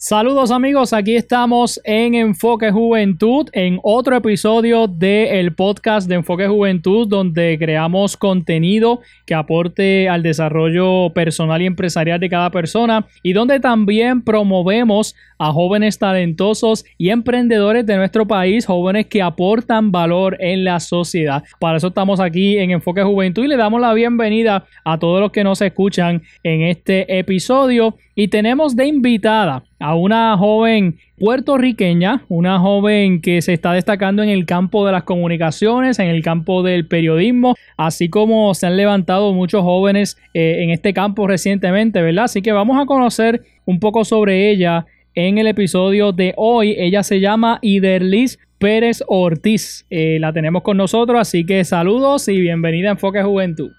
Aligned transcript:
Saludos 0.00 0.52
amigos, 0.52 0.92
aquí 0.92 1.16
estamos 1.16 1.80
en 1.82 2.14
Enfoque 2.14 2.70
Juventud, 2.70 3.48
en 3.52 3.80
otro 3.82 4.14
episodio 4.14 4.86
del 4.86 5.56
podcast 5.56 6.08
de 6.08 6.14
Enfoque 6.14 6.46
Juventud, 6.46 7.08
donde 7.08 7.58
creamos 7.58 8.16
contenido 8.16 9.00
que 9.26 9.34
aporte 9.34 10.08
al 10.08 10.22
desarrollo 10.22 11.12
personal 11.12 11.62
y 11.62 11.66
empresarial 11.66 12.20
de 12.20 12.28
cada 12.28 12.52
persona 12.52 13.08
y 13.24 13.32
donde 13.32 13.58
también 13.58 14.22
promovemos 14.22 15.16
a 15.36 15.50
jóvenes 15.50 15.98
talentosos 15.98 16.84
y 16.96 17.10
emprendedores 17.10 17.84
de 17.84 17.96
nuestro 17.96 18.24
país, 18.24 18.66
jóvenes 18.66 19.06
que 19.06 19.20
aportan 19.20 19.90
valor 19.90 20.36
en 20.38 20.62
la 20.62 20.78
sociedad. 20.78 21.42
Para 21.58 21.78
eso 21.78 21.88
estamos 21.88 22.20
aquí 22.20 22.56
en 22.56 22.70
Enfoque 22.70 23.02
Juventud 23.02 23.44
y 23.44 23.48
le 23.48 23.56
damos 23.56 23.80
la 23.80 23.92
bienvenida 23.94 24.64
a 24.84 24.96
todos 24.96 25.20
los 25.20 25.32
que 25.32 25.42
nos 25.42 25.60
escuchan 25.60 26.22
en 26.44 26.62
este 26.62 27.18
episodio. 27.18 27.96
Y 28.20 28.26
tenemos 28.26 28.74
de 28.74 28.88
invitada 28.88 29.62
a 29.78 29.94
una 29.94 30.36
joven 30.36 30.98
puertorriqueña, 31.20 32.24
una 32.26 32.58
joven 32.58 33.20
que 33.20 33.40
se 33.42 33.52
está 33.52 33.74
destacando 33.74 34.24
en 34.24 34.28
el 34.28 34.44
campo 34.44 34.84
de 34.84 34.90
las 34.90 35.04
comunicaciones, 35.04 36.00
en 36.00 36.08
el 36.08 36.20
campo 36.20 36.64
del 36.64 36.88
periodismo, 36.88 37.54
así 37.76 38.08
como 38.08 38.52
se 38.54 38.66
han 38.66 38.76
levantado 38.76 39.32
muchos 39.34 39.62
jóvenes 39.62 40.18
eh, 40.34 40.64
en 40.64 40.70
este 40.70 40.92
campo 40.92 41.28
recientemente, 41.28 42.02
¿verdad? 42.02 42.24
Así 42.24 42.42
que 42.42 42.50
vamos 42.50 42.82
a 42.82 42.86
conocer 42.86 43.44
un 43.66 43.78
poco 43.78 44.04
sobre 44.04 44.50
ella 44.50 44.86
en 45.14 45.38
el 45.38 45.46
episodio 45.46 46.10
de 46.10 46.34
hoy. 46.36 46.74
Ella 46.76 47.04
se 47.04 47.20
llama 47.20 47.60
Iderlis 47.62 48.40
Pérez 48.58 49.00
Ortiz. 49.06 49.86
Eh, 49.90 50.18
la 50.18 50.32
tenemos 50.32 50.62
con 50.62 50.76
nosotros, 50.76 51.20
así 51.20 51.46
que 51.46 51.64
saludos 51.64 52.26
y 52.26 52.40
bienvenida 52.40 52.88
a 52.88 52.92
Enfoque 52.94 53.22
Juventud. 53.22 53.70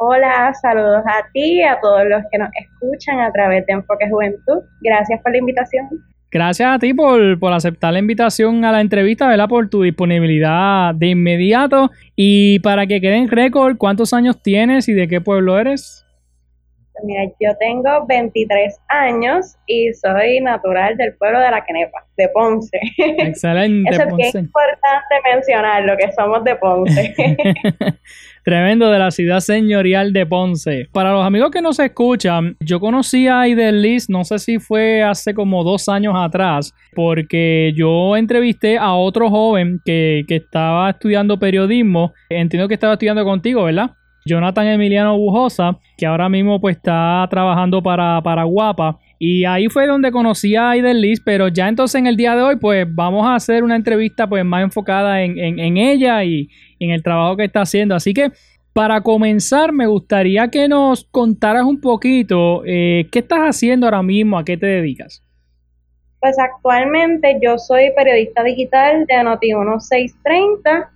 Hola, 0.00 0.54
saludos 0.62 1.02
a 1.06 1.26
ti 1.32 1.58
y 1.58 1.62
a 1.62 1.76
todos 1.80 2.04
los 2.08 2.22
que 2.30 2.38
nos 2.38 2.48
escuchan 2.54 3.18
a 3.18 3.32
través 3.32 3.66
de 3.66 3.72
Enfoque 3.72 4.08
Juventud. 4.08 4.62
Gracias 4.80 5.20
por 5.20 5.32
la 5.32 5.38
invitación. 5.38 5.88
Gracias 6.30 6.72
a 6.72 6.78
ti 6.78 6.94
por, 6.94 7.36
por, 7.40 7.52
aceptar 7.52 7.92
la 7.92 7.98
invitación 7.98 8.64
a 8.64 8.70
la 8.70 8.80
entrevista, 8.80 9.26
¿verdad? 9.26 9.48
Por 9.48 9.68
tu 9.68 9.82
disponibilidad 9.82 10.94
de 10.94 11.08
inmediato. 11.08 11.90
Y 12.14 12.60
para 12.60 12.86
que 12.86 13.00
quede 13.00 13.16
en 13.16 13.28
récord, 13.28 13.76
¿cuántos 13.76 14.12
años 14.12 14.40
tienes 14.40 14.88
y 14.88 14.92
de 14.92 15.08
qué 15.08 15.20
pueblo 15.20 15.58
eres? 15.58 16.06
Mira, 17.04 17.24
yo 17.40 17.56
tengo 17.58 18.06
23 18.06 18.80
años 18.88 19.56
y 19.66 19.92
soy 19.94 20.40
natural 20.40 20.96
del 20.96 21.14
pueblo 21.16 21.40
de 21.40 21.50
La 21.50 21.64
Quenepa, 21.64 22.04
de 22.16 22.28
Ponce. 22.28 22.78
Excelente. 22.96 23.90
Eso 23.94 24.02
es 24.02 24.26
es 24.28 24.34
importante 24.34 25.14
mencionar, 25.32 25.84
lo 25.84 25.96
que 25.96 26.10
somos 26.12 26.44
de 26.44 26.56
Ponce. 26.56 27.14
Tremendo 28.44 28.90
de 28.90 28.98
la 28.98 29.10
ciudad 29.10 29.40
señorial 29.40 30.12
de 30.12 30.24
Ponce. 30.24 30.86
Para 30.92 31.12
los 31.12 31.24
amigos 31.24 31.50
que 31.50 31.60
nos 31.60 31.78
escuchan, 31.78 32.56
yo 32.60 32.80
conocí 32.80 33.28
a 33.28 33.44
Liz, 33.44 34.08
no 34.08 34.24
sé 34.24 34.38
si 34.38 34.58
fue 34.58 35.02
hace 35.02 35.34
como 35.34 35.64
dos 35.64 35.88
años 35.88 36.14
atrás, 36.16 36.74
porque 36.94 37.72
yo 37.76 38.16
entrevisté 38.16 38.78
a 38.78 38.94
otro 38.94 39.28
joven 39.30 39.80
que, 39.84 40.24
que 40.26 40.36
estaba 40.36 40.90
estudiando 40.90 41.38
periodismo. 41.38 42.12
Entiendo 42.30 42.68
que 42.68 42.74
estaba 42.74 42.94
estudiando 42.94 43.24
contigo, 43.24 43.64
¿verdad? 43.64 43.90
Jonathan 44.24 44.66
Emiliano 44.66 45.16
Bujosa, 45.16 45.78
que 45.96 46.06
ahora 46.06 46.28
mismo 46.28 46.60
pues 46.60 46.76
está 46.76 47.26
trabajando 47.30 47.82
para, 47.82 48.20
para 48.22 48.44
Guapa. 48.44 48.98
Y 49.18 49.44
ahí 49.44 49.68
fue 49.68 49.86
donde 49.86 50.12
conocí 50.12 50.54
a 50.54 50.70
Aiden 50.70 51.00
Liz, 51.00 51.20
pero 51.24 51.48
ya 51.48 51.68
entonces 51.68 51.98
en 51.98 52.06
el 52.06 52.16
día 52.16 52.36
de 52.36 52.42
hoy 52.42 52.56
pues 52.56 52.86
vamos 52.88 53.26
a 53.26 53.34
hacer 53.34 53.64
una 53.64 53.74
entrevista 53.74 54.28
pues 54.28 54.44
más 54.44 54.62
enfocada 54.62 55.22
en, 55.22 55.76
ella 55.76 56.22
y, 56.22 56.48
en 56.78 56.90
el 56.90 57.02
trabajo 57.02 57.36
que 57.36 57.44
está 57.44 57.62
haciendo. 57.62 57.96
Así 57.96 58.14
que 58.14 58.30
para 58.72 59.00
comenzar 59.00 59.72
me 59.72 59.86
gustaría 59.86 60.48
que 60.48 60.68
nos 60.68 61.04
contaras 61.04 61.64
un 61.64 61.80
poquito 61.80 62.62
eh, 62.64 63.08
qué 63.10 63.18
estás 63.18 63.40
haciendo 63.40 63.86
ahora 63.86 64.02
mismo, 64.02 64.38
a 64.38 64.44
qué 64.44 64.56
te 64.56 64.66
dedicas. 64.66 65.24
Pues 66.20 66.36
actualmente 66.38 67.38
yo 67.42 67.58
soy 67.58 67.92
periodista 67.96 68.42
digital 68.44 69.04
de 69.06 69.22
Noti 69.22 69.54
1630. 69.54 70.90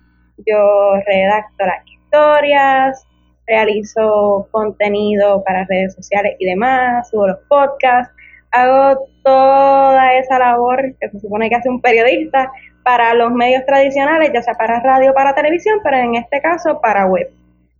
Yo 0.45 0.95
redacto 1.05 1.65
las 1.65 1.85
historias, 1.87 3.05
realizo 3.47 4.47
contenido 4.51 5.43
para 5.43 5.65
redes 5.65 5.95
sociales 5.95 6.35
y 6.39 6.45
demás, 6.45 7.09
subo 7.09 7.27
los 7.27 7.39
podcasts, 7.49 8.13
hago 8.51 9.05
toda 9.23 10.13
esa 10.17 10.39
labor 10.39 10.95
que 10.99 11.09
se 11.09 11.19
supone 11.19 11.49
que 11.49 11.55
hace 11.55 11.69
un 11.69 11.81
periodista 11.81 12.51
para 12.83 13.13
los 13.13 13.31
medios 13.31 13.65
tradicionales, 13.65 14.31
ya 14.33 14.41
sea 14.41 14.53
para 14.55 14.79
radio, 14.81 15.13
para 15.13 15.33
televisión, 15.33 15.79
pero 15.83 15.97
en 15.97 16.15
este 16.15 16.41
caso 16.41 16.79
para 16.81 17.05
web. 17.05 17.29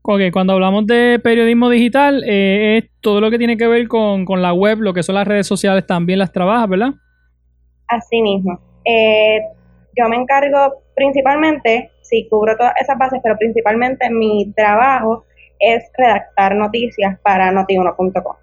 Ok, 0.01 0.21
cuando 0.33 0.53
hablamos 0.53 0.85
de 0.85 1.19
periodismo 1.23 1.69
digital, 1.69 2.23
eh, 2.27 2.77
es 2.77 2.89
todo 2.99 3.21
lo 3.21 3.31
que 3.31 3.37
tiene 3.37 3.55
que 3.55 3.67
ver 3.67 3.87
con, 3.87 4.25
con, 4.25 4.41
la 4.41 4.53
web, 4.53 4.79
lo 4.79 4.93
que 4.93 5.03
son 5.03 5.15
las 5.15 5.27
redes 5.27 5.47
sociales, 5.47 5.87
también 5.87 6.19
las 6.19 6.31
trabajas, 6.31 6.67
¿verdad? 6.67 6.89
Así 7.87 8.21
mismo. 8.21 8.59
Eh, 8.83 9.39
yo 9.95 10.09
me 10.09 10.17
encargo 10.17 10.83
principalmente, 10.95 11.91
sí, 12.01 12.27
cubro 12.29 12.57
todas 12.57 12.73
esas 12.81 12.97
bases, 12.97 13.19
pero 13.23 13.37
principalmente 13.37 14.09
mi 14.09 14.51
trabajo 14.55 15.25
es 15.59 15.83
redactar 15.97 16.55
noticias 16.55 17.19
para 17.21 17.51
notiuno.com. 17.51 18.35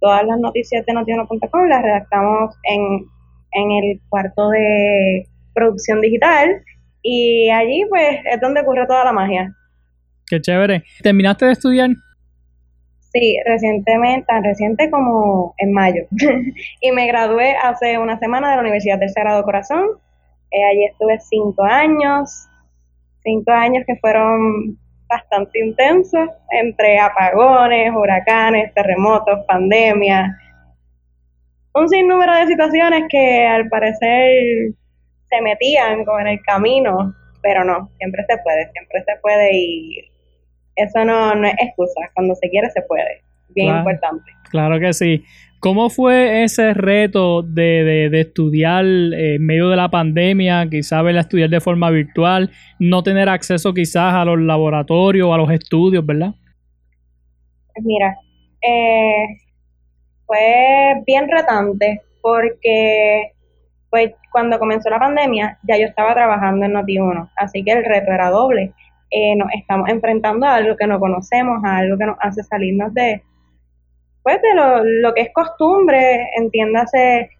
Todas 0.00 0.24
las 0.24 0.38
noticias 0.38 0.84
de 0.86 0.92
notiuno.com 0.92 1.68
las 1.68 1.82
redactamos 1.82 2.54
en, 2.64 3.06
en 3.52 3.70
el 3.70 4.00
cuarto 4.08 4.50
de 4.50 5.26
producción 5.54 6.00
digital 6.00 6.62
y 7.02 7.50
allí 7.50 7.84
pues 7.88 8.18
es 8.24 8.40
donde 8.40 8.60
ocurre 8.60 8.86
toda 8.86 9.04
la 9.04 9.12
magia. 9.12 9.54
Qué 10.26 10.40
chévere. 10.40 10.84
¿Terminaste 11.02 11.46
de 11.46 11.52
estudiar? 11.52 11.90
Sí, 13.12 13.38
recientemente, 13.46 14.26
tan 14.26 14.42
reciente 14.42 14.90
como 14.90 15.54
en 15.58 15.72
mayo. 15.72 16.02
y 16.80 16.90
me 16.90 17.06
gradué 17.06 17.54
hace 17.56 17.98
una 17.98 18.18
semana 18.18 18.50
de 18.50 18.56
la 18.56 18.62
Universidad 18.62 18.98
del 18.98 19.10
Sagrado 19.10 19.44
Corazón. 19.44 19.86
Eh, 20.50 20.64
allí 20.64 20.84
estuve 20.86 21.20
cinco 21.20 21.62
años, 21.62 22.48
cinco 23.22 23.52
años 23.52 23.84
que 23.86 23.96
fueron 23.96 24.78
bastante 25.14 25.60
intenso 25.60 26.18
entre 26.50 26.98
apagones, 26.98 27.92
huracanes, 27.94 28.74
terremotos, 28.74 29.44
pandemias, 29.46 30.28
un 31.74 31.88
sinnúmero 31.88 32.34
de 32.34 32.46
situaciones 32.46 33.04
que 33.08 33.46
al 33.46 33.68
parecer 33.68 34.72
se 35.30 35.40
metían 35.40 36.04
como 36.04 36.18
en 36.20 36.28
el 36.28 36.42
camino, 36.42 37.14
pero 37.42 37.64
no, 37.64 37.90
siempre 37.98 38.24
se 38.28 38.38
puede, 38.38 38.70
siempre 38.72 39.04
se 39.04 39.16
puede 39.22 39.50
y 39.52 40.10
eso 40.76 41.04
no, 41.04 41.34
no 41.34 41.46
es 41.46 41.54
excusa, 41.60 42.00
cuando 42.14 42.34
se 42.34 42.50
quiere 42.50 42.68
se 42.70 42.82
puede, 42.82 43.22
bien 43.50 43.76
importante. 43.76 44.32
Claro 44.50 44.80
que 44.80 44.92
sí. 44.92 45.24
¿Cómo 45.64 45.88
fue 45.88 46.44
ese 46.44 46.74
reto 46.74 47.40
de, 47.40 48.10
estudiar 48.20 48.84
en 48.84 49.46
medio 49.46 49.70
de 49.70 49.76
la 49.76 49.88
pandemia, 49.88 50.68
quizás 50.68 51.02
a 51.02 51.10
estudiar 51.18 51.48
de 51.48 51.58
forma 51.58 51.88
virtual, 51.88 52.50
no 52.78 53.02
tener 53.02 53.30
acceso 53.30 53.72
quizás 53.72 54.12
a 54.12 54.26
los 54.26 54.38
laboratorios, 54.38 55.32
a 55.32 55.38
los 55.38 55.50
estudios, 55.50 56.04
verdad? 56.04 56.34
Pues 57.72 57.82
mira, 57.82 58.14
eh, 58.60 59.24
fue 60.26 61.02
bien 61.06 61.30
retante 61.30 62.02
porque 62.20 63.32
pues, 63.88 64.12
cuando 64.32 64.58
comenzó 64.58 64.90
la 64.90 64.98
pandemia 64.98 65.58
ya 65.66 65.78
yo 65.78 65.86
estaba 65.86 66.12
trabajando 66.12 66.66
en 66.66 66.74
Noti1, 66.74 67.30
así 67.36 67.64
que 67.64 67.72
el 67.72 67.86
reto 67.86 68.12
era 68.12 68.28
doble. 68.28 68.74
Eh, 69.10 69.34
nos 69.36 69.48
estamos 69.54 69.88
enfrentando 69.88 70.44
a 70.44 70.56
algo 70.56 70.76
que 70.76 70.86
no 70.86 71.00
conocemos, 71.00 71.64
a 71.64 71.78
algo 71.78 71.96
que 71.96 72.04
nos 72.04 72.18
hace 72.20 72.42
salirnos 72.42 72.92
de 72.92 73.22
pues 74.24 74.42
de 74.42 74.54
lo, 74.54 75.14
que 75.14 75.20
es 75.20 75.32
costumbre, 75.32 76.28
entiéndase, 76.36 77.30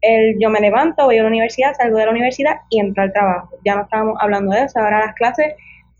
el 0.00 0.36
yo 0.40 0.50
me 0.50 0.58
levanto, 0.58 1.04
voy 1.04 1.18
a 1.18 1.22
la 1.22 1.28
universidad, 1.28 1.74
salgo 1.74 1.98
de 1.98 2.06
la 2.06 2.10
universidad 2.10 2.56
y 2.70 2.80
entro 2.80 3.04
al 3.04 3.12
trabajo. 3.12 3.50
Ya 3.64 3.76
no 3.76 3.82
estábamos 3.82 4.16
hablando 4.20 4.52
de 4.52 4.62
eso, 4.62 4.80
ahora 4.80 5.06
las 5.06 5.14
clases 5.14 5.54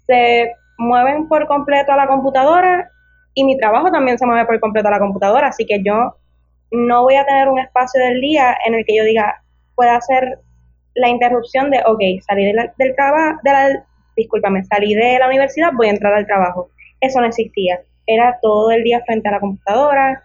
se 0.07 0.53
mueven 0.79 1.29
por 1.29 1.47
completo 1.47 1.93
a 1.93 1.97
la 1.97 2.09
computadora 2.09 2.91
y 3.35 3.45
mi 3.45 3.57
trabajo 3.59 3.93
también 3.93 4.19
se 4.19 4.27
mueve 4.27 4.47
por 4.47 4.59
completo 4.59 4.89
a 4.89 4.93
la 4.93 4.99
computadora, 4.99 5.49
así 5.49 5.67
que 5.67 5.83
yo 5.85 6.17
no 6.73 7.03
voy 7.03 7.17
a 7.17 7.27
tener 7.27 7.49
un 7.49 7.59
espacio 7.59 8.03
del 8.03 8.21
día 8.21 8.57
en 8.67 8.75
el 8.75 8.85
que 8.85 8.97
yo 8.97 9.05
diga, 9.05 9.43
pueda 9.75 9.97
hacer 9.97 10.39
la 10.95 11.09
interrupción 11.09 11.71
de, 11.71 11.83
ok, 11.87 12.01
salí 12.27 12.45
del 12.45 12.95
trabajo, 12.97 13.39
de 13.45 13.51
la, 13.53 13.85
discúlpame, 14.17 14.65
salí 14.65 14.95
de 14.95 15.19
la 15.19 15.27
universidad, 15.27 15.73
voy 15.75 15.89
a 15.89 15.91
entrar 15.91 16.15
al 16.15 16.27
trabajo. 16.27 16.71
Eso 17.01 17.21
no 17.21 17.27
existía. 17.27 17.81
Era 18.07 18.39
todo 18.43 18.71
el 18.71 18.83
día 18.83 19.01
frente 19.07 19.29
a 19.29 19.33
la 19.33 19.41
computadora. 19.41 20.23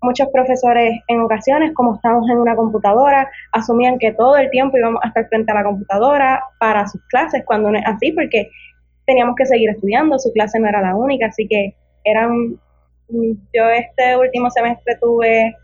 Muchos 0.00 0.28
profesores 0.32 1.00
en 1.08 1.20
ocasiones, 1.20 1.72
como 1.74 1.96
estamos 1.96 2.28
en 2.30 2.38
una 2.38 2.54
computadora, 2.54 3.28
asumían 3.52 3.98
que 3.98 4.12
todo 4.12 4.36
el 4.36 4.48
tiempo 4.50 4.78
íbamos 4.78 5.02
a 5.02 5.08
estar 5.08 5.26
frente 5.28 5.50
a 5.52 5.56
la 5.56 5.64
computadora 5.64 6.42
para 6.60 6.86
sus 6.86 7.02
clases, 7.08 7.42
cuando 7.44 7.70
no 7.70 7.78
es 7.78 7.84
así, 7.86 8.12
porque 8.12 8.50
teníamos 9.06 9.34
que 9.36 9.46
seguir 9.46 9.70
estudiando, 9.70 10.18
su 10.18 10.32
clase 10.32 10.60
no 10.60 10.68
era 10.68 10.80
la 10.80 10.94
única, 10.94 11.26
así 11.26 11.48
que 11.48 11.74
eran, 12.04 12.58
yo 13.08 13.68
este 13.70 14.16
último 14.16 14.50
semestre 14.50 14.96
tuve 15.00 15.56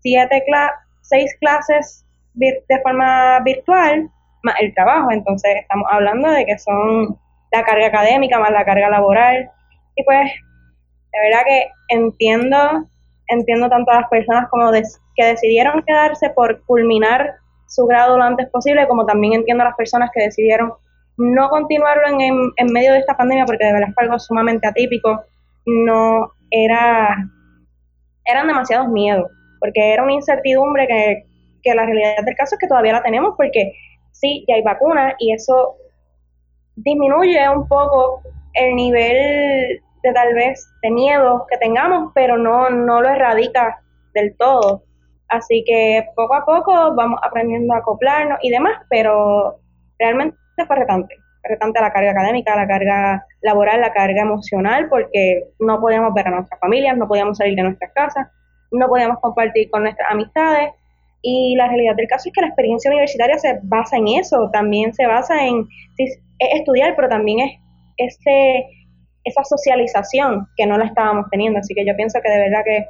siete 0.00 0.42
cla 0.46 0.72
seis 1.00 1.34
clases 1.40 2.04
de 2.34 2.80
forma 2.82 3.40
virtual 3.40 4.08
más 4.42 4.54
el 4.60 4.72
trabajo, 4.74 5.10
entonces 5.10 5.50
estamos 5.60 5.86
hablando 5.90 6.30
de 6.30 6.46
que 6.46 6.58
son 6.58 7.18
la 7.52 7.64
carga 7.64 7.86
académica 7.86 8.38
más 8.38 8.52
la 8.52 8.64
carga 8.64 8.88
laboral 8.88 9.50
y 9.96 10.04
pues 10.04 10.30
de 11.12 11.20
verdad 11.20 11.44
que 11.46 11.66
entiendo 11.88 12.88
entiendo 13.30 13.68
tanto 13.68 13.90
a 13.92 14.00
las 14.02 14.10
personas 14.10 14.48
como 14.50 14.70
des- 14.72 15.00
que 15.16 15.24
decidieron 15.24 15.82
quedarse 15.86 16.30
por 16.30 16.62
culminar 16.64 17.34
su 17.66 17.86
grado 17.86 18.16
lo 18.18 18.24
antes 18.24 18.48
posible 18.50 18.86
como 18.88 19.06
también 19.06 19.34
entiendo 19.34 19.62
a 19.62 19.68
las 19.68 19.76
personas 19.76 20.10
que 20.12 20.22
decidieron 20.24 20.72
no 21.16 21.48
continuarlo 21.50 22.06
en, 22.08 22.20
en, 22.20 22.36
en 22.56 22.72
medio 22.72 22.92
de 22.92 22.98
esta 23.00 23.16
pandemia 23.16 23.44
porque 23.46 23.64
de 23.66 23.72
verdad 23.74 23.88
fue 23.94 24.04
algo 24.04 24.18
sumamente 24.18 24.66
atípico. 24.66 25.22
No 25.66 26.32
era 26.50 27.16
eran 28.24 28.46
demasiados 28.46 28.88
miedos 28.88 29.30
porque 29.60 29.92
era 29.92 30.02
una 30.02 30.12
incertidumbre 30.14 30.86
que, 30.86 31.26
que 31.62 31.74
la 31.74 31.84
realidad 31.84 32.24
del 32.24 32.34
caso 32.36 32.54
es 32.54 32.58
que 32.60 32.66
todavía 32.66 32.92
la 32.94 33.02
tenemos 33.02 33.34
porque 33.36 33.72
sí, 34.12 34.44
ya 34.48 34.54
hay 34.54 34.62
vacunas 34.62 35.14
y 35.18 35.32
eso 35.32 35.76
disminuye 36.76 37.48
un 37.48 37.68
poco 37.68 38.22
el 38.54 38.74
nivel 38.74 39.82
de 40.02 40.12
tal 40.12 40.34
vez 40.34 40.68
de 40.82 40.90
miedo 40.90 41.46
que 41.50 41.58
tengamos, 41.58 42.12
pero 42.14 42.36
no, 42.36 42.70
no 42.70 43.00
lo 43.00 43.08
erradica 43.08 43.80
del 44.14 44.36
todo. 44.36 44.82
Así 45.28 45.62
que 45.64 46.06
poco 46.16 46.34
a 46.34 46.44
poco 46.44 46.94
vamos 46.94 47.20
aprendiendo 47.22 47.72
a 47.74 47.78
acoplarnos 47.78 48.38
y 48.42 48.50
demás, 48.50 48.78
pero 48.88 49.60
realmente 49.98 50.36
fue 50.66 50.76
retante. 50.76 51.16
Retante 51.42 51.80
la 51.80 51.92
carga 51.92 52.10
académica, 52.10 52.56
la 52.56 52.66
carga 52.66 53.24
laboral, 53.40 53.80
la 53.80 53.92
carga 53.92 54.22
emocional, 54.22 54.88
porque 54.88 55.44
no 55.58 55.80
podíamos 55.80 56.12
ver 56.14 56.28
a 56.28 56.32
nuestras 56.32 56.60
familias, 56.60 56.96
no 56.96 57.08
podíamos 57.08 57.38
salir 57.38 57.54
de 57.54 57.62
nuestras 57.62 57.92
casas, 57.94 58.26
no 58.72 58.88
podíamos 58.88 59.18
compartir 59.20 59.70
con 59.70 59.82
nuestras 59.84 60.10
amistades. 60.10 60.70
Y 61.22 61.54
la 61.56 61.68
realidad 61.68 61.94
del 61.96 62.08
caso 62.08 62.28
es 62.28 62.34
que 62.34 62.40
la 62.40 62.48
experiencia 62.48 62.90
universitaria 62.90 63.38
se 63.38 63.60
basa 63.62 63.96
en 63.96 64.08
eso, 64.08 64.50
también 64.52 64.92
se 64.94 65.06
basa 65.06 65.46
en 65.46 65.66
es 65.98 66.18
estudiar, 66.38 66.96
pero 66.96 67.08
también 67.08 67.40
es 67.40 67.60
ese, 67.98 68.66
esa 69.24 69.44
socialización 69.44 70.46
que 70.56 70.66
no 70.66 70.78
la 70.78 70.86
estábamos 70.86 71.26
teniendo. 71.30 71.58
Así 71.58 71.74
que 71.74 71.86
yo 71.86 71.94
pienso 71.96 72.20
que 72.22 72.30
de 72.30 72.38
verdad 72.38 72.62
que 72.64 72.86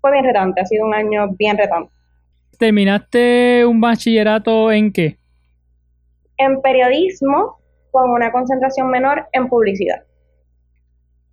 fue 0.00 0.12
bien 0.12 0.24
retante, 0.24 0.60
ha 0.60 0.66
sido 0.66 0.86
un 0.86 0.94
año 0.94 1.28
bien 1.38 1.56
retante. 1.56 1.90
¿Terminaste 2.58 3.64
un 3.66 3.80
bachillerato 3.80 4.70
en 4.70 4.92
qué? 4.92 5.18
En 6.36 6.60
periodismo, 6.60 7.58
con 7.90 8.10
una 8.10 8.30
concentración 8.30 8.90
menor 8.90 9.26
en 9.32 9.48
publicidad. 9.48 10.02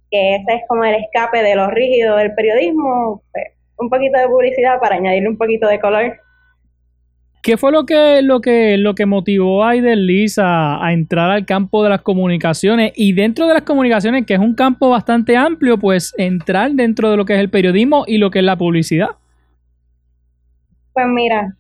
Que 0.09 0.35
ese 0.35 0.53
es 0.53 0.61
como 0.67 0.83
el 0.83 0.95
escape 0.95 1.41
de 1.41 1.55
lo 1.55 1.69
rígido 1.69 2.17
del 2.17 2.33
periodismo, 2.33 3.23
pues, 3.31 3.45
un 3.77 3.89
poquito 3.89 4.19
de 4.19 4.27
publicidad 4.27 4.79
para 4.79 4.95
añadirle 4.95 5.29
un 5.29 5.37
poquito 5.37 5.67
de 5.67 5.79
color. 5.79 6.19
¿Qué 7.43 7.57
fue 7.57 7.71
lo 7.71 7.85
que, 7.88 8.21
lo 8.21 8.39
que, 8.39 8.77
lo 8.77 8.93
que 8.93 9.07
motivó 9.07 9.63
a 9.63 9.73
Liz 9.73 10.38
a, 10.38 10.85
a 10.85 10.93
entrar 10.93 11.31
al 11.31 11.45
campo 11.45 11.83
de 11.83 11.89
las 11.89 12.01
comunicaciones? 12.01 12.91
Y 12.95 13.13
dentro 13.13 13.47
de 13.47 13.55
las 13.55 13.63
comunicaciones, 13.63 14.27
que 14.27 14.35
es 14.35 14.39
un 14.39 14.53
campo 14.53 14.89
bastante 14.89 15.35
amplio, 15.35 15.79
pues 15.79 16.13
entrar 16.17 16.71
dentro 16.71 17.09
de 17.09 17.17
lo 17.17 17.25
que 17.25 17.33
es 17.33 17.39
el 17.39 17.49
periodismo 17.49 18.03
y 18.05 18.19
lo 18.19 18.29
que 18.29 18.39
es 18.39 18.45
la 18.45 18.57
publicidad. 18.57 19.09
Pues 20.93 21.07
mira, 21.07 21.55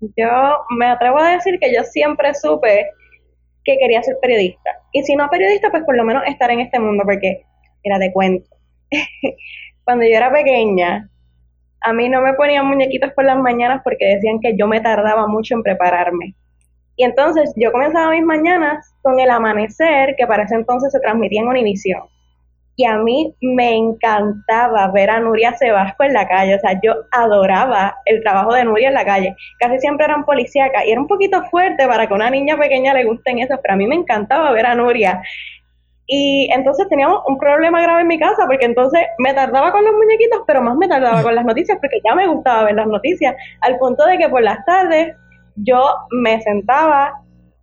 yo 0.00 0.28
me 0.76 0.86
atrevo 0.86 1.18
a 1.18 1.30
decir 1.30 1.58
que 1.58 1.72
yo 1.74 1.82
siempre 1.84 2.34
supe 2.34 2.86
que 3.64 3.78
quería 3.78 4.02
ser 4.02 4.16
periodista. 4.20 4.70
Y 4.92 5.02
si 5.04 5.16
no 5.16 5.28
periodista, 5.30 5.70
pues 5.70 5.84
por 5.84 5.96
lo 5.96 6.04
menos 6.04 6.22
estar 6.26 6.50
en 6.50 6.60
este 6.60 6.78
mundo, 6.78 7.02
porque, 7.04 7.44
mira, 7.82 7.98
te 7.98 8.12
cuento. 8.12 8.50
Cuando 9.84 10.04
yo 10.04 10.16
era 10.16 10.30
pequeña, 10.30 11.08
a 11.84 11.92
mí 11.92 12.08
no 12.08 12.22
me 12.22 12.32
ponían 12.32 12.66
muñequitos 12.66 13.12
por 13.12 13.24
las 13.24 13.38
mañanas 13.38 13.82
porque 13.84 14.14
decían 14.14 14.40
que 14.40 14.56
yo 14.56 14.66
me 14.66 14.80
tardaba 14.80 15.26
mucho 15.26 15.54
en 15.54 15.62
prepararme. 15.62 16.34
Y 16.96 17.04
entonces 17.04 17.52
yo 17.56 17.70
comenzaba 17.72 18.10
mis 18.10 18.24
mañanas 18.24 18.94
con 19.02 19.20
el 19.20 19.28
amanecer, 19.28 20.14
que 20.16 20.26
para 20.26 20.44
ese 20.44 20.54
entonces 20.54 20.90
se 20.92 21.00
transmitía 21.00 21.42
en 21.42 21.48
Univisión. 21.48 22.02
Y 22.76 22.86
a 22.86 22.96
mí 22.98 23.34
me 23.40 23.76
encantaba 23.76 24.90
ver 24.92 25.10
a 25.10 25.20
Nuria 25.20 25.54
Sebasco 25.56 26.04
en 26.04 26.12
la 26.12 26.26
calle, 26.26 26.56
o 26.56 26.58
sea, 26.58 26.80
yo 26.82 26.94
adoraba 27.12 27.96
el 28.04 28.20
trabajo 28.22 28.54
de 28.54 28.64
Nuria 28.64 28.88
en 28.88 28.94
la 28.94 29.04
calle. 29.04 29.36
Casi 29.60 29.78
siempre 29.78 30.06
eran 30.06 30.24
policíacas 30.24 30.84
y 30.86 30.90
era 30.90 31.00
un 31.00 31.06
poquito 31.06 31.44
fuerte 31.50 31.86
para 31.86 32.06
que 32.06 32.14
a 32.14 32.16
una 32.16 32.30
niña 32.30 32.56
pequeña 32.56 32.94
le 32.94 33.04
gusten 33.04 33.38
eso, 33.38 33.58
pero 33.62 33.74
a 33.74 33.76
mí 33.76 33.86
me 33.86 33.94
encantaba 33.94 34.50
ver 34.52 34.66
a 34.66 34.74
Nuria. 34.74 35.22
Y 36.06 36.48
entonces 36.52 36.86
teníamos 36.88 37.22
un 37.26 37.38
problema 37.38 37.80
grave 37.80 38.02
en 38.02 38.08
mi 38.08 38.18
casa, 38.18 38.46
porque 38.46 38.66
entonces 38.66 39.00
me 39.18 39.32
tardaba 39.32 39.72
con 39.72 39.84
los 39.84 39.94
muñequitos, 39.94 40.42
pero 40.46 40.60
más 40.60 40.76
me 40.76 40.88
tardaba 40.88 41.22
con 41.22 41.34
las 41.34 41.44
noticias, 41.44 41.78
porque 41.80 42.00
ya 42.04 42.14
me 42.14 42.26
gustaba 42.26 42.64
ver 42.64 42.74
las 42.74 42.86
noticias, 42.86 43.34
al 43.62 43.78
punto 43.78 44.04
de 44.04 44.18
que 44.18 44.28
por 44.28 44.42
las 44.42 44.64
tardes 44.66 45.16
yo 45.56 45.82
me 46.10 46.40
sentaba 46.42 47.14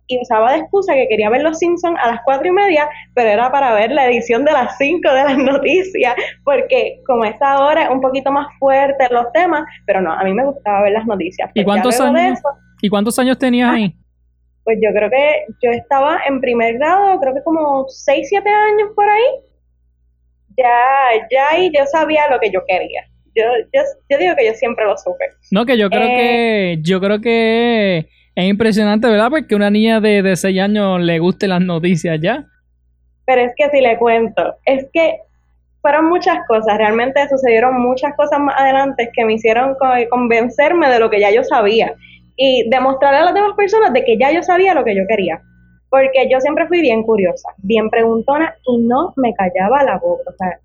y 0.08 0.20
usaba 0.20 0.52
de 0.52 0.58
excusa 0.58 0.94
que 0.94 1.06
quería 1.08 1.30
ver 1.30 1.42
Los 1.42 1.58
Simpsons 1.58 1.98
a 2.02 2.08
las 2.08 2.20
cuatro 2.24 2.48
y 2.48 2.50
media, 2.50 2.88
pero 3.14 3.30
era 3.30 3.50
para 3.50 3.72
ver 3.74 3.92
la 3.92 4.06
edición 4.06 4.44
de 4.44 4.52
las 4.52 4.76
cinco 4.76 5.08
de 5.08 5.24
las 5.24 5.38
noticias, 5.38 6.14
porque 6.44 7.00
como 7.06 7.24
esa 7.24 7.60
hora 7.60 7.84
es 7.84 7.90
un 7.90 8.00
poquito 8.00 8.30
más 8.32 8.48
fuerte 8.58 9.06
los 9.10 9.30
temas, 9.32 9.64
pero 9.86 10.00
no, 10.00 10.12
a 10.12 10.22
mí 10.24 10.32
me 10.32 10.44
gustaba 10.44 10.82
ver 10.82 10.92
las 10.92 11.06
noticias. 11.06 11.50
¿Y 11.54 11.64
Pues 11.64 11.76
ya 11.76 11.82
cuántos 11.82 12.00
años, 12.00 12.38
eso, 12.38 12.48
¿y 12.80 12.88
cuántos 12.88 13.18
años 13.18 13.38
tenías 13.38 13.72
ahí? 13.72 13.94
Pues 14.64 14.78
yo 14.82 14.90
creo 14.92 15.10
que 15.10 15.44
yo 15.62 15.70
estaba 15.72 16.20
en 16.26 16.40
primer 16.40 16.74
grado, 16.78 17.18
creo 17.20 17.34
que 17.34 17.42
como 17.42 17.86
6, 17.88 18.26
7 18.28 18.48
años 18.50 18.90
por 18.94 19.08
ahí. 19.08 19.24
Ya, 20.56 20.68
ya 21.30 21.48
ahí 21.50 21.70
yo 21.74 21.84
sabía 21.86 22.28
lo 22.30 22.38
que 22.38 22.50
yo 22.50 22.60
quería. 22.66 23.02
Yo, 23.34 23.42
yo, 23.72 23.80
yo 24.10 24.18
digo 24.18 24.34
que 24.36 24.46
yo 24.46 24.52
siempre 24.54 24.84
lo 24.84 24.96
supe. 24.98 25.24
No, 25.50 25.64
que 25.64 25.78
yo 25.78 25.88
creo 25.88 26.02
Eh, 26.02 26.76
que 26.76 26.78
yo 26.82 27.00
creo 27.00 27.20
que 27.20 28.08
es 28.34 28.44
impresionante, 28.44 29.08
¿verdad? 29.08 29.30
Porque 29.30 29.54
una 29.54 29.70
niña 29.70 30.00
de, 30.00 30.22
de 30.22 30.36
6 30.36 30.60
años 30.60 31.00
le 31.00 31.18
guste 31.18 31.48
las 31.48 31.62
noticias 31.62 32.20
ya. 32.20 32.44
Pero 33.24 33.40
es 33.42 33.52
que 33.56 33.70
si 33.70 33.80
le 33.80 33.96
cuento, 33.96 34.56
es 34.66 34.86
que 34.92 35.16
fueron 35.80 36.06
muchas 36.10 36.38
cosas, 36.46 36.76
realmente 36.76 37.26
sucedieron 37.28 37.80
muchas 37.80 38.14
cosas 38.16 38.38
más 38.40 38.54
adelante 38.60 39.10
que 39.14 39.24
me 39.24 39.34
hicieron 39.34 39.74
co- 39.76 39.88
convencerme 40.10 40.88
de 40.90 40.98
lo 41.00 41.08
que 41.10 41.20
ya 41.20 41.30
yo 41.30 41.42
sabía 41.44 41.94
y 42.36 42.68
demostrarle 42.70 43.18
a 43.20 43.24
las 43.26 43.34
demás 43.34 43.52
personas 43.56 43.92
de 43.92 44.04
que 44.04 44.18
ya 44.18 44.30
yo 44.32 44.42
sabía 44.42 44.74
lo 44.74 44.84
que 44.84 44.96
yo 44.96 45.02
quería. 45.08 45.40
Porque 45.90 46.28
yo 46.30 46.40
siempre 46.40 46.66
fui 46.68 46.80
bien 46.80 47.02
curiosa, 47.02 47.50
bien 47.58 47.90
preguntona 47.90 48.54
y 48.66 48.78
no 48.78 49.12
me 49.16 49.34
callaba 49.34 49.82
la 49.84 49.98
boca, 49.98 50.22
o 50.30 50.32
sea, 50.36 50.58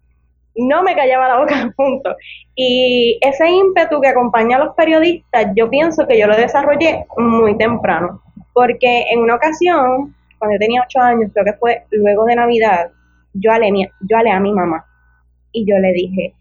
no 0.55 0.83
me 0.83 0.95
callaba 0.95 1.27
la 1.27 1.39
boca, 1.39 1.73
punto. 1.77 2.15
Y 2.55 3.17
ese 3.21 3.49
ímpetu 3.49 4.01
que 4.01 4.07
acompaña 4.07 4.57
a 4.57 4.65
los 4.65 4.75
periodistas, 4.75 5.47
yo 5.55 5.69
pienso 5.69 6.07
que 6.07 6.19
yo 6.19 6.27
lo 6.27 6.35
desarrollé 6.37 7.05
muy 7.17 7.57
temprano, 7.57 8.21
porque 8.53 9.05
en 9.11 9.19
una 9.21 9.35
ocasión, 9.35 10.15
cuando 10.39 10.55
yo 10.55 10.59
tenía 10.59 10.83
ocho 10.83 10.99
años, 10.99 11.31
creo 11.33 11.45
que 11.45 11.53
fue 11.53 11.83
luego 11.91 12.25
de 12.25 12.35
Navidad, 12.35 12.89
yo 13.33 13.51
mi- 13.71 13.87
yo 14.01 14.17
hablé 14.17 14.31
a 14.31 14.39
mi 14.39 14.51
mamá 14.53 14.85
y 15.51 15.65
yo 15.65 15.77
le 15.79 15.93
dije, 15.93 16.33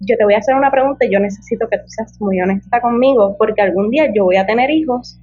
yo 0.00 0.16
te 0.16 0.24
voy 0.24 0.34
a 0.34 0.38
hacer 0.38 0.54
una 0.54 0.70
pregunta 0.70 1.04
y 1.04 1.12
yo 1.12 1.20
necesito 1.20 1.68
que 1.68 1.78
tú 1.78 1.84
seas 1.86 2.18
muy 2.20 2.40
honesta 2.40 2.80
conmigo, 2.80 3.36
porque 3.38 3.62
algún 3.62 3.90
día 3.90 4.10
yo 4.14 4.24
voy 4.24 4.36
a 4.36 4.46
tener 4.46 4.70
hijos 4.70 5.20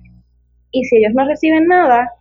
y 0.71 0.85
si 0.85 0.97
ellos 0.97 1.13
no 1.15 1.27
reciben 1.27 1.67
nada, 1.67 2.11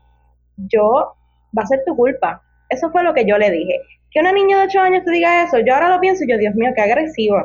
yo 0.57 1.15
va 1.57 1.63
a 1.63 1.67
ser 1.67 1.83
tu 1.87 1.95
culpa. 1.95 2.43
Eso 2.71 2.91
fue 2.91 3.05
lo 3.05 3.13
que 3.13 3.27
yo 3.27 3.37
le 3.37 3.51
dije. 3.51 3.81
Que 4.11 4.21
una 4.21 4.33
niña 4.33 4.59
de 4.59 4.65
8 4.67 4.81
años 4.81 5.05
te 5.05 5.11
diga 5.11 5.45
eso, 5.45 5.59
yo 5.59 5.75
ahora 5.75 5.91
lo 5.91 6.01
pienso 6.01 6.25
y 6.25 6.31
yo, 6.31 6.39
Dios 6.39 6.55
mío, 6.55 6.73
qué 6.75 6.83
agresivo. 6.83 7.37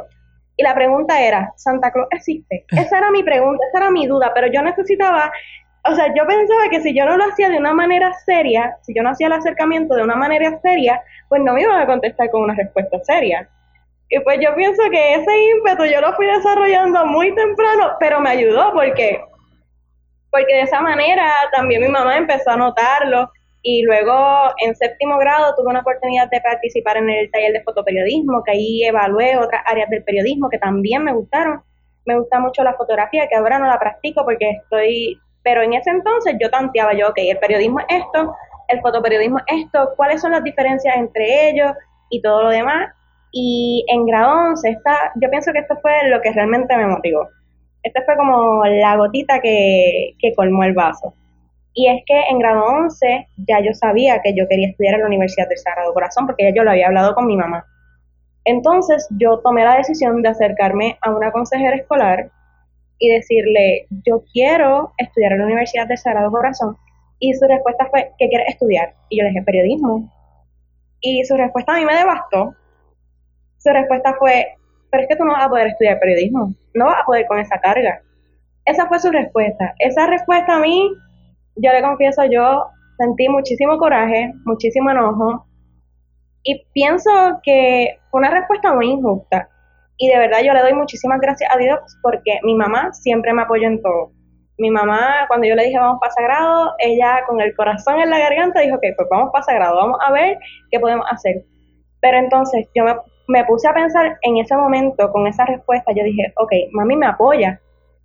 Y 0.56 0.64
la 0.64 0.74
pregunta 0.74 1.22
era, 1.22 1.52
¿Santa 1.58 1.92
Claus 1.92 2.08
existe? 2.12 2.66
Esa 2.72 2.98
era 3.00 3.12
mi 3.12 3.24
pregunta, 3.24 3.64
esa 3.70 3.80
era 3.80 3.92
mi 3.92 4.08
duda, 4.08 4.32
pero 4.34 4.48
yo 4.48 4.62
necesitaba, 4.62 5.32
o 5.90 5.96
sea, 5.96 6.08
yo 6.16 6.26
pensaba 6.26 6.70
que 6.70 6.82
si 6.82 6.96
yo 6.96 7.06
no 7.06 7.18
lo 7.18 7.26
hacía 7.26 7.50
de 7.50 7.58
una 7.58 7.74
manera 7.74 8.14
seria, 8.26 8.78
si 8.82 8.94
yo 8.94 9.04
no 9.04 9.10
hacía 9.10 9.28
el 9.28 9.34
acercamiento 9.34 9.96
de 9.96 10.04
una 10.04 10.16
manera 10.16 10.60
seria, 10.62 11.02
pues 11.28 11.42
no 11.44 11.54
me 11.54 11.64
iban 11.64 11.82
a 11.82 11.86
contestar 11.86 12.30
con 12.30 12.44
una 12.44 12.54
respuesta 12.54 12.98
seria. 13.04 13.50
Y 14.14 14.20
pues 14.20 14.40
yo 14.42 14.54
pienso 14.56 14.84
que 14.92 15.16
ese 15.16 15.44
ímpetu 15.56 15.86
yo 15.86 16.02
lo 16.02 16.14
fui 16.14 16.26
desarrollando 16.26 17.06
muy 17.06 17.34
temprano, 17.34 17.94
pero 17.98 18.20
me 18.20 18.32
ayudó 18.32 18.74
porque 18.74 19.24
porque 20.30 20.54
de 20.54 20.62
esa 20.62 20.82
manera 20.82 21.32
también 21.54 21.82
mi 21.82 21.88
mamá 21.88 22.18
empezó 22.18 22.52
a 22.52 22.58
notarlo 22.58 23.32
y 23.62 23.84
luego 23.84 24.52
en 24.66 24.76
séptimo 24.76 25.18
grado 25.18 25.54
tuve 25.56 25.70
una 25.70 25.80
oportunidad 25.80 26.30
de 26.30 26.42
participar 26.42 26.98
en 26.98 27.10
el 27.10 27.32
taller 27.32 27.54
de 27.54 27.64
fotoperiodismo, 27.64 28.44
que 28.44 28.52
ahí 28.52 28.84
evalué 28.84 29.38
otras 29.38 29.64
áreas 29.66 29.90
del 29.90 30.04
periodismo 30.04 30.50
que 30.50 30.58
también 30.58 31.04
me 31.06 31.14
gustaron. 31.14 31.62
Me 32.06 32.18
gusta 32.18 32.40
mucho 32.40 32.64
la 32.64 32.74
fotografía, 32.74 33.28
que 33.28 33.36
ahora 33.36 33.60
no 33.60 33.68
la 33.68 33.80
practico 33.80 34.26
porque 34.26 34.50
estoy 34.50 35.18
Pero 35.44 35.62
en 35.62 35.74
ese 35.74 35.90
entonces 35.90 36.36
yo 36.42 36.50
tanteaba 36.50 36.94
yo, 36.94 37.10
ok, 37.10 37.18
el 37.18 37.40
periodismo 37.40 37.80
es 37.80 37.86
esto, 37.90 38.36
el 38.68 38.82
fotoperiodismo 38.82 39.40
es 39.48 39.66
esto, 39.66 39.94
cuáles 39.96 40.20
son 40.20 40.32
las 40.32 40.44
diferencias 40.44 40.98
entre 40.98 41.50
ellos 41.50 41.72
y 42.10 42.22
todo 42.22 42.44
lo 42.44 42.50
demás. 42.50 42.92
Y 43.32 43.86
en 43.88 44.06
grado 44.06 44.50
11, 44.50 44.70
esta, 44.70 45.12
yo 45.16 45.30
pienso 45.30 45.54
que 45.54 45.60
esto 45.60 45.76
fue 45.82 46.10
lo 46.10 46.22
que 46.22 46.32
realmente 46.32 46.76
me 46.76 46.88
motivó. 46.88 47.30
Esta 47.84 48.04
fue 48.04 48.16
como 48.18 48.66
la 48.66 48.96
gotita 48.98 49.40
que, 49.40 50.16
que 50.20 50.34
colmó 50.36 50.64
el 50.64 50.74
vaso. 50.74 51.14
Y 51.74 51.88
es 51.88 52.04
que 52.06 52.20
en 52.30 52.40
grado 52.40 52.66
11 52.66 53.28
ya 53.48 53.62
yo 53.62 53.74
sabía 53.74 54.22
que 54.22 54.34
yo 54.36 54.48
quería 54.48 54.70
estudiar 54.70 54.96
en 54.96 55.02
la 55.02 55.08
Universidad 55.08 55.48
del 55.48 55.58
Sagrado 55.58 55.94
Corazón 55.94 56.26
porque 56.26 56.44
ya 56.44 56.54
yo 56.54 56.64
lo 56.64 56.72
había 56.72 56.88
hablado 56.88 57.16
con 57.16 57.26
mi 57.26 57.38
mamá. 57.38 57.66
Entonces 58.44 59.08
yo 59.18 59.40
tomé 59.40 59.64
la 59.64 59.78
decisión 59.78 60.22
de 60.22 60.30
acercarme 60.30 60.98
a 61.02 61.12
una 61.12 61.32
consejera 61.32 61.76
escolar 61.76 62.30
y 62.98 63.10
decirle, 63.10 63.88
yo 64.06 64.24
quiero 64.32 64.94
estudiar 64.98 65.34
en 65.34 65.40
la 65.40 65.46
Universidad 65.46 65.88
del 65.88 65.98
Sagrado 65.98 66.32
Corazón. 66.32 66.78
Y 67.20 67.34
su 67.34 67.48
respuesta 67.48 67.88
fue, 67.90 68.12
¿qué 68.18 68.30
quieres 68.30 68.50
estudiar? 68.50 68.94
Y 69.10 69.18
yo 69.18 69.24
le 69.24 69.30
dije, 69.30 69.44
periodismo. 69.44 70.12
Y 71.02 71.24
su 71.26 71.36
respuesta 71.36 71.74
a 71.74 71.78
mí 71.78 71.86
me 71.86 71.96
devastó. 71.96 72.56
Su 73.64 73.72
respuesta 73.72 74.16
fue, 74.18 74.56
pero 74.90 75.04
es 75.04 75.10
que 75.10 75.16
tú 75.16 75.24
no 75.24 75.34
vas 75.34 75.46
a 75.46 75.50
poder 75.50 75.68
estudiar 75.68 76.00
periodismo, 76.00 76.54
no 76.74 76.86
vas 76.86 77.02
a 77.02 77.06
poder 77.06 77.28
con 77.28 77.40
esa 77.40 77.60
carga. 77.60 78.02
Esa 78.66 78.88
fue 78.88 79.00
su 79.00 79.12
respuesta. 79.12 79.74
Esa 79.80 80.08
respuesta 80.08 80.56
a 80.56 80.60
mí 80.60 80.92
yo 81.56 81.72
le 81.72 81.82
confieso, 81.82 82.24
yo 82.26 82.66
sentí 82.98 83.30
muchísimo 83.30 83.78
coraje, 83.78 84.34
muchísimo 84.46 84.90
enojo 84.90 85.46
y 86.44 86.66
pienso 86.74 87.12
que 87.44 88.00
fue 88.10 88.20
una 88.20 88.32
respuesta 88.32 88.74
muy 88.74 88.90
injusta. 88.90 89.48
Y 89.98 90.10
de 90.10 90.18
verdad 90.18 90.40
yo 90.44 90.54
le 90.54 90.62
doy 90.62 90.74
muchísimas 90.74 91.20
gracias 91.20 91.54
a 91.54 91.58
Dios 91.58 91.80
porque 92.02 92.40
mi 92.44 92.56
mamá 92.56 92.92
siempre 92.94 93.34
me 93.34 93.44
apoyó 93.44 93.68
en 93.68 93.82
todo. 93.82 94.12
Mi 94.58 94.72
mamá, 94.72 95.26
cuando 95.28 95.48
yo 95.48 95.56
le 95.56 95.66
dije 95.66 95.78
vamos 95.78 96.00
para 96.00 96.14
Sagrado, 96.14 96.74
ella 96.80 97.22
con 97.28 97.40
el 97.42 97.56
corazón 97.56 98.00
en 98.00 98.10
la 98.10 98.18
garganta 98.18 98.62
dijo, 98.62 98.78
ok, 98.78 98.84
pues 98.96 99.08
vamos 99.12 99.30
para 99.32 99.44
Sagrado, 99.44 99.76
vamos 99.76 100.00
a 100.04 100.12
ver 100.12 100.40
qué 100.72 100.80
podemos 100.80 101.06
hacer. 101.12 101.44
Pero 102.00 102.18
entonces 102.18 102.68
yo 102.74 102.84
me, 102.84 102.96
me 103.32 103.46
puse 103.46 103.68
a 103.68 103.74
pensar 103.74 104.18
en 104.22 104.38
ese 104.38 104.56
momento, 104.56 105.10
con 105.12 105.26
esa 105.26 105.46
respuesta, 105.46 105.94
yo 105.96 106.04
dije, 106.04 106.34
ok, 106.36 106.52
mami 106.74 106.98
me 106.98 107.08
apoya, 107.08 107.60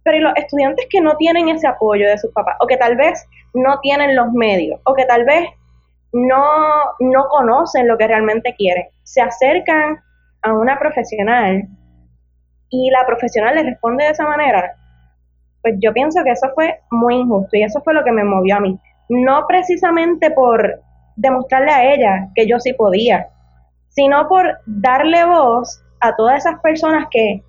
pero 0.05 0.21
los 0.21 0.37
estudiantes 0.37 0.87
que 0.89 1.01
no 1.01 1.17
tienen 1.17 1.49
ese 1.49 1.67
apoyo 1.67 2.09
de 2.09 2.17
sus 2.17 2.33
papás, 2.33 2.57
o 2.61 2.67
que 2.67 2.77
tal 2.77 2.97
vez 2.97 3.27
no 3.53 3.81
tienen 3.81 4.15
los 4.15 4.33
medios, 4.33 4.81
o 4.85 4.95
que 4.95 5.05
tal 5.05 5.25
vez 5.25 5.49
no, 6.13 6.45
no 7.01 7.25
conocen 7.29 7.89
lo 7.89 7.99
que 7.99 8.07
realmente 8.07 8.55
quieren, 8.57 8.87
se 9.03 9.21
acercan 9.21 9.99
a 10.43 10.53
una 10.53 10.79
profesional 10.79 11.65
y 12.71 12.91
la 12.91 13.05
profesional 13.05 13.57
les 13.57 13.67
responde 13.67 14.05
de 14.05 14.11
esa 14.11 14.25
manera, 14.25 14.77
pues 15.61 15.75
yo 15.81 15.93
pienso 15.93 16.23
que 16.23 16.31
eso 16.31 16.49
fue 16.55 16.81
muy 16.93 17.17
injusto 17.17 17.57
y 17.57 17.65
eso 17.65 17.83
fue 17.83 17.95
lo 17.95 18.05
que 18.05 18.13
me 18.13 18.23
movió 18.23 18.57
a 18.57 18.61
mí. 18.61 18.79
No 19.09 19.45
precisamente 19.49 20.31
por 20.31 20.81
demostrarle 21.17 21.73
a 21.73 21.93
ella 21.93 22.29
que 22.37 22.47
yo 22.47 22.61
sí 22.61 22.75
podía, 22.75 23.29
sino 23.97 24.29
por 24.29 24.47
darle 24.67 25.25
voz 25.25 25.83
a 26.01 26.15
todas 26.15 26.45
esas 26.45 26.61
personas 26.61 27.07
que 27.11 27.43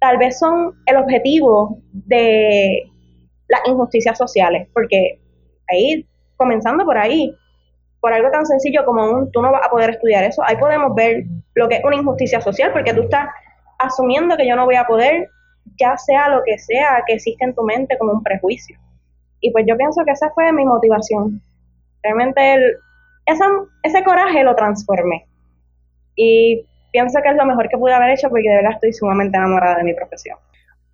tal 0.00 0.16
vez 0.16 0.38
son 0.38 0.74
el 0.86 0.96
objetivo 0.96 1.78
de 1.92 2.90
las 3.48 3.60
injusticias 3.66 4.16
sociales, 4.16 4.66
porque 4.72 5.20
ahí, 5.68 6.08
comenzando 6.36 6.84
por 6.84 6.96
ahí, 6.96 7.36
por 8.00 8.12
algo 8.12 8.30
tan 8.30 8.46
sencillo 8.46 8.84
como 8.84 9.04
un 9.04 9.30
tú 9.30 9.42
no 9.42 9.52
vas 9.52 9.64
a 9.64 9.70
poder 9.70 9.90
estudiar 9.90 10.24
eso, 10.24 10.42
ahí 10.44 10.56
podemos 10.56 10.94
ver 10.94 11.24
lo 11.54 11.68
que 11.68 11.76
es 11.76 11.84
una 11.84 11.96
injusticia 11.96 12.40
social, 12.40 12.72
porque 12.72 12.94
tú 12.94 13.02
estás 13.02 13.28
asumiendo 13.78 14.36
que 14.36 14.48
yo 14.48 14.56
no 14.56 14.64
voy 14.64 14.76
a 14.76 14.86
poder, 14.86 15.28
ya 15.78 15.96
sea 15.98 16.28
lo 16.30 16.42
que 16.44 16.58
sea 16.58 17.04
que 17.06 17.14
existe 17.14 17.44
en 17.44 17.54
tu 17.54 17.62
mente 17.62 17.98
como 17.98 18.12
un 18.12 18.22
prejuicio. 18.22 18.78
Y 19.40 19.52
pues 19.52 19.66
yo 19.68 19.76
pienso 19.76 20.02
que 20.06 20.12
esa 20.12 20.30
fue 20.30 20.52
mi 20.52 20.64
motivación. 20.64 21.42
Realmente 22.02 22.54
el, 22.54 22.76
ese 23.26 24.02
coraje 24.04 24.42
lo 24.42 24.54
transformé. 24.56 25.26
Y 26.16 26.64
pienso 26.92 27.18
que 27.22 27.30
es 27.30 27.36
lo 27.36 27.44
mejor 27.46 27.68
que 27.68 27.78
pude 27.78 27.92
haber 27.92 28.10
hecho 28.10 28.28
porque 28.28 28.48
de 28.48 28.56
verdad 28.56 28.72
estoy 28.74 28.92
sumamente 28.92 29.36
enamorada 29.36 29.78
de 29.78 29.84
mi 29.84 29.94
profesión. 29.94 30.36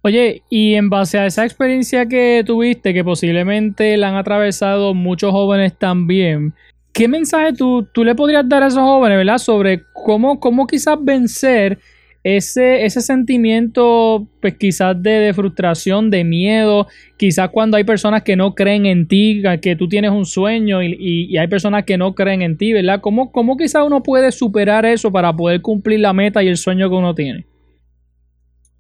Oye, 0.02 0.42
y 0.48 0.74
en 0.74 0.88
base 0.88 1.18
a 1.18 1.26
esa 1.26 1.44
experiencia 1.44 2.06
que 2.06 2.42
tuviste, 2.46 2.94
que 2.94 3.02
posiblemente 3.02 3.96
la 3.96 4.08
han 4.08 4.14
atravesado 4.14 4.94
muchos 4.94 5.32
jóvenes 5.32 5.76
también, 5.76 6.54
¿qué 6.92 7.08
mensaje 7.08 7.52
tú, 7.52 7.86
tú 7.92 8.04
le 8.04 8.14
podrías 8.14 8.48
dar 8.48 8.62
a 8.62 8.68
esos 8.68 8.82
jóvenes, 8.82 9.18
¿verdad? 9.18 9.38
Sobre 9.38 9.82
cómo, 9.92 10.38
cómo 10.38 10.66
quizás 10.66 10.96
vencer 11.00 11.78
ese, 12.24 12.84
ese 12.84 13.00
sentimiento, 13.00 14.26
pues 14.40 14.56
quizás 14.56 15.00
de, 15.02 15.32
frustración, 15.34 16.10
de 16.10 16.24
miedo, 16.24 16.86
quizás 17.16 17.50
cuando 17.50 17.76
hay 17.76 17.84
personas 17.84 18.22
que 18.22 18.36
no 18.36 18.54
creen 18.54 18.86
en 18.86 19.06
ti, 19.06 19.42
que 19.62 19.76
tú 19.76 19.88
tienes 19.88 20.10
un 20.10 20.26
sueño 20.26 20.82
y, 20.82 21.36
hay 21.36 21.46
personas 21.48 21.84
que 21.84 21.96
no 21.96 22.14
creen 22.14 22.42
en 22.42 22.56
ti, 22.56 22.72
¿verdad? 22.72 23.00
¿Cómo, 23.00 23.30
¿Cómo 23.30 23.56
quizás 23.56 23.84
uno 23.86 24.02
puede 24.02 24.32
superar 24.32 24.84
eso 24.84 25.12
para 25.12 25.32
poder 25.32 25.62
cumplir 25.62 26.00
la 26.00 26.12
meta 26.12 26.42
y 26.42 26.48
el 26.48 26.56
sueño 26.56 26.88
que 26.88 26.96
uno 26.96 27.14
tiene? 27.14 27.46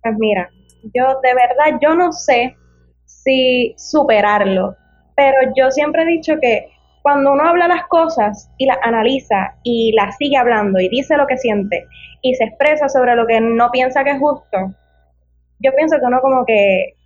Pues 0.02 0.14
mira, 0.18 0.50
yo 0.94 1.04
de 1.22 1.34
verdad, 1.34 1.78
yo 1.80 1.94
no 1.94 2.12
sé 2.12 2.56
si 3.04 3.74
superarlo, 3.76 4.76
pero 5.16 5.36
yo 5.56 5.70
siempre 5.70 6.02
he 6.02 6.06
dicho 6.06 6.34
que 6.40 6.68
cuando 7.08 7.32
uno 7.32 7.42
habla 7.42 7.68
las 7.68 7.86
cosas 7.86 8.50
y 8.58 8.66
las 8.66 8.76
analiza 8.82 9.54
y 9.62 9.92
las 9.92 10.18
sigue 10.18 10.36
hablando 10.36 10.78
y 10.78 10.90
dice 10.90 11.16
lo 11.16 11.26
que 11.26 11.38
siente 11.38 11.88
y 12.20 12.34
se 12.34 12.44
expresa 12.44 12.86
sobre 12.90 13.16
lo 13.16 13.26
que 13.26 13.40
no 13.40 13.70
piensa 13.70 14.04
que 14.04 14.10
es 14.10 14.18
justo, 14.18 14.74
yo 15.58 15.72
pienso 15.74 15.96
que 15.96 16.04
uno 16.04 16.20
como 16.20 16.44
que 16.44 16.96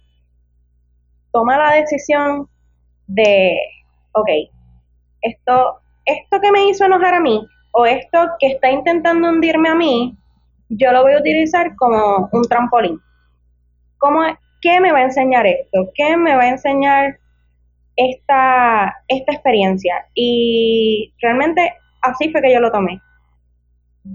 toma 1.30 1.56
la 1.56 1.74
decisión 1.74 2.48
de, 3.06 3.56
ok, 4.10 4.28
esto, 5.20 5.78
esto 6.04 6.40
que 6.40 6.50
me 6.50 6.66
hizo 6.66 6.84
enojar 6.84 7.14
a 7.14 7.20
mí 7.20 7.46
o 7.70 7.86
esto 7.86 8.26
que 8.40 8.48
está 8.48 8.72
intentando 8.72 9.28
hundirme 9.28 9.68
a 9.68 9.76
mí, 9.76 10.16
yo 10.68 10.90
lo 10.90 11.02
voy 11.02 11.12
a 11.12 11.20
utilizar 11.20 11.76
como 11.76 12.28
un 12.32 12.42
trampolín. 12.42 12.98
¿Cómo, 13.98 14.22
¿Qué 14.60 14.80
me 14.80 14.90
va 14.90 14.98
a 14.98 15.04
enseñar 15.04 15.46
esto? 15.46 15.92
¿Qué 15.94 16.16
me 16.16 16.34
va 16.34 16.42
a 16.42 16.48
enseñar 16.48 17.20
esta, 18.10 18.96
esta 19.08 19.32
experiencia. 19.32 20.06
Y 20.14 21.12
realmente 21.20 21.74
así 22.02 22.30
fue 22.30 22.42
que 22.42 22.52
yo 22.52 22.60
lo 22.60 22.70
tomé. 22.70 23.00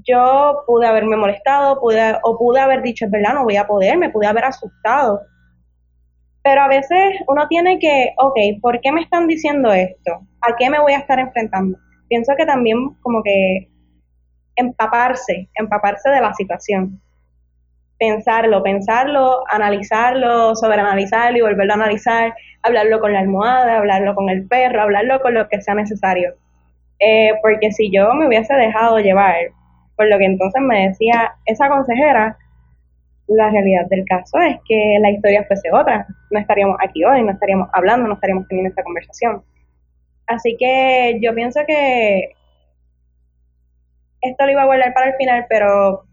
Yo 0.03 0.63
pude 0.67 0.85
haberme 0.85 1.15
molestado, 1.15 1.79
pude, 1.79 2.17
o 2.23 2.37
pude 2.37 2.59
haber 2.59 2.81
dicho, 2.81 3.05
es 3.05 3.11
verdad, 3.11 3.33
no 3.33 3.45
voy 3.45 3.55
a 3.55 3.67
poder, 3.67 3.97
me 3.97 4.09
pude 4.09 4.27
haber 4.27 4.45
asustado. 4.45 5.21
Pero 6.43 6.61
a 6.61 6.67
veces 6.67 7.15
uno 7.27 7.47
tiene 7.47 7.79
que, 7.79 8.13
ok, 8.17 8.61
¿por 8.61 8.79
qué 8.81 8.91
me 8.91 9.01
están 9.01 9.27
diciendo 9.27 9.71
esto? 9.71 10.21
¿A 10.41 10.55
qué 10.57 10.69
me 10.69 10.79
voy 10.79 10.93
a 10.93 10.99
estar 10.99 11.19
enfrentando? 11.19 11.77
Pienso 12.09 12.33
que 12.37 12.45
también 12.45 12.95
como 13.01 13.21
que 13.23 13.69
empaparse, 14.55 15.49
empaparse 15.55 16.09
de 16.09 16.21
la 16.21 16.33
situación 16.33 17.01
pensarlo, 17.99 18.63
pensarlo, 18.63 19.43
analizarlo, 19.49 20.55
sobreanalizarlo 20.55 21.37
y 21.37 21.41
volverlo 21.41 21.73
a 21.73 21.75
analizar, 21.75 22.33
hablarlo 22.63 22.99
con 22.99 23.13
la 23.13 23.19
almohada, 23.19 23.77
hablarlo 23.77 24.15
con 24.15 24.29
el 24.29 24.47
perro, 24.47 24.81
hablarlo 24.81 25.19
con 25.21 25.33
lo 25.33 25.47
que 25.49 25.61
sea 25.61 25.75
necesario. 25.75 26.35
Eh, 26.99 27.33
porque 27.41 27.71
si 27.71 27.91
yo 27.91 28.13
me 28.13 28.27
hubiese 28.27 28.53
dejado 28.53 28.99
llevar 28.99 29.35
por 29.95 30.07
lo 30.07 30.17
que 30.17 30.25
entonces 30.25 30.61
me 30.61 30.87
decía 30.87 31.33
esa 31.45 31.69
consejera, 31.69 32.37
la 33.27 33.49
realidad 33.49 33.87
del 33.87 34.05
caso 34.05 34.39
es 34.39 34.57
que 34.67 34.97
la 35.01 35.11
historia 35.11 35.43
fuese 35.45 35.69
otra. 35.71 36.07
No 36.31 36.39
estaríamos 36.39 36.77
aquí 36.81 37.03
hoy, 37.03 37.23
no 37.23 37.31
estaríamos 37.31 37.69
hablando, 37.73 38.07
no 38.07 38.13
estaríamos 38.13 38.47
teniendo 38.47 38.69
esta 38.69 38.83
conversación. 38.83 39.43
Así 40.27 40.55
que 40.57 41.19
yo 41.21 41.33
pienso 41.33 41.61
que 41.65 42.31
esto 44.21 44.45
lo 44.45 44.51
iba 44.51 44.63
a 44.63 44.65
guardar 44.65 44.93
para 44.93 45.09
el 45.09 45.15
final, 45.15 45.45
pero 45.49 46.06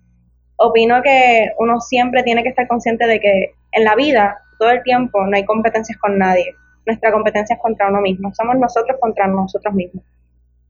opino 0.57 1.03
que 1.03 1.51
uno 1.59 1.81
siempre 1.81 2.23
tiene 2.23 2.43
que 2.43 2.51
estar 2.51 2.69
consciente 2.69 3.07
de 3.07 3.21
que 3.21 3.55
en 3.73 3.85
la 3.85 3.95
vida, 3.95 4.39
todo 4.59 4.71
el 4.71 4.83
tiempo, 4.83 5.25
no 5.27 5.37
hay 5.37 5.45
competencias 5.45 5.99
con 5.99 6.19
nadie. 6.19 6.55
Nuestra 6.87 7.13
competencia 7.13 7.55
es 7.55 7.63
contra 7.63 7.89
uno 7.89 8.01
mismo. 8.01 8.33
Somos 8.35 8.57
nosotros 8.57 8.99
contra 9.01 9.27
nosotros 9.27 9.75
mismos. 9.75 10.05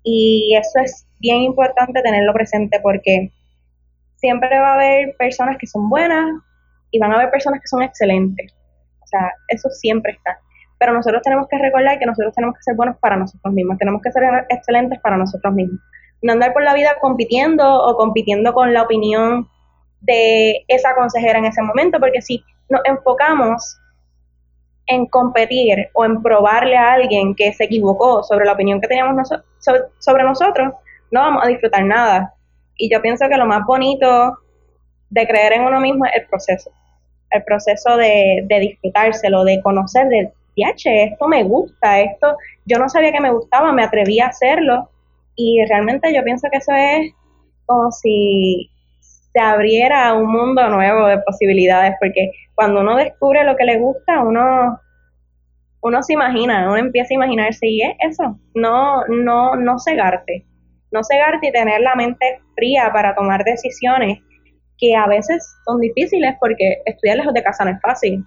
Y 0.03 0.57
eso 0.57 0.81
es 0.81 1.07
bien 1.19 1.39
importante 1.39 2.03
tenerlo 2.03 2.33
presente 2.33 2.79
porque 2.81 3.31
siempre 4.17 4.59
va 4.61 4.73
a 4.73 4.75
haber 4.75 5.17
personas 5.17 5.57
que 5.59 5.67
son 5.67 5.89
buenas 5.89 6.27
y 6.91 6.99
van 6.99 7.13
a 7.13 7.17
haber 7.17 7.31
personas 7.31 7.61
que 7.61 7.67
son 7.67 7.83
excelentes. 7.83 8.55
O 9.03 9.07
sea, 9.07 9.33
eso 9.49 9.69
siempre 9.71 10.13
está. 10.13 10.39
Pero 10.79 10.93
nosotros 10.93 11.23
tenemos 11.23 11.49
que 11.49 11.59
recordar 11.59 11.99
que 11.99 12.07
nosotros 12.07 12.35
tenemos 12.35 12.57
que 12.57 12.63
ser 12.63 12.75
buenos 12.75 12.97
para 12.99 13.17
nosotros 13.17 13.53
mismos, 13.55 13.79
tenemos 13.79 14.03
que 14.03 14.13
ser 14.13 14.23
excelentes 14.51 15.01
para 15.01 15.17
nosotros 15.17 15.55
mismos. 15.55 15.81
No 16.23 16.33
andar 16.33 16.53
por 16.53 16.63
la 16.63 16.75
vida 16.75 16.97
compitiendo 17.01 17.65
o 17.65 17.97
compitiendo 17.97 18.53
con 18.53 18.73
la 18.73 18.83
opinión 18.83 19.49
de 20.05 20.65
esa 20.69 20.95
consejera 20.95 21.39
en 21.39 21.47
ese 21.47 21.63
momento, 21.63 21.99
porque 21.99 22.21
si 22.21 22.45
nos 22.69 22.81
enfocamos 22.85 23.79
en 24.87 25.07
competir 25.07 25.89
o 25.95 26.05
en 26.05 26.23
probarle 26.23 26.77
a 26.77 26.93
alguien 26.93 27.35
que 27.35 27.53
se 27.53 27.65
equivocó 27.65 28.23
sobre 28.23 28.45
la 28.45 28.53
opinión 28.53 28.81
que 28.81 28.89
teníamos 28.89 29.29
sobre, 29.99 30.25
nosotros, 30.25 30.75
no 31.11 31.21
vamos 31.21 31.45
a 31.45 31.49
disfrutar 31.49 31.85
nada. 31.85 32.35
Y 32.77 32.93
yo 32.93 33.01
pienso 33.01 33.29
que 33.29 33.37
lo 33.37 33.47
más 33.47 33.65
bonito 33.65 34.39
de 35.09 35.27
creer 35.27 35.55
en 35.55 35.63
uno 35.63 35.81
mismo 35.81 36.05
es 36.07 36.13
el 36.17 36.27
proceso, 36.27 36.71
el 37.31 37.43
proceso 37.45 37.97
de, 37.97 38.43
de 38.45 38.61
disfrutárselo, 38.61 39.45
de 39.45 39.63
conocer, 39.63 40.09
de 40.09 40.33
che, 40.77 41.05
esto 41.05 41.29
me 41.29 41.43
gusta, 41.43 42.01
esto, 42.01 42.37
yo 42.65 42.79
no 42.79 42.89
sabía 42.89 43.13
que 43.13 43.21
me 43.21 43.33
gustaba, 43.33 43.73
me 43.73 43.85
atreví 43.85 44.21
a 44.21 44.29
hacerlo 44.29 44.91
y 45.37 45.65
realmente 45.69 46.15
yo 46.15 46.23
pienso 46.23 46.49
que 46.51 46.59
eso 46.59 46.73
es 46.73 47.13
como 47.67 47.91
si 47.91 48.71
se 49.35 49.41
abriera 49.41 50.15
un 50.15 50.31
mundo 50.31 50.69
nuevo 50.69 51.07
de 51.07 51.19
posibilidades, 51.19 51.95
porque 51.99 52.31
cuando 52.55 52.81
uno 52.81 52.97
descubre 52.97 53.45
lo 53.45 53.57
que 53.57 53.65
le 53.65 53.79
gusta, 53.79 54.23
uno 54.23 54.81
uno 55.83 56.03
se 56.03 56.15
imagina, 56.15 56.67
uno 56.67 56.79
empieza 56.79 57.13
a 57.13 57.17
imaginarse 57.17 57.67
y 57.67 57.83
es 57.83 57.95
eso, 58.11 58.39
no 58.55 59.05
no 59.09 59.57
no 59.57 59.79
cegarte, 59.79 60.47
no 60.93 61.03
cegarte 61.03 61.49
y 61.49 61.53
tener 61.53 61.81
la 61.81 61.97
mente 61.97 62.41
fría 62.55 62.91
para 62.93 63.15
tomar 63.15 63.45
decisiones 63.45 64.21
que 64.79 64.95
a 64.95 65.07
veces 65.07 65.45
son 65.67 65.81
difíciles 65.81 66.35
porque 66.41 66.79
estudiar 66.87 67.19
lejos 67.19 67.35
de 67.35 67.43
casa 67.43 67.65
no 67.65 67.73
es 67.73 67.81
fácil. 67.81 68.25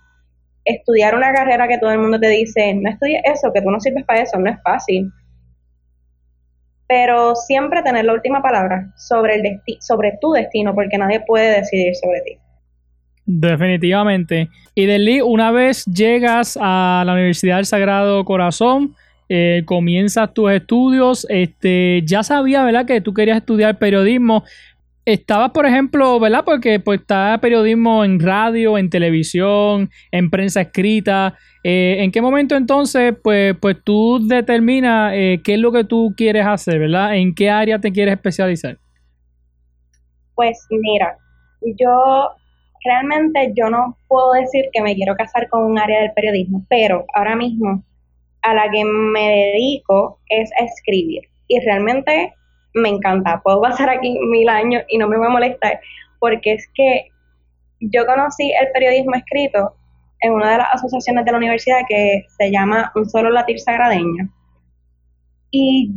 Estudiar 0.66 1.16
una 1.16 1.34
carrera 1.34 1.68
que 1.68 1.78
todo 1.78 1.92
el 1.92 2.00
mundo 2.00 2.20
te 2.20 2.28
dice, 2.30 2.74
no 2.74 2.90
estudies 2.90 3.22
eso, 3.26 3.52
que 3.54 3.62
tú 3.62 3.72
no 3.72 3.80
sirves 3.80 4.06
para 4.06 4.22
eso, 4.22 4.38
no 4.38 4.50
es 4.50 4.62
fácil 4.64 5.10
pero 6.88 7.36
siempre 7.36 7.84
tener 7.84 8.06
la 8.06 8.14
última 8.14 8.42
palabra 8.42 8.92
sobre, 8.96 9.36
el 9.36 9.44
desti 9.44 9.78
sobre 9.82 10.18
tu 10.22 10.32
destino, 10.32 10.74
porque 10.74 10.98
nadie 10.98 11.20
puede 11.20 11.60
decidir 11.60 11.96
sobre 11.96 12.22
ti. 12.22 12.38
Definitivamente. 13.26 14.50
Y 14.74 14.86
Deli, 14.86 15.20
una 15.20 15.52
vez 15.52 15.84
llegas 15.86 16.58
a 16.62 17.04
la 17.06 17.14
Universidad 17.14 17.58
del 17.58 17.66
Sagrado 17.66 18.24
Corazón, 18.24 18.96
eh, 19.28 19.64
comienzas 19.66 20.34
tus 20.34 20.50
estudios, 20.52 21.28
este, 21.30 22.02
ya 22.06 22.24
sabía, 22.24 22.64
¿verdad?, 22.64 22.86
que 22.86 23.02
tú 23.02 23.14
querías 23.14 23.38
estudiar 23.38 23.78
periodismo. 23.78 24.46
Estabas, 25.04 25.52
por 25.52 25.66
ejemplo, 25.66 26.20
¿verdad? 26.20 26.44
Porque 26.46 26.80
pues 26.80 27.02
está 27.02 27.38
periodismo 27.42 28.06
en 28.06 28.20
radio, 28.20 28.78
en 28.78 28.90
televisión, 28.90 29.90
en 30.12 30.30
prensa 30.30 30.62
escrita. 30.62 31.38
Eh, 31.70 32.02
¿En 32.02 32.14
qué 32.14 32.22
momento 32.22 32.56
entonces, 32.56 33.14
pues, 33.22 33.54
pues 33.60 33.76
tú 33.84 34.26
determinas 34.26 35.12
eh, 35.14 35.42
qué 35.44 35.56
es 35.56 35.60
lo 35.60 35.74
que 35.74 35.84
tú 35.84 36.14
quieres 36.16 36.46
hacer, 36.46 36.80
¿verdad? 36.80 37.18
¿En 37.18 37.36
qué 37.36 37.50
área 37.50 37.78
te 37.78 37.92
quieres 37.92 38.14
especializar? 38.14 38.78
Pues 40.34 40.66
mira, 40.70 41.18
yo 41.78 42.30
realmente 42.86 43.52
yo 43.54 43.70
no 43.70 43.98
puedo 44.08 44.32
decir 44.32 44.70
que 44.72 44.82
me 44.82 44.96
quiero 44.96 45.14
casar 45.18 45.50
con 45.50 45.66
un 45.66 45.78
área 45.78 46.04
del 46.04 46.14
periodismo, 46.14 46.66
pero 46.70 47.06
ahora 47.14 47.36
mismo 47.36 47.84
a 48.44 48.54
la 48.54 48.72
que 48.72 48.86
me 48.86 49.28
dedico 49.28 50.22
es 50.30 50.50
a 50.62 50.64
escribir 50.64 51.24
y 51.50 51.60
realmente 51.60 52.34
me 52.76 52.88
encanta. 52.88 53.42
Puedo 53.44 53.62
pasar 53.62 53.90
aquí 53.90 54.18
mil 54.30 54.48
años 54.48 54.84
y 54.88 54.98
no 54.98 55.10
me 55.10 55.18
voy 55.18 55.28
a 55.28 55.32
molestar 55.32 55.82
porque 56.20 56.54
es 56.54 56.66
que 56.74 57.10
yo 57.82 58.06
conocí 58.06 58.54
el 58.54 58.72
periodismo 58.72 59.16
escrito 59.16 59.74
en 60.22 60.34
una 60.34 60.52
de 60.52 60.58
las 60.58 60.74
asociaciones 60.74 61.26
de 61.26 61.32
la 61.32 61.38
universidad 61.38 61.82
que 61.88 62.26
se 62.38 62.52
llama 62.52 62.92
Un 62.96 63.10
Solo 63.10 63.30
Latir 63.30 63.60
Sagradeño. 63.60 64.30
Y 65.52 65.92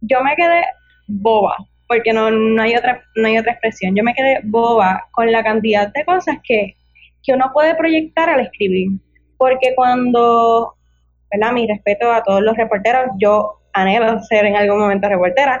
yo 0.00 0.22
me 0.22 0.36
quedé 0.36 0.62
boba, 1.06 1.56
porque 1.88 2.12
no, 2.12 2.30
no, 2.30 2.62
hay 2.62 2.76
otra, 2.76 3.02
no 3.16 3.28
hay 3.28 3.38
otra 3.38 3.52
expresión. 3.52 3.94
Yo 3.96 4.04
me 4.04 4.14
quedé 4.14 4.40
boba 4.44 5.08
con 5.12 5.30
la 5.32 5.42
cantidad 5.42 5.92
de 5.92 6.04
cosas 6.04 6.36
que, 6.44 6.76
que 7.22 7.32
uno 7.32 7.50
puede 7.52 7.74
proyectar 7.74 8.28
al 8.28 8.40
escribir. 8.40 8.88
Porque 9.38 9.74
cuando, 9.74 10.74
¿verdad? 11.32 11.52
Mi 11.52 11.66
respeto 11.66 12.12
a 12.12 12.22
todos 12.22 12.42
los 12.42 12.56
reporteros, 12.56 13.06
yo 13.18 13.60
anhelo 13.72 14.20
ser 14.24 14.44
en 14.44 14.56
algún 14.56 14.80
momento 14.80 15.08
reportera, 15.08 15.60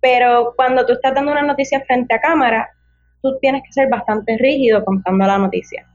pero 0.00 0.52
cuando 0.56 0.84
tú 0.86 0.92
estás 0.92 1.14
dando 1.14 1.32
una 1.32 1.42
noticia 1.42 1.80
frente 1.86 2.14
a 2.14 2.20
cámara, 2.20 2.68
tú 3.22 3.38
tienes 3.40 3.62
que 3.62 3.72
ser 3.72 3.88
bastante 3.88 4.36
rígido 4.38 4.84
contando 4.84 5.26
la 5.26 5.38
noticia 5.38 5.86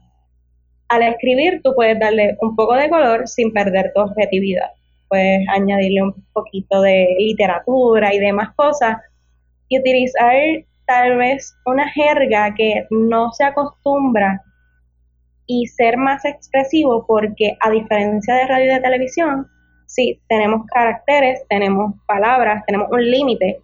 al 0.88 1.02
escribir 1.02 1.60
tú 1.62 1.74
puedes 1.74 1.98
darle 1.98 2.36
un 2.40 2.56
poco 2.56 2.74
de 2.74 2.88
color 2.88 3.28
sin 3.28 3.52
perder 3.52 3.92
tu 3.94 4.00
objetividad. 4.00 4.70
Puedes 5.08 5.46
añadirle 5.48 6.02
un 6.02 6.14
poquito 6.32 6.82
de 6.82 7.16
literatura 7.18 8.14
y 8.14 8.18
demás 8.18 8.54
cosas 8.56 8.96
y 9.68 9.78
utilizar 9.78 10.34
tal 10.86 11.18
vez 11.18 11.54
una 11.66 11.88
jerga 11.90 12.54
que 12.54 12.86
no 12.90 13.32
se 13.32 13.44
acostumbra 13.44 14.42
y 15.46 15.66
ser 15.66 15.96
más 15.96 16.24
expresivo 16.24 17.06
porque 17.06 17.56
a 17.60 17.70
diferencia 17.70 18.34
de 18.34 18.46
radio 18.46 18.66
y 18.66 18.74
de 18.74 18.80
televisión, 18.80 19.46
sí, 19.86 20.20
tenemos 20.28 20.66
caracteres, 20.66 21.42
tenemos 21.48 21.94
palabras, 22.06 22.64
tenemos 22.66 22.88
un 22.90 23.10
límite, 23.10 23.60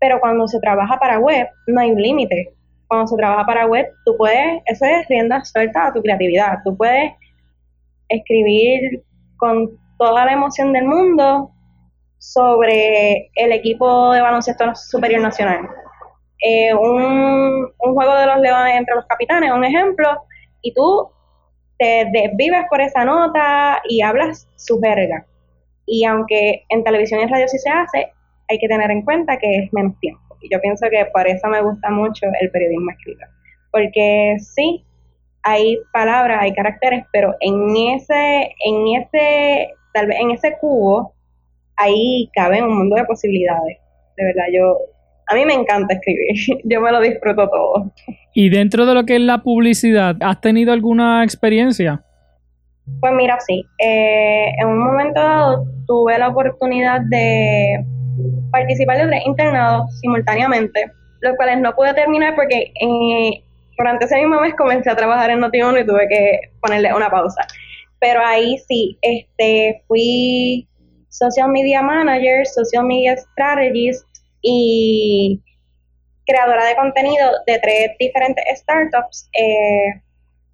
pero 0.00 0.20
cuando 0.20 0.46
se 0.48 0.60
trabaja 0.60 0.98
para 0.98 1.18
web 1.18 1.48
no 1.66 1.80
hay 1.80 1.90
un 1.90 2.02
límite 2.02 2.52
cuando 2.88 3.06
se 3.06 3.16
trabaja 3.16 3.44
para 3.44 3.66
web, 3.66 3.86
tú 4.04 4.16
puedes, 4.16 4.62
eso 4.66 4.84
es 4.84 5.06
rienda 5.08 5.44
suelta 5.44 5.86
a 5.86 5.92
tu 5.92 6.02
creatividad, 6.02 6.58
tú 6.64 6.76
puedes 6.76 7.12
escribir 8.08 9.04
con 9.36 9.70
toda 9.98 10.24
la 10.24 10.32
emoción 10.32 10.72
del 10.72 10.86
mundo 10.86 11.50
sobre 12.18 13.30
el 13.34 13.52
equipo 13.52 14.12
de 14.12 14.20
baloncesto 14.20 14.74
superior 14.74 15.20
nacional. 15.20 15.68
Eh, 16.40 16.72
un, 16.74 17.68
juego 17.78 18.14
de 18.14 18.26
los 18.26 18.38
leones 18.40 18.76
entre 18.76 18.94
los 18.94 19.06
capitanes, 19.06 19.52
un 19.52 19.64
ejemplo, 19.64 20.22
y 20.62 20.72
tú 20.72 21.10
te 21.78 22.06
desvives 22.12 22.64
por 22.70 22.80
esa 22.80 23.04
nota 23.04 23.80
y 23.88 24.02
hablas 24.02 24.48
su 24.56 24.80
verga. 24.80 25.26
Y 25.86 26.04
aunque 26.04 26.64
en 26.68 26.84
televisión 26.84 27.20
y 27.20 27.26
radio 27.26 27.48
sí 27.48 27.58
se 27.58 27.70
hace, 27.70 28.12
hay 28.48 28.58
que 28.58 28.68
tener 28.68 28.90
en 28.90 29.02
cuenta 29.02 29.38
que 29.38 29.58
es 29.58 29.72
menos 29.72 29.98
tiempo. 30.00 30.27
Y 30.40 30.52
yo 30.52 30.60
pienso 30.60 30.86
que 30.90 31.04
por 31.12 31.26
eso 31.26 31.48
me 31.48 31.62
gusta 31.62 31.90
mucho 31.90 32.26
el 32.40 32.50
periodismo 32.50 32.90
escrito. 32.90 33.24
Porque 33.70 34.36
sí, 34.40 34.84
hay 35.42 35.78
palabras, 35.92 36.38
hay 36.42 36.52
caracteres, 36.52 37.04
pero 37.12 37.34
en 37.40 37.76
ese, 37.94 38.54
en 38.64 39.02
ese, 39.02 39.68
tal 39.92 40.06
vez 40.06 40.18
en 40.20 40.30
ese 40.30 40.56
cubo, 40.60 41.14
ahí 41.76 42.28
cabe 42.34 42.62
un 42.62 42.76
mundo 42.76 42.96
de 42.96 43.04
posibilidades. 43.04 43.78
De 44.16 44.24
verdad, 44.24 44.44
yo, 44.52 44.76
a 45.28 45.34
mí 45.34 45.44
me 45.44 45.54
encanta 45.54 45.94
escribir, 45.94 46.60
yo 46.64 46.80
me 46.80 46.92
lo 46.92 47.00
disfruto 47.00 47.48
todo. 47.48 47.92
Y 48.34 48.50
dentro 48.50 48.86
de 48.86 48.94
lo 48.94 49.04
que 49.04 49.16
es 49.16 49.22
la 49.22 49.38
publicidad, 49.38 50.16
¿has 50.20 50.40
tenido 50.40 50.72
alguna 50.72 51.24
experiencia? 51.24 52.02
Pues 53.00 53.12
mira, 53.12 53.38
sí. 53.40 53.64
Eh, 53.78 54.50
en 54.58 54.68
un 54.68 54.78
momento 54.78 55.20
dado 55.20 55.66
tuve 55.86 56.18
la 56.18 56.28
oportunidad 56.28 57.00
de 57.02 57.84
participar 58.50 58.98
de 58.98 59.08
tres 59.08 59.22
internados 59.26 59.98
simultáneamente, 60.00 60.90
los 61.20 61.36
cuales 61.36 61.58
no 61.58 61.74
pude 61.74 61.94
terminar 61.94 62.34
porque 62.34 62.72
eh, 62.80 63.42
durante 63.76 64.04
ese 64.04 64.16
mismo 64.16 64.40
mes 64.40 64.54
comencé 64.54 64.90
a 64.90 64.96
trabajar 64.96 65.30
en 65.30 65.40
noti 65.40 65.58
y 65.58 65.86
tuve 65.86 66.08
que 66.08 66.40
ponerle 66.60 66.92
una 66.94 67.10
pausa. 67.10 67.46
Pero 68.00 68.20
ahí 68.24 68.58
sí, 68.68 68.98
este, 69.02 69.82
fui 69.86 70.68
social 71.08 71.48
media 71.48 71.82
manager, 71.82 72.46
social 72.46 72.84
media 72.84 73.16
strategist 73.16 74.06
y 74.42 75.42
creadora 76.26 76.64
de 76.66 76.76
contenido 76.76 77.30
de 77.46 77.58
tres 77.58 77.90
diferentes 77.98 78.44
startups. 78.60 79.28
Eh, 79.32 80.00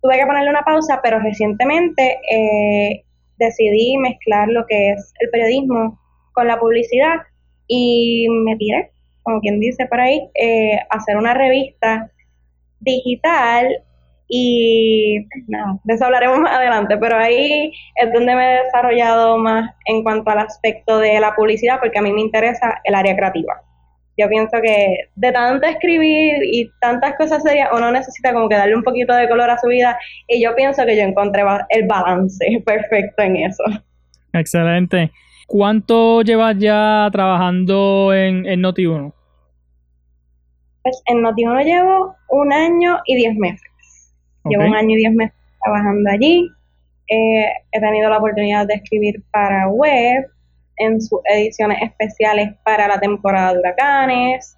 tuve 0.01 0.19
que 0.19 0.27
ponerle 0.27 0.51
una 0.51 0.63
pausa, 0.63 1.01
pero 1.03 1.19
recientemente 1.19 2.19
eh, 2.31 3.05
decidí 3.39 3.97
mezclar 3.99 4.49
lo 4.49 4.65
que 4.67 4.93
es 4.93 5.13
el 5.21 5.31
periodismo 5.31 5.99
con 6.33 6.47
la 6.47 6.59
publicidad 6.59 7.17
y 7.67 8.27
me 8.29 8.57
tiré, 8.57 8.91
como 9.23 9.41
quien 9.41 9.61
dice 9.61 9.87
por 9.87 10.01
ahí, 10.01 10.29
eh, 10.35 10.79
hacer 10.91 11.17
una 11.17 11.35
revista 11.35 12.11
digital 12.81 13.83
y 14.29 15.27
nada, 15.49 15.79
de 15.85 15.95
eso 15.95 16.05
hablaremos 16.07 16.41
más 16.41 16.57
adelante, 16.57 16.97
pero 16.97 17.17
ahí 17.17 17.73
es 17.97 18.13
donde 18.13 18.35
me 18.35 18.55
he 18.55 18.65
desarrollado 18.65 19.39
más 19.39 19.71
en 19.87 20.03
cuanto 20.03 20.31
al 20.31 20.39
aspecto 20.39 20.99
de 20.99 21.21
la 21.21 21.35
publicidad, 21.35 21.79
porque 21.81 21.99
a 21.99 22.03
mí 22.03 22.13
me 22.13 22.23
interesa 22.23 22.81
el 22.85 22.95
área 22.95 23.15
creativa. 23.15 23.61
Yo 24.17 24.29
pienso 24.29 24.61
que 24.63 25.09
de 25.17 25.33
tanto 25.33 25.67
escribir 25.67 26.37
y 26.45 26.71
tantas 26.81 27.17
cosas 27.17 27.43
serias, 27.43 27.69
uno 27.73 27.91
necesita 27.91 28.33
como 28.33 28.49
que 28.49 28.55
darle 28.55 28.77
un 28.77 28.85
poquito 28.85 29.13
de 29.15 29.29
color 29.29 29.51
a 29.51 29.59
su 29.59 29.69
vida 29.69 29.99
y 30.29 30.43
yo 30.43 30.55
pienso 30.55 30.87
que 30.87 30.97
yo 30.97 31.03
encontré 31.03 31.43
el 31.71 31.87
balance 31.87 32.45
perfecto 32.65 33.23
en 33.23 33.37
eso. 33.37 33.65
Excelente. 34.33 35.11
¿Cuánto 35.47 36.23
llevas 36.23 36.57
ya 36.59 37.09
trabajando 37.13 38.13
en, 38.15 38.47
en 38.47 38.63
Noti1? 38.63 39.13
Pues 40.83 41.03
en 41.07 41.23
Noti1 41.23 41.65
llevo 41.65 42.15
un 42.29 42.53
año 42.53 42.99
y 43.07 43.17
diez 43.17 43.37
meses. 43.37 43.71
Llevo 44.45 44.65
un 44.65 44.75
año 44.75 44.91
y 44.91 44.97
diez 44.97 45.13
meses 45.13 45.37
trabajando 45.63 46.11
allí. 46.11 46.49
Eh, 47.09 47.47
he 47.73 47.81
tenido 47.81 48.11
la 48.11 48.19
oportunidad 48.19 48.67
de 48.67 48.75
escribir 48.75 49.23
para 49.31 49.69
web, 49.69 50.27
en 50.77 51.01
sus 51.01 51.21
ediciones 51.25 51.79
especiales 51.83 52.55
para 52.65 52.89
la 52.89 52.99
temporada 52.99 53.53
de 53.53 53.59
huracanes. 53.61 54.57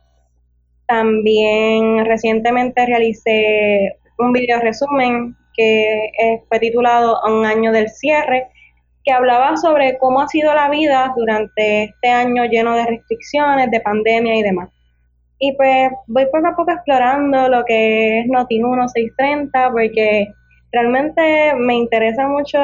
También 0.86 2.04
recientemente 2.04 2.86
realicé 2.86 3.98
un 4.18 4.32
video 4.32 4.60
resumen 4.60 5.36
que 5.54 6.10
fue 6.48 6.58
titulado 6.58 7.20
Un 7.26 7.44
año 7.44 7.72
del 7.72 7.88
cierre, 7.88 8.48
que 9.06 9.12
hablaba 9.12 9.56
sobre 9.56 9.96
cómo 9.98 10.20
ha 10.20 10.26
sido 10.26 10.52
la 10.52 10.68
vida 10.68 11.14
durante 11.16 11.84
este 11.84 12.08
año 12.08 12.44
lleno 12.44 12.74
de 12.74 12.86
restricciones, 12.86 13.70
de 13.70 13.80
pandemia 13.80 14.34
y 14.34 14.42
demás. 14.42 14.68
Y 15.38 15.52
pues 15.56 15.92
voy 16.08 16.24
poco 16.26 16.46
a 16.48 16.56
poco 16.56 16.72
explorando 16.72 17.48
lo 17.48 17.64
que 17.64 18.20
es 18.20 18.26
Noti 18.26 18.56
1630 18.56 19.70
porque 19.70 20.28
realmente 20.72 21.54
me 21.56 21.74
interesa 21.74 22.26
mucho 22.26 22.58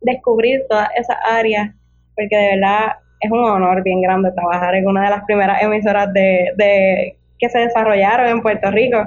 descubrir 0.00 0.62
todas 0.68 0.88
esas 0.96 1.16
áreas, 1.24 1.70
porque 2.16 2.36
de 2.36 2.56
verdad 2.56 2.96
es 3.20 3.30
un 3.30 3.44
honor 3.44 3.84
bien 3.84 4.00
grande 4.00 4.32
trabajar 4.32 4.74
en 4.74 4.88
una 4.88 5.04
de 5.04 5.10
las 5.10 5.24
primeras 5.24 5.62
emisoras 5.62 6.12
de, 6.12 6.52
de 6.56 7.16
que 7.38 7.48
se 7.48 7.60
desarrollaron 7.60 8.26
en 8.26 8.42
Puerto 8.42 8.70
Rico. 8.72 9.04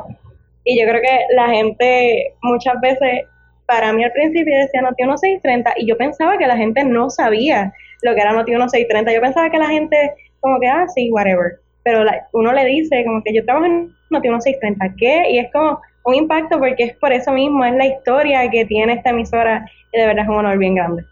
Y 0.64 0.80
yo 0.80 0.88
creo 0.88 1.02
que 1.02 1.36
la 1.36 1.50
gente 1.50 2.34
muchas 2.42 2.80
veces, 2.80 3.26
para 3.66 3.94
mí 3.94 4.04
al 4.04 4.12
principio 4.12 4.56
decía 4.58 4.82
Noti 4.82 5.04
1630 5.04 5.74
y 5.78 5.88
yo 5.88 5.98
pensaba 5.98 6.38
que 6.38 6.48
la 6.48 6.58
gente 6.58 6.84
no 6.84 7.10
sabía 7.10 7.74
lo 8.02 8.14
que 8.14 8.22
era 8.22 8.34
Noti 8.34 8.52
1630. 8.52 9.14
Yo 9.14 9.22
pensaba 9.22 9.50
que 9.50 9.58
la 9.58 9.70
gente 9.70 9.98
como 10.40 10.60
que, 10.60 10.68
ah, 10.68 10.86
sí, 10.94 11.10
whatever. 11.12 11.60
Pero 11.84 12.06
uno 12.34 12.54
le 12.54 12.66
dice 12.66 13.04
como 13.06 13.24
que 13.24 13.34
yo 13.34 13.44
trabajo 13.46 13.66
en 13.66 13.94
Noti 14.10 14.30
1630, 14.30 14.96
¿qué? 14.98 15.32
Y 15.32 15.40
es 15.40 15.52
como 15.52 15.80
un 16.06 16.16
impacto 16.16 16.60
porque 16.60 16.84
es 16.84 16.98
por 16.98 17.14
eso 17.14 17.32
mismo, 17.32 17.64
es 17.66 17.74
la 17.76 17.88
historia 17.88 18.50
que 18.50 18.66
tiene 18.66 18.94
esta 18.94 19.12
emisora 19.12 19.66
y 19.94 20.00
de 20.00 20.08
verdad 20.08 20.24
es 20.24 20.30
un 20.30 20.36
honor 20.36 20.58
bien 20.58 20.76
grande. 20.76 21.04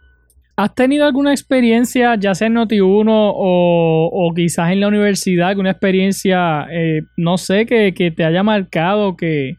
¿Has 0.58 0.76
tenido 0.76 1.06
alguna 1.06 1.32
experiencia, 1.32 2.16
ya 2.16 2.36
sea 2.36 2.48
en 2.48 2.56
Noti1 2.56 3.08
o, 3.10 4.10
o 4.12 4.34
quizás 4.34 4.72
en 4.72 4.82
la 4.82 4.90
universidad, 4.90 5.50
alguna 5.50 5.72
experiencia, 5.72 6.68
eh, 6.70 7.04
no 7.18 7.38
sé, 7.38 7.66
que, 7.66 7.92
te 8.16 8.24
haya 8.24 8.44
marcado 8.44 9.16
que, 9.16 9.56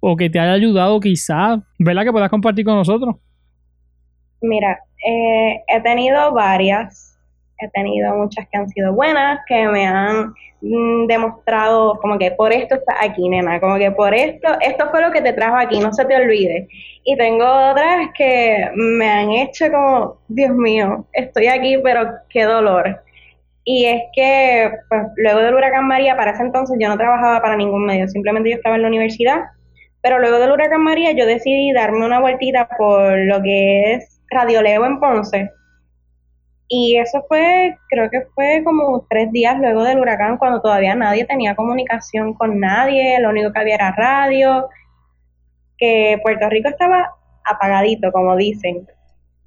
o 0.00 0.16
que 0.16 0.30
te 0.30 0.38
haya 0.38 0.52
ayudado 0.52 1.00
quizás, 1.00 1.60
¿verdad? 1.78 2.04
Que 2.04 2.12
puedas 2.12 2.30
compartir 2.30 2.64
con 2.64 2.76
nosotros. 2.76 3.16
Mira, 4.40 4.78
eh, 5.06 5.62
he 5.68 5.80
tenido 5.80 6.32
varias 6.32 7.16
he 7.58 7.68
tenido 7.70 8.14
muchas 8.14 8.46
que 8.50 8.58
han 8.58 8.68
sido 8.68 8.92
buenas, 8.92 9.40
que 9.46 9.66
me 9.68 9.86
han 9.86 10.34
mm, 10.60 11.06
demostrado 11.06 11.98
como 12.00 12.18
que 12.18 12.30
por 12.32 12.52
esto 12.52 12.74
estás 12.76 12.96
aquí, 13.00 13.28
nena, 13.28 13.60
como 13.60 13.76
que 13.78 13.90
por 13.90 14.14
esto, 14.14 14.48
esto 14.60 14.88
fue 14.90 15.02
lo 15.02 15.10
que 15.10 15.22
te 15.22 15.32
trajo 15.32 15.56
aquí, 15.56 15.78
no 15.80 15.92
se 15.92 16.04
te 16.04 16.16
olvide. 16.16 16.68
Y 17.04 17.16
tengo 17.16 17.44
otras 17.44 18.08
que 18.16 18.68
me 18.74 19.08
han 19.08 19.30
hecho 19.30 19.70
como, 19.70 20.18
Dios 20.28 20.54
mío, 20.54 21.06
estoy 21.12 21.46
aquí, 21.46 21.78
pero 21.82 22.10
qué 22.28 22.44
dolor. 22.44 23.00
Y 23.64 23.86
es 23.86 24.02
que, 24.14 24.70
pues, 24.88 25.02
luego 25.16 25.40
del 25.40 25.54
huracán 25.54 25.88
María, 25.88 26.16
para 26.16 26.32
ese 26.32 26.42
entonces 26.42 26.76
yo 26.80 26.88
no 26.88 26.96
trabajaba 26.96 27.40
para 27.40 27.56
ningún 27.56 27.84
medio, 27.84 28.06
simplemente 28.08 28.50
yo 28.50 28.56
estaba 28.56 28.76
en 28.76 28.82
la 28.82 28.88
universidad. 28.88 29.40
Pero 30.06 30.20
luego 30.20 30.38
del 30.38 30.52
huracán 30.52 30.84
María 30.84 31.10
yo 31.10 31.26
decidí 31.26 31.72
darme 31.72 32.06
una 32.06 32.20
vueltita 32.20 32.68
por 32.78 33.18
lo 33.18 33.42
que 33.42 33.94
es 33.94 34.20
Radio 34.30 34.62
Leo 34.62 34.86
en 34.86 35.00
Ponce 35.00 35.50
y 36.68 36.96
eso 36.96 37.24
fue, 37.26 37.76
creo 37.88 38.08
que 38.08 38.22
fue 38.32 38.62
como 38.64 39.04
tres 39.10 39.32
días 39.32 39.58
luego 39.58 39.82
del 39.82 39.98
huracán, 39.98 40.38
cuando 40.38 40.60
todavía 40.60 40.94
nadie 40.94 41.24
tenía 41.24 41.56
comunicación 41.56 42.34
con 42.34 42.60
nadie, 42.60 43.18
lo 43.20 43.30
único 43.30 43.52
que 43.52 43.58
había 43.58 43.74
era 43.74 43.90
radio, 43.90 44.68
que 45.76 46.20
Puerto 46.22 46.48
Rico 46.50 46.68
estaba 46.68 47.10
apagadito, 47.44 48.12
como 48.12 48.36
dicen. 48.36 48.86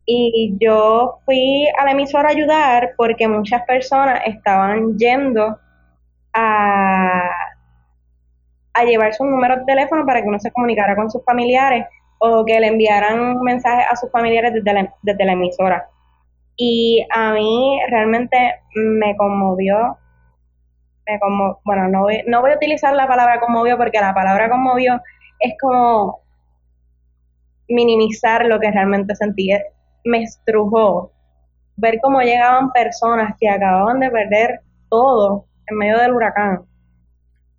Y 0.05 0.57
yo 0.59 1.19
fui 1.23 1.69
a 1.77 1.85
la 1.85 1.91
emisora 1.91 2.27
a 2.27 2.31
ayudar 2.33 2.95
porque 2.97 3.29
muchas 3.29 3.63
personas 3.63 4.23
estaban 4.25 4.97
yendo 4.97 5.57
a, 6.33 7.29
a 8.79 8.85
llevar 8.85 9.13
su 9.13 9.25
número 9.25 9.57
de 9.57 9.65
teléfono 9.65 10.05
para 10.05 10.21
que 10.21 10.27
uno 10.27 10.39
se 10.39 10.51
comunicara 10.51 10.95
con 10.95 11.09
sus 11.09 11.23
familiares 11.23 11.85
o 12.19 12.43
que 12.45 12.59
le 12.59 12.67
enviaran 12.67 13.39
mensajes 13.41 13.85
a 13.89 13.95
sus 13.95 14.11
familiares 14.11 14.53
desde 14.53 15.25
la 15.25 15.31
emisora. 15.33 15.87
Y 16.55 17.05
a 17.13 17.31
mí 17.31 17.79
realmente 17.89 18.37
me 18.75 19.15
conmovió, 19.15 19.97
me 21.07 21.19
como, 21.19 21.59
bueno, 21.63 21.87
no 21.87 22.01
voy, 22.01 22.21
no 22.27 22.41
voy 22.41 22.51
a 22.51 22.55
utilizar 22.55 22.93
la 22.93 23.07
palabra 23.07 23.39
conmovió 23.39 23.77
porque 23.77 23.99
la 24.01 24.13
palabra 24.13 24.49
conmovió 24.49 25.01
es 25.39 25.53
como 25.61 26.19
minimizar 27.69 28.45
lo 28.45 28.59
que 28.59 28.71
realmente 28.71 29.15
sentí. 29.15 29.51
Me 30.03 30.23
estrujó 30.23 31.11
ver 31.77 31.99
cómo 32.01 32.21
llegaban 32.21 32.71
personas 32.71 33.35
que 33.39 33.49
acababan 33.49 33.99
de 34.01 34.11
perder 34.11 34.59
todo 34.89 35.45
en 35.67 35.77
medio 35.77 35.97
del 35.97 36.13
huracán. 36.13 36.68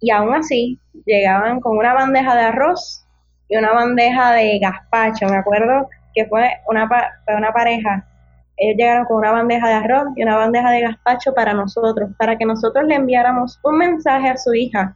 Y 0.01 0.11
aún 0.11 0.35
así 0.35 0.79
llegaban 1.07 1.61
con 1.61 1.77
una 1.77 1.95
bandeja 1.95 2.35
de 2.35 2.43
arroz 2.43 3.07
y 3.49 3.57
una 3.57 3.73
bandeja 3.73 4.33
de 4.33 4.59
gazpacho. 4.59 5.27
Me 5.27 5.37
acuerdo 5.37 5.89
que 6.15 6.27
fue 6.27 6.51
una, 6.69 6.89
fue 6.89 7.37
una 7.37 7.53
pareja 7.53 8.07
ellos 8.61 8.77
llegaron 8.77 9.07
con 9.07 9.17
una 9.17 9.33
bandeja 9.33 9.69
de 9.69 9.75
arroz 9.75 10.09
y 10.17 10.23
una 10.23 10.37
bandeja 10.37 10.71
de 10.71 10.83
gazpacho 10.83 11.33
para 11.33 11.55
nosotros, 11.55 12.11
para 12.19 12.37
que 12.37 12.45
nosotros 12.45 12.85
le 12.87 12.95
enviáramos 12.95 13.59
un 13.65 13.79
mensaje 13.79 14.29
a 14.29 14.37
su 14.37 14.53
hija 14.53 14.95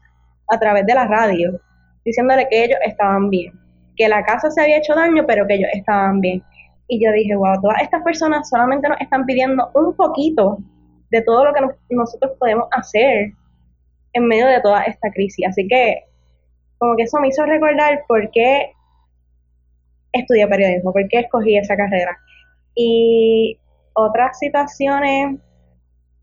a 0.51 0.59
través 0.59 0.85
de 0.85 0.95
la 0.95 1.07
radio, 1.07 1.59
diciéndole 2.05 2.47
que 2.51 2.64
ellos 2.64 2.79
estaban 2.85 3.31
bien, 3.31 3.59
que 3.97 4.07
la 4.07 4.23
casa 4.23 4.51
se 4.51 4.61
había 4.61 4.77
hecho 4.77 4.95
daño, 4.95 5.25
pero 5.27 5.47
que 5.47 5.55
ellos 5.55 5.71
estaban 5.73 6.21
bien. 6.21 6.43
Y 6.88 7.03
yo 7.03 7.11
dije, 7.12 7.35
wow, 7.35 7.59
todas 7.62 7.81
estas 7.81 8.03
personas 8.03 8.51
solamente 8.51 8.87
nos 8.87 9.01
están 9.01 9.25
pidiendo 9.25 9.71
un 9.73 9.97
poquito 9.97 10.59
de 11.11 11.23
todo 11.23 11.47
lo 11.47 11.55
que 11.55 11.61
nosotros 11.88 12.33
podemos 12.38 12.69
hacer 12.73 13.33
en 14.14 14.27
medio 14.27 14.46
de 14.46 14.61
toda 14.61 14.85
esta 14.85 15.11
crisis. 15.11 15.46
Así 15.46 15.66
que, 15.68 16.05
como 16.79 16.96
que 16.96 17.05
eso 17.05 17.20
me 17.20 17.29
hizo 17.29 17.44
recordar 17.44 18.05
por 18.09 18.31
qué 18.31 18.72
estudié 20.12 20.46
periodismo, 20.46 20.92
por 20.92 21.07
qué 21.09 21.20
escogí 21.20 21.57
esa 21.57 21.77
carrera. 21.77 22.16
Y 22.74 23.59
otras 23.92 24.38
situaciones 24.38 25.38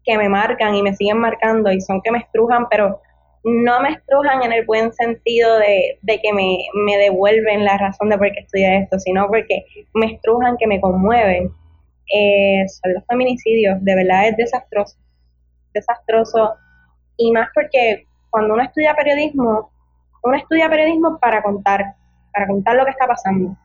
que 0.04 0.18
me 0.18 0.30
marcan 0.30 0.76
y 0.76 0.82
me 0.82 0.96
siguen 0.96 1.20
marcando 1.20 1.72
y 1.72 1.80
son 1.82 2.02
que 2.02 2.12
me 2.12 2.20
estrujan, 2.20 2.68
pero 2.70 3.00
no 3.44 3.82
me 3.82 3.90
estrujan 3.90 4.44
en 4.44 4.54
el 4.54 4.66
buen 4.66 4.94
sentido 4.94 5.58
de, 5.58 5.98
que 6.06 6.34
me, 6.34 6.98
devuelven 6.98 7.66
la 7.66 7.78
razón 7.78 8.10
de 8.10 8.18
por 8.18 8.32
qué 8.32 8.40
estudié 8.40 8.78
esto, 8.78 9.00
sino 9.00 9.28
porque 9.28 9.66
me 9.94 10.14
estrujan, 10.14 10.58
que 10.58 10.68
me 10.68 10.80
conmueven. 10.80 11.52
Eh, 12.14 12.66
son 12.68 12.94
los 12.94 13.06
feminicidios, 13.08 13.78
de 13.84 13.96
verdad 13.96 14.28
es 14.28 14.38
desastroso, 14.38 14.98
desastroso, 15.74 16.56
y 17.22 17.32
más 17.32 17.50
porque 17.54 18.08
cuando 18.30 18.56
uno 18.56 18.64
estudia 18.64 18.96
periodismo, 18.96 19.72
uno 20.24 20.36
estudia 20.36 20.70
periodismo 20.70 21.20
para 21.20 21.44
contar, 21.44 21.96
para 22.34 22.48
contar 22.48 22.76
lo 22.76 22.86
que 22.86 22.92
está 22.92 23.08
pasando, 23.08 23.56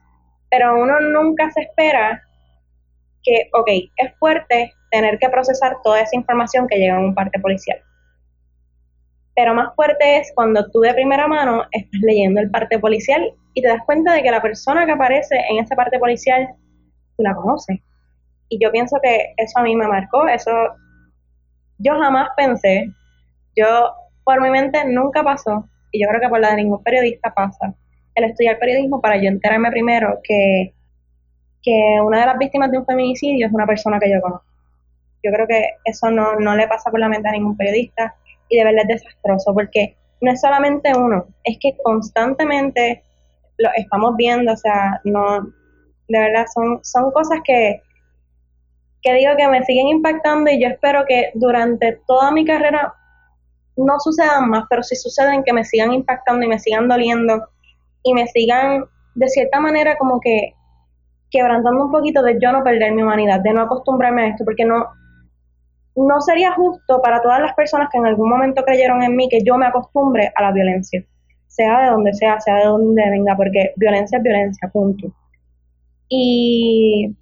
pero 0.49 0.79
uno 0.79 0.99
nunca 0.99 1.49
se 1.51 1.61
espera 1.61 2.21
que, 3.23 3.49
ok, 3.53 3.67
es 3.97 4.13
fuerte 4.19 4.73
tener 4.91 5.17
que 5.17 5.29
procesar 5.29 5.77
toda 5.83 6.01
esa 6.01 6.15
información 6.15 6.67
que 6.67 6.77
llega 6.77 6.95
en 6.97 7.05
un 7.05 7.15
parte 7.15 7.39
policial. 7.39 7.79
Pero 9.35 9.53
más 9.53 9.75
fuerte 9.75 10.17
es 10.17 10.31
cuando 10.35 10.69
tú 10.71 10.79
de 10.81 10.93
primera 10.93 11.27
mano 11.27 11.63
estás 11.71 12.01
leyendo 12.01 12.39
el 12.39 12.49
parte 12.49 12.79
policial 12.79 13.33
y 13.53 13.61
te 13.61 13.67
das 13.67 13.81
cuenta 13.85 14.13
de 14.13 14.23
que 14.23 14.31
la 14.31 14.41
persona 14.41 14.85
que 14.85 14.93
aparece 14.93 15.35
en 15.49 15.63
ese 15.63 15.75
parte 15.75 15.99
policial, 15.99 16.47
tú 17.17 17.23
la 17.23 17.35
conoces. 17.35 17.79
Y 18.49 18.59
yo 18.63 18.71
pienso 18.71 18.97
que 19.01 19.33
eso 19.37 19.59
a 19.59 19.63
mí 19.63 19.75
me 19.75 19.87
marcó, 19.87 20.27
eso 20.27 20.51
yo 21.79 21.93
jamás 21.99 22.29
pensé, 22.35 22.91
yo 23.57 23.91
por 24.23 24.41
mi 24.41 24.49
mente 24.49 24.85
nunca 24.85 25.23
pasó, 25.23 25.67
y 25.91 26.01
yo 26.01 26.07
creo 26.09 26.21
que 26.21 26.29
por 26.29 26.39
la 26.39 26.51
de 26.51 26.57
ningún 26.57 26.83
periodista 26.83 27.33
pasa, 27.33 27.73
el 28.15 28.23
estudiar 28.23 28.59
periodismo 28.59 29.01
para 29.01 29.17
yo 29.17 29.27
enterarme 29.27 29.71
primero 29.71 30.19
que 30.23 30.73
que 31.67 31.99
una 32.01 32.21
de 32.21 32.25
las 32.27 32.37
víctimas 32.37 32.71
de 32.71 32.77
un 32.77 32.85
feminicidio 32.85 33.45
es 33.45 33.51
una 33.51 33.65
persona 33.65 33.99
que 33.99 34.09
yo 34.09 34.21
conozco. 34.21 34.45
Yo 35.21 35.31
creo 35.33 35.47
que 35.47 35.71
eso 35.83 36.09
no, 36.09 36.35
no 36.39 36.55
le 36.55 36.65
pasa 36.65 36.89
por 36.89 36.99
la 36.99 37.09
mente 37.09 37.27
a 37.27 37.33
ningún 37.33 37.57
periodista 37.57 38.15
y 38.47 38.57
de 38.57 38.63
verdad 38.63 38.83
es 38.87 39.01
desastroso 39.01 39.53
porque 39.53 39.97
no 40.21 40.31
es 40.31 40.39
solamente 40.39 40.93
uno, 40.95 41.27
es 41.43 41.57
que 41.59 41.75
constantemente 41.83 43.03
lo 43.57 43.69
estamos 43.75 44.15
viendo, 44.15 44.53
o 44.53 44.55
sea, 44.55 45.01
no, 45.03 45.41
de 46.07 46.19
verdad 46.19 46.45
son, 46.53 46.79
son 46.83 47.11
cosas 47.11 47.39
que, 47.43 47.81
que 49.01 49.13
digo 49.15 49.35
que 49.35 49.47
me 49.49 49.63
siguen 49.65 49.89
impactando 49.89 50.49
y 50.49 50.61
yo 50.61 50.69
espero 50.69 51.05
que 51.05 51.31
durante 51.33 51.99
toda 52.07 52.31
mi 52.31 52.45
carrera 52.45 52.93
no 53.77 53.99
sucedan 53.99 54.49
más, 54.49 54.65
pero 54.69 54.83
si 54.83 54.95
suceden 54.95 55.43
que 55.43 55.53
me 55.53 55.63
sigan 55.63 55.93
impactando 55.93 56.45
y 56.45 56.49
me 56.49 56.59
sigan 56.59 56.87
doliendo 56.87 57.47
y 58.03 58.13
me 58.13 58.27
sigan 58.27 58.85
de 59.15 59.27
cierta 59.29 59.59
manera 59.59 59.97
como 59.97 60.19
que 60.19 60.53
quebrantando 61.29 61.85
un 61.85 61.91
poquito 61.91 62.23
de 62.23 62.37
yo 62.41 62.51
no 62.51 62.63
perder 62.63 62.93
mi 62.93 63.03
humanidad, 63.03 63.41
de 63.41 63.53
no 63.53 63.61
acostumbrarme 63.61 64.23
a 64.23 64.27
esto, 64.29 64.45
porque 64.45 64.65
no, 64.65 64.85
no 65.95 66.21
sería 66.21 66.53
justo 66.53 67.01
para 67.01 67.21
todas 67.21 67.41
las 67.41 67.53
personas 67.53 67.89
que 67.91 67.97
en 67.97 68.05
algún 68.05 68.29
momento 68.29 68.63
creyeron 68.63 69.03
en 69.03 69.15
mí 69.15 69.27
que 69.29 69.43
yo 69.43 69.57
me 69.57 69.65
acostumbre 69.65 70.31
a 70.35 70.43
la 70.43 70.51
violencia, 70.51 71.03
sea 71.47 71.81
de 71.81 71.89
donde 71.91 72.13
sea, 72.13 72.39
sea 72.39 72.55
de 72.55 72.65
donde 72.65 73.09
venga, 73.09 73.35
porque 73.35 73.73
violencia 73.75 74.17
es 74.17 74.23
violencia, 74.23 74.69
punto. 74.69 75.07
Y 76.09 77.15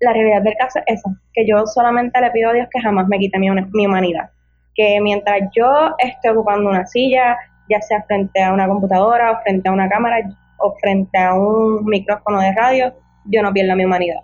la 0.00 0.12
realidad 0.12 0.42
del 0.42 0.54
caso 0.58 0.80
es 0.86 1.00
esa, 1.00 1.10
que 1.32 1.46
yo 1.46 1.66
solamente 1.66 2.20
le 2.20 2.30
pido 2.30 2.50
a 2.50 2.54
Dios 2.54 2.68
que 2.70 2.80
jamás 2.80 3.06
me 3.08 3.18
quite 3.18 3.38
mi, 3.38 3.50
mi 3.50 3.86
humanidad, 3.86 4.30
que 4.74 5.00
mientras 5.00 5.40
yo 5.54 5.94
esté 5.98 6.30
ocupando 6.30 6.70
una 6.70 6.86
silla, 6.86 7.36
ya 7.68 7.80
sea 7.80 8.02
frente 8.04 8.42
a 8.42 8.52
una 8.52 8.68
computadora 8.68 9.32
o 9.32 9.42
frente 9.42 9.68
a 9.68 9.72
una 9.72 9.88
cámara 9.88 10.18
o 10.58 10.74
frente 10.80 11.18
a 11.18 11.34
un 11.34 11.84
micrófono 11.84 12.40
de 12.40 12.52
radio, 12.52 12.94
yo 13.26 13.42
no 13.42 13.52
pierdo 13.52 13.76
mi 13.76 13.84
humanidad. 13.84 14.20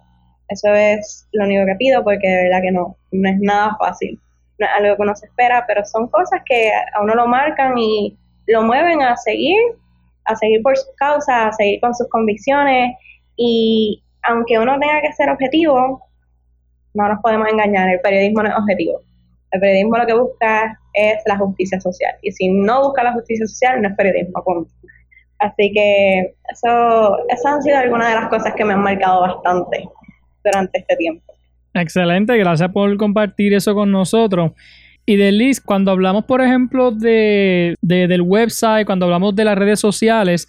Eso 0.48 0.72
es 0.72 1.28
lo 1.32 1.44
único 1.44 1.66
que 1.66 1.74
pido 1.76 2.02
porque 2.02 2.26
de 2.26 2.44
verdad 2.44 2.62
que 2.62 2.72
no, 2.72 2.96
no 3.12 3.28
es 3.28 3.36
nada 3.40 3.76
fácil. 3.78 4.18
No 4.58 4.66
es 4.66 4.72
algo 4.76 4.96
que 4.96 5.02
uno 5.02 5.14
se 5.14 5.26
espera, 5.26 5.64
pero 5.66 5.84
son 5.84 6.08
cosas 6.08 6.40
que 6.46 6.72
a 6.72 7.02
uno 7.02 7.14
lo 7.14 7.26
marcan 7.26 7.76
y 7.78 8.16
lo 8.46 8.62
mueven 8.62 9.02
a 9.02 9.16
seguir, 9.16 9.58
a 10.24 10.34
seguir 10.36 10.62
por 10.62 10.76
sus 10.76 10.94
causas, 10.96 11.48
a 11.48 11.52
seguir 11.52 11.80
con 11.80 11.94
sus 11.94 12.08
convicciones 12.08 12.96
y 13.36 14.02
aunque 14.22 14.58
uno 14.58 14.78
tenga 14.78 15.00
que 15.00 15.12
ser 15.12 15.30
objetivo, 15.30 16.02
no 16.94 17.08
nos 17.08 17.20
podemos 17.22 17.48
engañar, 17.48 17.88
el 17.88 18.00
periodismo 18.00 18.42
no 18.42 18.48
es 18.48 18.56
objetivo. 18.56 19.00
El 19.50 19.60
periodismo 19.60 19.96
lo 19.96 20.06
que 20.06 20.14
busca 20.14 20.78
es 20.92 21.16
la 21.26 21.38
justicia 21.38 21.80
social. 21.80 22.14
Y 22.22 22.32
si 22.32 22.48
no 22.50 22.82
busca 22.84 23.02
la 23.02 23.12
justicia 23.12 23.46
social, 23.46 23.80
no 23.80 23.88
es 23.88 23.94
periodismo, 23.96 24.42
punto. 24.44 24.70
Así 25.38 25.72
que 25.72 26.34
eso, 26.52 27.16
esas 27.28 27.46
han 27.46 27.62
sido 27.62 27.78
algunas 27.78 28.08
de 28.08 28.14
las 28.14 28.28
cosas 28.28 28.54
que 28.54 28.64
me 28.64 28.74
han 28.74 28.82
marcado 28.82 29.20
bastante 29.20 29.88
durante 30.44 30.78
este 30.78 30.96
tiempo. 30.96 31.32
Excelente, 31.74 32.36
gracias 32.36 32.70
por 32.70 32.96
compartir 32.96 33.54
eso 33.54 33.74
con 33.74 33.90
nosotros. 33.90 34.52
Y 35.06 35.16
de 35.16 35.32
Liz, 35.32 35.60
cuando 35.60 35.90
hablamos, 35.90 36.24
por 36.24 36.42
ejemplo, 36.42 36.90
de, 36.90 37.76
del 37.80 38.20
website, 38.20 38.84
cuando 38.84 39.06
hablamos 39.06 39.34
de 39.34 39.44
las 39.44 39.56
redes 39.56 39.80
sociales, 39.80 40.48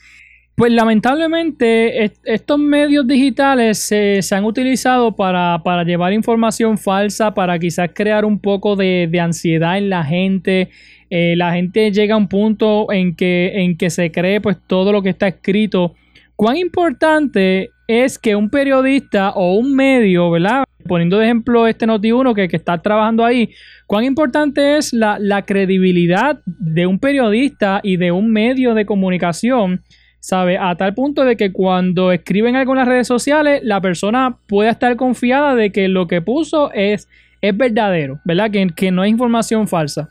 pues 0.59 0.73
lamentablemente 0.73 2.11
estos 2.25 2.59
medios 2.59 3.07
digitales 3.07 3.77
se, 3.77 4.19
han 4.31 4.43
utilizado 4.43 5.15
para, 5.15 5.57
llevar 5.85 6.11
información 6.11 6.77
falsa, 6.77 7.33
para 7.33 7.57
quizás 7.57 7.91
crear 7.93 8.25
un 8.25 8.39
poco 8.39 8.75
de, 8.75 9.09
ansiedad 9.21 9.77
en 9.77 9.89
la 9.89 10.03
gente. 10.03 10.69
Eh, 11.09 11.35
la 11.37 11.53
gente 11.53 11.93
llega 11.93 12.15
a 12.15 12.17
un 12.17 12.27
punto 12.27 12.91
en 12.91 13.15
que, 13.15 13.53
en 13.55 13.77
que 13.77 13.89
se 13.89 14.11
cree 14.11 14.41
pues 14.41 14.57
todo 14.67 14.91
lo 14.91 15.01
que 15.01 15.11
está 15.11 15.29
escrito. 15.29 15.95
¿Cuán 16.35 16.57
importante 16.57 17.69
es 17.87 18.19
que 18.19 18.35
un 18.35 18.49
periodista 18.49 19.29
o 19.29 19.53
un 19.53 19.73
medio, 19.73 20.29
¿verdad? 20.29 20.65
Poniendo 20.85 21.19
de 21.19 21.25
ejemplo 21.25 21.67
este 21.67 21.87
Noti1 21.87 22.35
que, 22.35 22.49
que 22.49 22.57
está 22.57 22.81
trabajando 22.81 23.23
ahí, 23.23 23.49
¿cuán 23.87 24.03
importante 24.03 24.75
es 24.75 24.91
la, 24.91 25.19
la 25.19 25.45
credibilidad 25.45 26.41
de 26.45 26.85
un 26.85 26.99
periodista 26.99 27.79
y 27.81 27.95
de 27.95 28.11
un 28.11 28.29
medio 28.29 28.73
de 28.73 28.85
comunicación? 28.85 29.83
¿Sabe? 30.19 30.57
A 30.57 30.75
tal 30.75 30.93
punto 30.93 31.25
de 31.25 31.37
que 31.37 31.51
cuando 31.51 32.11
escriben 32.11 32.55
algo 32.55 32.73
en 32.73 32.79
las 32.79 32.87
redes 32.87 33.07
sociales, 33.07 33.61
la 33.63 33.81
persona 33.81 34.37
pueda 34.47 34.69
estar 34.69 34.95
confiada 34.95 35.55
de 35.55 35.71
que 35.71 35.87
lo 35.87 36.07
que 36.07 36.21
puso 36.21 36.71
es, 36.73 37.07
es 37.41 37.57
verdadero, 37.57 38.19
¿verdad? 38.25 38.51
Que, 38.51 38.67
que 38.75 38.91
no 38.91 39.03
es 39.03 39.11
información 39.11 39.67
falsa. 39.67 40.09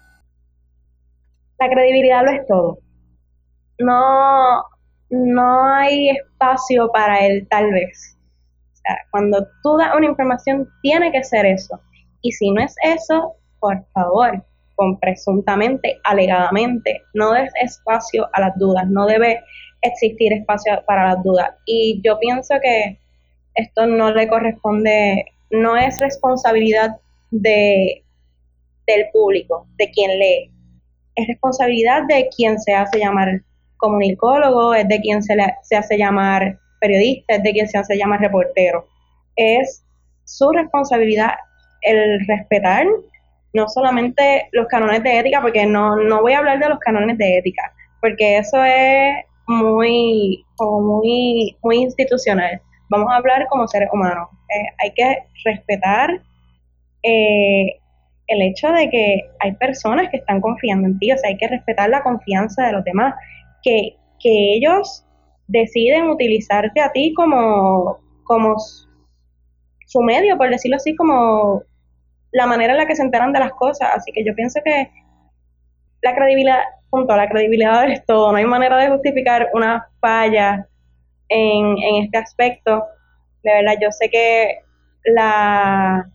La 1.59 1.69
credibilidad 1.69 2.25
lo 2.25 2.31
es 2.31 2.47
todo. 2.47 2.79
No, 3.79 4.63
no 5.11 5.65
hay 5.67 6.11
espacio 6.11 6.91
para 6.93 7.27
él, 7.27 7.47
tal 7.51 7.71
vez. 7.73 8.17
O 8.73 8.77
sea, 8.77 8.97
cuando 9.11 9.47
tú 9.63 9.77
das 9.77 9.95
una 9.97 10.07
información, 10.07 10.69
tiene 10.83 11.13
que 11.13 11.23
ser 11.25 11.47
eso. 11.47 11.81
Y 12.23 12.33
si 12.33 12.51
no 12.51 12.63
es 12.63 12.75
eso, 12.83 13.35
por 13.61 13.85
favor, 13.93 14.45
con 14.77 14.99
presuntamente, 15.01 16.01
alegadamente, 16.05 17.03
no 17.15 17.33
des 17.33 17.53
espacio 17.61 18.29
a 18.33 18.41
las 18.41 18.57
dudas, 18.59 18.89
no 18.89 19.07
debe 19.07 19.41
existir 19.83 20.33
espacio 20.33 20.83
para 20.87 21.09
las 21.09 21.23
dudas. 21.23 21.51
Y 21.67 22.01
yo 22.05 22.19
pienso 22.19 22.55
que 22.63 22.99
esto 23.55 23.87
no 23.87 24.13
le 24.13 24.29
corresponde, 24.29 25.27
no 25.51 25.77
es 25.77 25.99
responsabilidad 26.01 26.97
de, 27.31 28.05
del 28.87 29.07
público, 29.13 29.67
de 29.77 29.91
quien 29.91 30.19
lee. 30.19 30.51
Es 31.17 31.27
responsabilidad 31.27 32.03
de 32.09 32.29
quien 32.37 32.59
se 32.61 32.75
hace 32.75 32.99
llamar 32.99 33.43
comunicólogo, 33.77 34.75
es 34.75 34.87
de 34.89 35.01
quien 35.01 35.23
se, 35.23 35.37
se 35.63 35.77
hace 35.77 35.99
llamar 35.99 36.59
periodista, 36.81 37.35
es 37.35 37.43
de 37.43 37.53
quien 37.53 37.69
se 37.69 37.79
hace 37.79 37.97
llamar 37.97 38.21
reportero. 38.21 38.87
Es 39.37 39.85
su 40.25 40.51
responsabilidad 40.51 41.33
el 41.83 42.27
respetar 42.27 42.87
no 43.53 43.69
solamente 43.69 44.49
los 44.53 44.67
canones 44.69 45.03
de 45.03 45.19
ética, 45.19 45.41
porque 45.41 45.67
no, 45.67 45.97
no 45.97 46.21
voy 46.21 46.33
a 46.33 46.39
hablar 46.39 46.59
de 46.59 46.69
los 46.69 46.79
canones 46.79 47.17
de 47.19 47.39
ética, 47.39 47.73
porque 48.01 48.39
eso 48.39 48.63
es 48.63 49.15
muy, 49.49 50.45
muy, 50.61 51.57
muy 51.63 51.77
institucional. 51.79 52.61
Vamos 52.91 53.11
a 53.11 53.17
hablar 53.17 53.47
como 53.49 53.67
seres 53.67 53.89
humanos. 53.93 54.29
Eh, 54.51 54.67
hay 54.79 54.93
que 54.95 55.19
respetar 55.45 56.11
eh, 57.03 57.81
el 58.29 58.43
hecho 58.43 58.71
de 58.71 58.91
que 58.91 59.23
hay 59.41 59.53
personas 59.53 60.11
que 60.11 60.19
están 60.19 60.41
confiando 60.41 60.87
en 60.87 60.99
ti, 60.99 61.11
o 61.13 61.17
sea, 61.17 61.31
hay 61.31 61.39
que 61.39 61.49
respetar 61.49 61.89
la 61.89 62.03
confianza 62.03 62.67
de 62.67 62.73
los 62.73 62.85
demás, 62.85 63.15
que, 63.63 63.97
que 64.21 64.55
ellos 64.55 65.05
deciden 65.47 66.11
utilizarte 66.11 66.81
a 66.81 66.93
ti 66.93 67.15
como, 67.15 67.99
como 68.25 68.57
su 69.87 70.03
medio, 70.03 70.37
por 70.37 70.51
decirlo 70.51 70.77
así, 70.77 70.95
como 70.95 71.63
la 72.33 72.47
manera 72.47 72.75
en 72.75 72.79
la 72.79 72.87
que 72.87 72.97
se 72.97 73.03
enteran 73.03 73.33
de 73.33 73.41
las 73.41 73.53
cosas. 73.53 73.89
Así 73.95 74.13
que 74.13 74.25
yo 74.25 74.35
pienso 74.35 74.61
que 74.63 74.91
la 76.03 76.15
credibilidad, 76.15 76.61
junto 76.91 77.13
a 77.13 77.17
la 77.17 77.29
credibilidad 77.29 77.89
es 77.91 78.05
todo. 78.07 78.33
No 78.33 78.39
hay 78.39 78.45
manera 78.45 78.77
de 78.77 78.89
justificar 78.89 79.49
una 79.53 79.89
falla 80.01 80.67
en, 81.29 81.77
en 81.79 82.05
este 82.05 82.19
aspecto. 82.19 82.85
De 83.43 83.53
verdad, 83.53 83.75
yo 83.81 83.91
sé 83.91 84.09
que 84.11 84.61
la, 85.05 86.09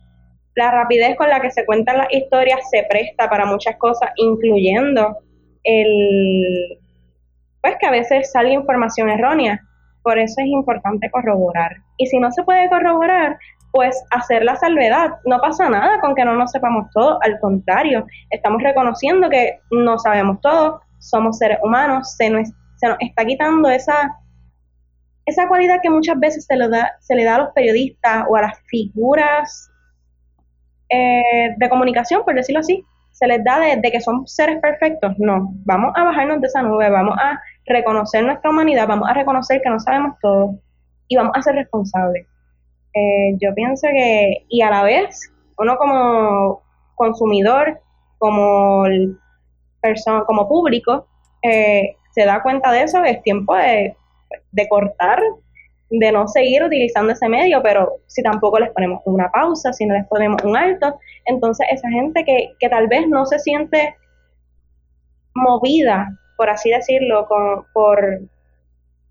la 0.54 0.70
rapidez 0.70 1.16
con 1.16 1.28
la 1.28 1.40
que 1.40 1.50
se 1.50 1.64
cuentan 1.64 1.98
las 1.98 2.12
historias 2.12 2.60
se 2.70 2.84
presta 2.88 3.28
para 3.28 3.46
muchas 3.46 3.76
cosas, 3.76 4.10
incluyendo 4.16 5.18
el 5.64 6.78
pues 7.60 7.76
que 7.80 7.86
a 7.86 7.90
veces 7.90 8.30
sale 8.30 8.52
información 8.52 9.08
errónea. 9.08 9.60
Por 10.02 10.18
eso 10.18 10.34
es 10.38 10.46
importante 10.48 11.10
corroborar. 11.10 11.76
Y 11.96 12.06
si 12.06 12.18
no 12.18 12.30
se 12.30 12.42
puede 12.42 12.68
corroborar, 12.68 13.38
pues 13.74 14.00
hacer 14.12 14.44
la 14.44 14.54
salvedad. 14.54 15.16
No 15.24 15.40
pasa 15.40 15.68
nada 15.68 16.00
con 16.00 16.14
que 16.14 16.24
no 16.24 16.36
nos 16.36 16.52
sepamos 16.52 16.86
todo, 16.94 17.18
al 17.22 17.40
contrario, 17.40 18.06
estamos 18.30 18.62
reconociendo 18.62 19.28
que 19.28 19.58
no 19.72 19.98
sabemos 19.98 20.40
todo, 20.40 20.80
somos 21.00 21.38
seres 21.38 21.58
humanos, 21.60 22.14
se 22.16 22.30
nos, 22.30 22.48
se 22.76 22.86
nos 22.86 22.96
está 23.00 23.24
quitando 23.24 23.68
esa, 23.68 24.16
esa 25.26 25.48
cualidad 25.48 25.80
que 25.82 25.90
muchas 25.90 26.20
veces 26.20 26.46
se, 26.46 26.56
da, 26.56 26.92
se 27.00 27.16
le 27.16 27.24
da 27.24 27.34
a 27.34 27.38
los 27.38 27.48
periodistas 27.52 28.24
o 28.28 28.36
a 28.36 28.42
las 28.42 28.60
figuras 28.66 29.68
eh, 30.88 31.56
de 31.56 31.68
comunicación, 31.68 32.22
por 32.24 32.36
decirlo 32.36 32.60
así, 32.60 32.84
se 33.10 33.26
les 33.26 33.42
da 33.42 33.58
de, 33.58 33.76
de, 33.78 33.90
que 33.90 34.00
son 34.00 34.24
seres 34.28 34.60
perfectos. 34.60 35.14
No, 35.18 35.52
vamos 35.64 35.92
a 35.96 36.04
bajarnos 36.04 36.40
de 36.40 36.46
esa 36.46 36.62
nube, 36.62 36.88
vamos 36.90 37.16
a 37.20 37.40
reconocer 37.66 38.24
nuestra 38.24 38.50
humanidad, 38.50 38.86
vamos 38.86 39.08
a 39.08 39.14
reconocer 39.14 39.60
que 39.62 39.70
no 39.70 39.80
sabemos 39.80 40.16
todo. 40.22 40.60
Y 41.08 41.16
vamos 41.16 41.32
a 41.34 41.42
ser 41.42 41.56
responsables. 41.56 42.28
Eh, 42.94 43.36
yo 43.40 43.52
pienso 43.54 43.88
que, 43.88 44.44
y 44.48 44.62
a 44.62 44.70
la 44.70 44.84
vez, 44.84 45.32
uno 45.58 45.76
como 45.76 46.62
consumidor, 46.94 47.80
como 48.18 48.84
persona, 49.80 50.24
como 50.24 50.48
público, 50.48 51.06
eh, 51.42 51.96
se 52.12 52.24
da 52.24 52.42
cuenta 52.42 52.70
de 52.70 52.82
eso, 52.82 53.02
es 53.02 53.20
tiempo 53.22 53.54
de, 53.56 53.96
cortar, 54.68 55.20
de 55.90 56.12
no 56.12 56.28
seguir 56.28 56.62
utilizando 56.62 57.12
ese 57.12 57.28
medio, 57.28 57.60
pero 57.62 57.98
si 58.06 58.22
tampoco 58.22 58.60
les 58.60 58.70
ponemos 58.70 59.00
una 59.04 59.30
pausa, 59.30 59.72
si 59.72 59.84
no 59.84 59.94
les 59.94 60.06
ponemos 60.06 60.42
un 60.44 60.56
alto, 60.56 60.98
entonces 61.26 61.66
esa 61.70 61.88
gente 61.90 62.24
que, 62.24 62.54
que 62.60 62.68
tal 62.68 62.86
vez 62.86 63.08
no 63.08 63.26
se 63.26 63.38
siente 63.40 63.96
movida, 65.34 66.16
por 66.36 66.48
así 66.48 66.70
decirlo, 66.70 67.26
con, 67.26 67.66
por, 67.72 68.20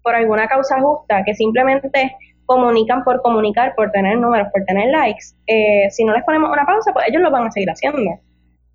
por 0.01 0.15
alguna 0.15 0.47
causa 0.47 0.79
justa, 0.79 1.23
que 1.25 1.35
simplemente 1.35 2.15
comunican 2.45 3.03
por 3.03 3.21
comunicar, 3.21 3.73
por 3.75 3.91
tener 3.91 4.17
números, 4.17 4.47
por 4.53 4.63
tener 4.65 4.89
likes, 4.89 5.35
eh, 5.47 5.89
si 5.89 6.03
no 6.03 6.13
les 6.13 6.23
ponemos 6.23 6.51
una 6.51 6.65
pausa, 6.65 6.91
pues 6.93 7.05
ellos 7.07 7.21
lo 7.21 7.31
van 7.31 7.47
a 7.47 7.51
seguir 7.51 7.69
haciendo. 7.69 8.11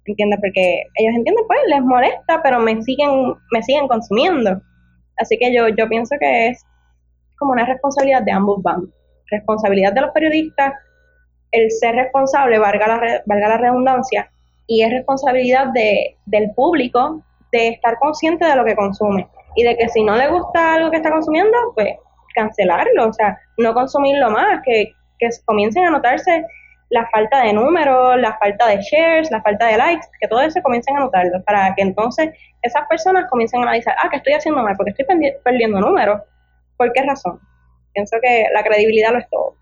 ¿Entiendes? 0.05 0.41
Porque 0.41 0.85
ellos 0.95 1.15
entienden, 1.15 1.45
pues 1.47 1.61
les 1.69 1.83
molesta, 1.83 2.41
pero 2.43 2.61
me 2.61 2.81
siguen, 2.83 3.35
me 3.53 3.63
siguen 3.63 3.87
consumiendo. 3.89 4.61
Así 5.19 5.37
que 5.39 5.53
yo, 5.55 5.69
yo 5.69 5.89
pienso 5.89 6.17
que 6.19 6.49
es 6.49 6.65
como 7.39 7.53
una 7.53 7.67
responsabilidad 7.67 8.23
de 8.23 8.33
ambos 8.33 8.63
bandos. 8.63 8.91
Responsabilidad 9.31 9.93
de 9.93 10.01
los 10.01 10.11
periodistas, 10.13 10.73
el 11.53 11.71
ser 11.71 11.95
responsable, 11.95 12.59
valga 12.59 12.89
la, 12.89 13.23
valga 13.27 13.49
la 13.49 13.59
redundancia, 13.59 14.31
y 14.69 14.83
es 14.83 14.91
responsabilidad 14.93 15.69
de, 15.73 16.17
del 16.27 16.53
público 16.55 17.23
de 17.51 17.69
estar 17.69 17.99
consciente 17.99 18.45
de 18.45 18.55
lo 18.55 18.65
que 18.65 18.77
consume 18.77 19.27
y 19.57 19.65
de 19.65 19.77
que 19.77 19.89
si 19.89 20.05
no 20.05 20.15
le 20.15 20.29
gusta 20.29 20.75
algo 20.75 20.91
que 20.91 20.99
está 20.99 21.11
consumiendo, 21.11 21.57
pues 21.75 21.97
cancelarlo, 22.35 23.09
o 23.09 23.13
sea, 23.13 23.39
no 23.57 23.75
consumirlo 23.75 24.31
más, 24.31 24.61
que, 24.65 24.93
que 25.19 25.29
comiencen 25.45 25.87
a 25.87 25.91
notarse 25.91 26.45
la 26.91 27.07
falta 27.11 27.43
de 27.43 27.53
números, 27.53 28.19
la 28.19 28.37
falta 28.39 28.69
de 28.69 28.81
shares, 28.81 29.31
la 29.31 29.43
falta 29.43 29.67
de 29.67 29.77
likes, 29.77 30.07
que 30.21 30.29
todo 30.29 30.41
eso 30.41 30.61
comiencen 30.63 30.97
a 30.97 31.01
notarlo, 31.01 31.43
para 31.45 31.75
que 31.75 31.83
entonces 31.83 32.31
esas 32.63 32.87
personas 32.89 33.27
comiencen 33.31 33.61
a 33.61 33.65
analizar, 33.65 33.95
ah, 34.03 34.09
que 34.09 34.17
estoy 34.17 34.33
haciendo 34.33 34.63
mal, 34.63 34.75
porque 34.77 34.93
estoy 34.93 35.07
perdiendo 35.45 35.81
números. 35.81 36.23
¿Por 36.77 36.93
qué 36.93 37.03
razón? 37.03 37.41
Pienso 37.93 38.17
que 38.23 38.47
la 38.55 38.63
credibilidad 38.63 39.13
lo 39.13 39.19
es 39.19 39.29
todo. 39.29 39.55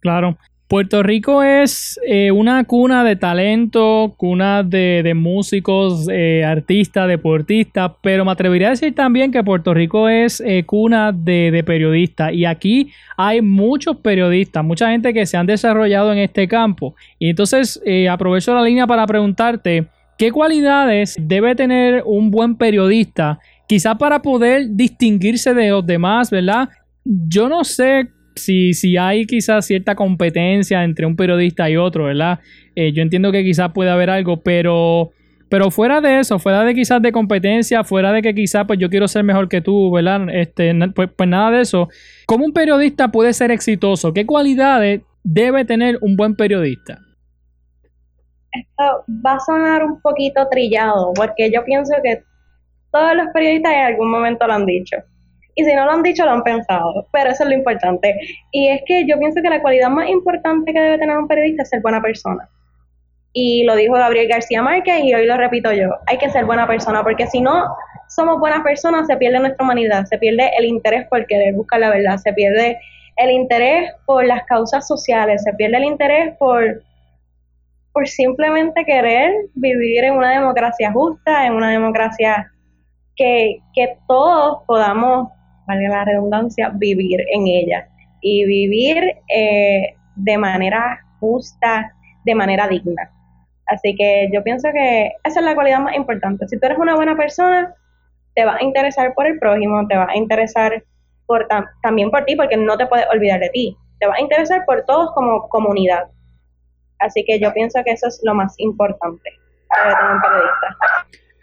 Claro. 0.00 0.36
Puerto 0.66 1.02
Rico 1.02 1.42
es 1.42 2.00
eh, 2.06 2.30
una 2.30 2.64
cuna 2.64 3.04
de 3.04 3.16
talento, 3.16 4.14
cuna 4.16 4.62
de, 4.62 5.12
músicos, 5.14 6.08
eh, 6.10 6.42
artistas, 6.42 7.06
deportistas, 7.06 7.92
pero 8.02 8.24
me 8.24 8.32
atrevería 8.32 8.68
a 8.68 8.70
decir 8.70 8.94
también 8.94 9.30
que 9.30 9.44
Puerto 9.44 9.74
Rico 9.74 10.08
es 10.08 10.40
eh, 10.40 10.64
cuna 10.64 11.12
de, 11.12 11.62
periodistas 11.66 12.32
y 12.32 12.46
aquí 12.46 12.90
hay 13.18 13.42
muchos 13.42 13.98
periodistas, 13.98 14.64
mucha 14.64 14.90
gente 14.90 15.12
que 15.12 15.26
se 15.26 15.36
han 15.36 15.46
desarrollado 15.46 16.12
en 16.12 16.18
este 16.18 16.48
campo. 16.48 16.94
Y 17.18 17.28
entonces 17.28 17.80
aprovecho 18.10 18.54
la 18.54 18.62
línea 18.62 18.86
para 18.86 19.06
preguntarte, 19.06 19.86
¿qué 20.16 20.32
cualidades 20.32 21.14
debe 21.20 21.54
tener 21.54 22.02
un 22.06 22.30
buen 22.30 22.56
periodista? 22.56 23.38
Quizá 23.68 23.96
para 23.96 24.22
poder 24.22 24.68
distinguirse 24.70 25.52
de 25.52 25.68
los 25.68 25.84
demás, 25.84 26.30
¿verdad? 26.30 26.70
Yo 27.04 27.50
no 27.50 27.64
sé 27.64 28.08
si, 28.34 28.74
si 28.74 28.96
hay 28.96 29.26
quizás 29.26 29.66
cierta 29.66 29.94
competencia 29.94 30.84
entre 30.84 31.06
un 31.06 31.16
periodista 31.16 31.68
y 31.70 31.76
otro, 31.76 32.04
¿verdad? 32.04 32.40
Eh, 32.74 32.92
yo 32.92 33.02
entiendo 33.02 33.32
que 33.32 33.44
quizás 33.44 33.72
puede 33.72 33.90
haber 33.90 34.10
algo, 34.10 34.42
pero, 34.42 35.10
pero 35.48 35.70
fuera 35.70 36.00
de 36.00 36.20
eso, 36.20 36.38
fuera 36.38 36.64
de 36.64 36.74
quizás 36.74 37.00
de 37.00 37.12
competencia, 37.12 37.84
fuera 37.84 38.12
de 38.12 38.22
que 38.22 38.34
quizás 38.34 38.66
pues 38.66 38.78
yo 38.78 38.90
quiero 38.90 39.08
ser 39.08 39.24
mejor 39.24 39.48
que 39.48 39.60
tú, 39.60 39.90
¿verdad? 39.90 40.28
Este, 40.30 40.72
pues, 40.94 41.10
pues 41.16 41.28
nada 41.28 41.50
de 41.52 41.60
eso. 41.62 41.88
¿Cómo 42.26 42.44
un 42.44 42.52
periodista 42.52 43.08
puede 43.10 43.32
ser 43.32 43.50
exitoso? 43.50 44.12
¿Qué 44.12 44.26
cualidades 44.26 45.02
debe 45.22 45.64
tener 45.64 45.98
un 46.00 46.16
buen 46.16 46.34
periodista? 46.34 46.98
Esto 48.52 49.04
va 49.24 49.34
a 49.34 49.40
sonar 49.40 49.84
un 49.84 50.00
poquito 50.00 50.46
trillado, 50.48 51.12
porque 51.14 51.50
yo 51.52 51.64
pienso 51.64 51.92
que 52.02 52.22
todos 52.92 53.16
los 53.16 53.26
periodistas 53.34 53.72
en 53.72 53.80
algún 53.80 54.10
momento 54.10 54.46
lo 54.46 54.52
han 54.52 54.66
dicho. 54.66 54.96
Y 55.54 55.64
si 55.64 55.74
no 55.74 55.84
lo 55.84 55.92
han 55.92 56.02
dicho, 56.02 56.24
lo 56.24 56.32
han 56.32 56.42
pensado. 56.42 57.06
Pero 57.12 57.30
eso 57.30 57.44
es 57.44 57.48
lo 57.48 57.54
importante. 57.54 58.18
Y 58.50 58.68
es 58.68 58.82
que 58.86 59.06
yo 59.06 59.18
pienso 59.18 59.40
que 59.40 59.48
la 59.48 59.62
cualidad 59.62 59.90
más 59.90 60.08
importante 60.08 60.72
que 60.72 60.80
debe 60.80 60.98
tener 60.98 61.16
un 61.16 61.28
periodista 61.28 61.62
es 61.62 61.68
ser 61.68 61.80
buena 61.80 62.02
persona. 62.02 62.48
Y 63.32 63.64
lo 63.64 63.74
dijo 63.74 63.94
Gabriel 63.94 64.28
García 64.28 64.62
Márquez 64.62 65.02
y 65.02 65.12
hoy 65.12 65.26
lo 65.26 65.36
repito 65.36 65.72
yo. 65.72 65.88
Hay 66.06 66.18
que 66.18 66.30
ser 66.30 66.44
buena 66.44 66.66
persona 66.66 67.02
porque 67.02 67.26
si 67.26 67.40
no 67.40 67.64
somos 68.08 68.38
buenas 68.38 68.62
personas 68.62 69.08
se 69.08 69.16
pierde 69.16 69.40
nuestra 69.40 69.64
humanidad, 69.64 70.04
se 70.04 70.18
pierde 70.18 70.50
el 70.56 70.66
interés 70.66 71.06
por 71.08 71.26
querer 71.26 71.54
buscar 71.54 71.80
la 71.80 71.90
verdad, 71.90 72.16
se 72.18 72.32
pierde 72.32 72.78
el 73.16 73.30
interés 73.30 73.90
por 74.06 74.24
las 74.24 74.44
causas 74.44 74.86
sociales, 74.86 75.42
se 75.42 75.52
pierde 75.54 75.78
el 75.78 75.84
interés 75.84 76.36
por, 76.38 76.82
por 77.92 78.06
simplemente 78.06 78.84
querer 78.84 79.32
vivir 79.54 80.04
en 80.04 80.14
una 80.14 80.30
democracia 80.30 80.92
justa, 80.92 81.46
en 81.46 81.54
una 81.54 81.70
democracia 81.70 82.52
que, 83.16 83.58
que 83.74 83.96
todos 84.06 84.62
podamos 84.66 85.28
valga 85.66 85.88
la 85.88 86.04
redundancia, 86.04 86.70
vivir 86.74 87.20
en 87.32 87.46
ella 87.46 87.88
y 88.20 88.44
vivir 88.44 89.02
eh, 89.28 89.94
de 90.16 90.38
manera 90.38 91.00
justa, 91.20 91.92
de 92.24 92.34
manera 92.34 92.68
digna. 92.68 93.10
Así 93.66 93.94
que 93.96 94.28
yo 94.32 94.42
pienso 94.42 94.68
que 94.72 95.12
esa 95.24 95.40
es 95.40 95.44
la 95.44 95.54
cualidad 95.54 95.80
más 95.80 95.94
importante. 95.94 96.46
Si 96.48 96.58
tú 96.58 96.66
eres 96.66 96.78
una 96.78 96.94
buena 96.94 97.16
persona, 97.16 97.74
te 98.34 98.44
va 98.44 98.56
a 98.56 98.62
interesar 98.62 99.14
por 99.14 99.26
el 99.26 99.38
prójimo, 99.38 99.86
te 99.88 99.96
va 99.96 100.06
a 100.10 100.16
interesar 100.16 100.82
por 101.26 101.46
también 101.82 102.10
por 102.10 102.24
ti, 102.24 102.36
porque 102.36 102.56
no 102.56 102.76
te 102.76 102.86
puedes 102.86 103.06
olvidar 103.10 103.40
de 103.40 103.48
ti. 103.50 103.76
Te 104.00 104.06
va 104.06 104.14
a 104.14 104.20
interesar 104.20 104.64
por 104.66 104.84
todos 104.84 105.12
como 105.14 105.48
comunidad. 105.48 106.04
Así 106.98 107.24
que 107.24 107.38
yo 107.40 107.52
pienso 107.52 107.82
que 107.84 107.92
eso 107.92 108.08
es 108.08 108.20
lo 108.24 108.34
más 108.34 108.54
importante 108.58 109.30
para 109.68 109.98
tener 109.98 110.12
un 110.12 110.20
periodista. 110.20 110.76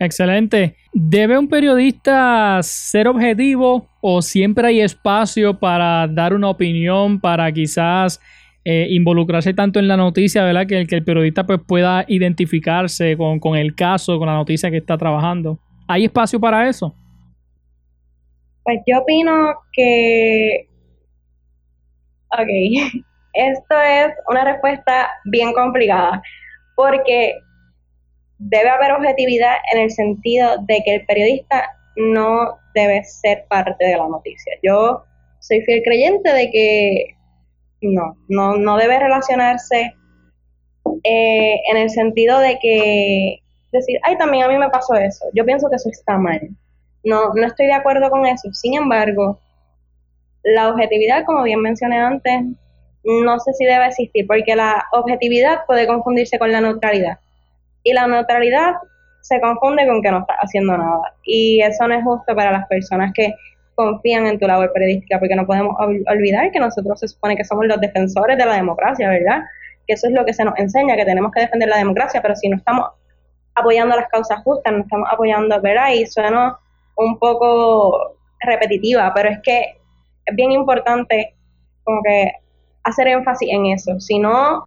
Excelente. 0.02 0.78
¿Debe 0.94 1.38
un 1.38 1.48
periodista 1.48 2.58
ser 2.64 3.08
objetivo 3.08 3.88
o 4.02 4.24
siempre 4.24 4.68
hay 4.68 4.82
espacio 4.82 5.60
para 5.60 6.08
dar 6.08 6.34
una 6.34 6.50
opinión, 6.50 7.20
para 7.20 7.52
quizás 7.52 8.20
eh, 8.66 8.88
involucrarse 8.90 9.54
tanto 9.54 9.78
en 9.78 9.88
la 9.88 9.98
noticia, 9.98 10.44
¿verdad? 10.44 10.66
Que, 10.66 10.88
que 10.88 10.96
el 10.96 11.04
periodista 11.04 11.46
pues, 11.46 11.60
pueda 11.68 12.04
identificarse 12.08 13.16
con, 13.16 13.40
con 13.40 13.56
el 13.56 13.76
caso, 13.76 14.18
con 14.18 14.26
la 14.26 14.34
noticia 14.34 14.72
que 14.72 14.78
está 14.78 14.98
trabajando. 14.98 15.60
¿Hay 15.88 16.06
espacio 16.06 16.40
para 16.40 16.68
eso? 16.68 16.96
Pues 18.64 18.80
yo 18.88 19.02
opino 19.02 19.54
que... 19.72 20.68
Ok, 22.40 22.50
esto 23.34 23.76
es 23.80 24.14
una 24.28 24.46
respuesta 24.46 25.12
bien 25.26 25.54
complicada, 25.54 26.24
porque 26.76 27.36
debe 28.42 28.70
haber 28.70 28.92
objetividad 28.94 29.58
en 29.74 29.82
el 29.82 29.92
sentido 29.92 30.58
de 30.68 30.82
que 30.84 30.96
el 30.96 31.06
periodista 31.06 31.70
no 31.96 32.58
debe 32.74 33.04
ser 33.04 33.46
parte 33.48 33.86
de 33.86 33.98
la 33.98 34.08
noticia. 34.08 34.54
Yo 34.64 35.04
soy 35.40 35.62
fiel 35.62 35.84
creyente 35.84 36.34
de 36.34 36.50
que 36.50 37.16
no, 37.82 38.16
no, 38.28 38.56
no 38.58 38.78
debe 38.78 39.00
relacionarse 39.00 39.94
eh, 41.04 41.56
en 41.70 41.78
el 41.78 41.90
sentido 41.90 42.40
de 42.40 42.58
que 42.60 43.40
decir, 43.72 44.00
ay, 44.04 44.18
también 44.18 44.44
a 44.44 44.48
mí 44.48 44.58
me 44.58 44.70
pasó 44.70 44.96
eso. 44.96 45.26
Yo 45.34 45.46
pienso 45.46 45.70
que 45.70 45.76
eso 45.76 45.90
está 45.90 46.18
mal. 46.18 46.42
No, 47.04 47.34
no 47.34 47.46
estoy 47.46 47.68
de 47.68 47.74
acuerdo 47.74 48.10
con 48.10 48.26
eso. 48.26 48.52
Sin 48.54 48.76
embargo, 48.76 49.40
la 50.44 50.70
objetividad, 50.70 51.26
como 51.26 51.44
bien 51.44 51.62
mencioné 51.62 52.00
antes, 52.00 52.44
no 53.04 53.40
sé 53.40 53.54
si 53.54 53.66
debe 53.66 53.88
existir, 53.88 54.26
porque 54.28 54.56
la 54.56 54.86
objetividad 54.92 55.66
puede 55.66 55.88
confundirse 55.88 56.40
con 56.40 56.52
la 56.52 56.62
neutralidad. 56.62 57.20
Y 57.84 57.94
la 57.94 58.08
neutralidad 58.08 58.74
se 59.22 59.40
confunde 59.40 59.88
con 59.88 60.02
que 60.02 60.12
no 60.12 60.20
estás 60.20 60.38
haciendo 60.42 60.78
nada. 60.78 61.14
Y 61.24 61.62
eso 61.62 61.88
no 61.88 61.96
es 61.96 62.04
justo 62.04 62.36
para 62.36 62.52
las 62.52 62.68
personas 62.68 63.12
que 63.14 63.34
confían 63.76 64.28
en 64.28 64.40
tu 64.40 64.48
labor 64.48 64.72
periodística, 64.74 65.20
porque 65.20 65.36
no 65.36 65.46
podemos 65.46 65.76
olvidar 65.80 66.52
que 66.52 66.60
nosotros 66.60 67.00
se 67.00 67.08
supone 67.08 67.36
que 67.36 67.44
somos 67.44 67.66
los 67.66 67.80
defensores 67.80 68.38
de 68.38 68.46
la 68.46 68.56
democracia, 68.56 69.10
¿verdad? 69.10 69.44
Que 69.88 69.94
eso 69.94 70.08
es 70.08 70.14
lo 70.14 70.26
que 70.26 70.34
se 70.34 70.44
nos 70.44 70.58
enseña, 70.58 70.96
que 70.96 71.06
tenemos 71.06 71.32
que 71.32 71.42
defender 71.42 71.70
la 71.70 71.78
democracia, 71.78 72.22
pero 72.22 72.36
si 72.36 72.50
no 72.50 72.58
estamos 72.58 72.90
apoyando 73.56 73.96
las 73.96 74.08
causas 74.10 74.44
justas, 74.44 74.74
no 74.74 74.80
estamos 74.80 75.08
apoyando, 75.12 75.60
¿verdad? 75.62 75.90
Y 75.94 76.06
suena 76.06 76.58
un 76.96 77.18
poco 77.18 78.16
repetitiva, 78.42 79.12
pero 79.14 79.30
es 79.30 79.40
que 79.42 79.78
es 80.26 80.36
bien 80.36 80.52
importante 80.52 81.36
como 81.84 82.02
que 82.04 82.32
hacer 82.84 83.08
énfasis 83.08 83.50
en 83.52 83.68
eso. 83.68 84.00
Si 84.00 84.20
no, 84.20 84.66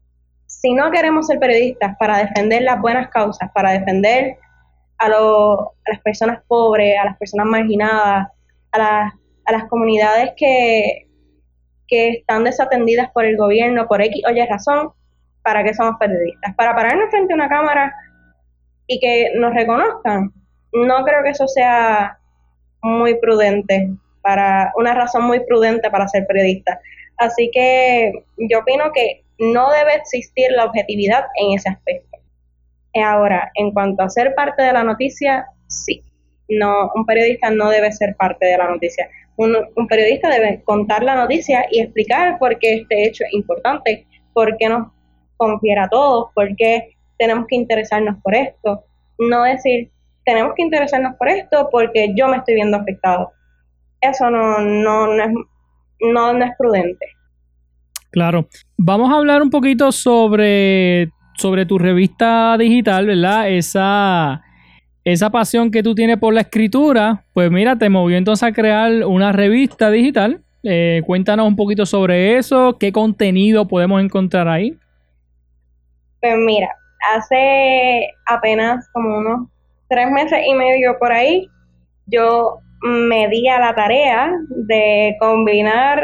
si 0.64 0.72
no 0.72 0.90
queremos 0.90 1.26
ser 1.26 1.38
periodistas 1.38 1.94
para 1.98 2.16
defender 2.16 2.62
las 2.62 2.80
buenas 2.80 3.10
causas, 3.10 3.50
para 3.52 3.72
defender 3.72 4.38
a, 4.96 5.10
las 5.10 6.00
personas 6.02 6.42
pobres, 6.48 6.98
a 6.98 7.04
las 7.04 7.18
personas 7.18 7.44
marginadas, 7.44 8.28
a, 8.72 9.12
las 9.52 9.64
comunidades 9.68 10.32
que, 10.38 11.06
que 11.86 12.08
están 12.12 12.44
desatendidas 12.44 13.10
por 13.12 13.26
el 13.26 13.36
gobierno 13.36 13.86
por 13.86 14.00
X 14.00 14.22
o 14.26 14.30
Y 14.30 14.46
razón, 14.46 14.92
¿para 15.42 15.62
qué 15.62 15.74
somos 15.74 15.96
periodistas? 16.00 16.54
Para 16.54 16.74
pararnos 16.74 17.10
frente 17.10 17.34
a 17.34 17.36
una 17.36 17.50
cámara 17.50 17.94
y 18.86 18.98
que 19.00 19.32
nos 19.36 19.52
reconozcan. 19.52 20.32
No 20.72 21.04
creo 21.04 21.22
que 21.24 21.30
eso 21.30 21.46
sea 21.46 22.18
muy 22.80 23.20
prudente, 23.20 23.90
para 24.22 24.72
una 24.76 24.94
razón 24.94 25.24
muy 25.24 25.40
prudente 25.40 25.90
para 25.90 26.08
ser 26.08 26.26
periodista. 26.26 26.80
Así 27.18 27.50
que 27.52 28.24
yo 28.38 28.60
opino 28.60 28.90
que 28.94 29.23
no 29.38 29.70
debe 29.70 29.94
existir 29.94 30.50
la 30.52 30.66
objetividad 30.66 31.24
en 31.40 31.56
ese 31.56 31.68
aspecto. 31.68 32.18
Ahora, 33.02 33.50
en 33.54 33.72
cuanto 33.72 34.02
a 34.02 34.08
ser 34.08 34.34
parte 34.34 34.62
de 34.62 34.72
la 34.72 34.84
noticia, 34.84 35.46
sí. 35.66 36.02
No, 36.48 36.90
un 36.94 37.06
periodista 37.06 37.50
no 37.50 37.70
debe 37.70 37.90
ser 37.90 38.14
parte 38.16 38.46
de 38.46 38.58
la 38.58 38.68
noticia. 38.68 39.08
Un, 39.36 39.56
periodista 39.88 40.28
debe 40.28 40.62
contar 40.62 41.02
la 41.02 41.16
noticia 41.16 41.66
y 41.70 41.80
explicar 41.80 42.38
por 42.38 42.58
qué 42.58 42.74
este 42.74 43.04
hecho 43.04 43.24
es 43.24 43.32
importante, 43.32 44.06
por 44.32 44.56
qué 44.58 44.68
nos 44.68 44.92
confiere 45.36 45.80
a 45.80 45.88
todos, 45.88 46.30
por 46.34 46.54
qué 46.56 46.94
tenemos 47.18 47.46
que 47.48 47.56
interesarnos 47.56 48.16
por 48.22 48.34
esto. 48.34 48.84
No 49.18 49.42
decir, 49.42 49.90
tenemos 50.24 50.54
que 50.54 50.62
interesarnos 50.62 51.16
por 51.16 51.28
esto 51.28 51.68
porque 51.72 52.12
yo 52.14 52.28
me 52.28 52.36
estoy 52.36 52.54
viendo 52.54 52.76
afectado. 52.76 53.32
Eso 54.00 54.30
no, 54.30 54.58
no, 54.60 55.08
no, 55.08 55.24
es, 55.24 55.32
no, 56.00 56.32
no 56.32 56.44
es 56.44 56.52
prudente. 56.56 57.06
Claro. 58.14 58.46
Vamos 58.78 59.12
a 59.12 59.16
hablar 59.16 59.42
un 59.42 59.50
poquito 59.50 59.90
sobre, 59.90 61.10
sobre 61.36 61.66
tu 61.66 61.78
revista 61.78 62.56
digital, 62.56 63.08
¿verdad? 63.08 63.50
Esa, 63.50 64.40
esa 65.02 65.30
pasión 65.30 65.72
que 65.72 65.82
tú 65.82 65.96
tienes 65.96 66.18
por 66.18 66.32
la 66.32 66.42
escritura, 66.42 67.24
pues 67.32 67.50
mira, 67.50 67.76
te 67.76 67.88
movió 67.88 68.16
entonces 68.16 68.44
a 68.44 68.52
crear 68.52 69.04
una 69.04 69.32
revista 69.32 69.90
digital. 69.90 70.40
Eh, 70.62 71.02
cuéntanos 71.04 71.48
un 71.48 71.56
poquito 71.56 71.86
sobre 71.86 72.38
eso, 72.38 72.76
qué 72.78 72.92
contenido 72.92 73.66
podemos 73.66 74.00
encontrar 74.00 74.46
ahí. 74.46 74.78
Pues 76.20 76.36
mira, 76.38 76.68
hace 77.16 78.10
apenas 78.26 78.88
como 78.92 79.18
unos 79.18 79.48
tres 79.88 80.08
meses 80.12 80.38
y 80.46 80.54
medio 80.54 80.96
por 81.00 81.10
ahí, 81.10 81.48
yo 82.06 82.60
me 82.80 83.26
di 83.28 83.48
a 83.48 83.58
la 83.58 83.74
tarea 83.74 84.30
de 84.50 85.16
combinar 85.18 86.00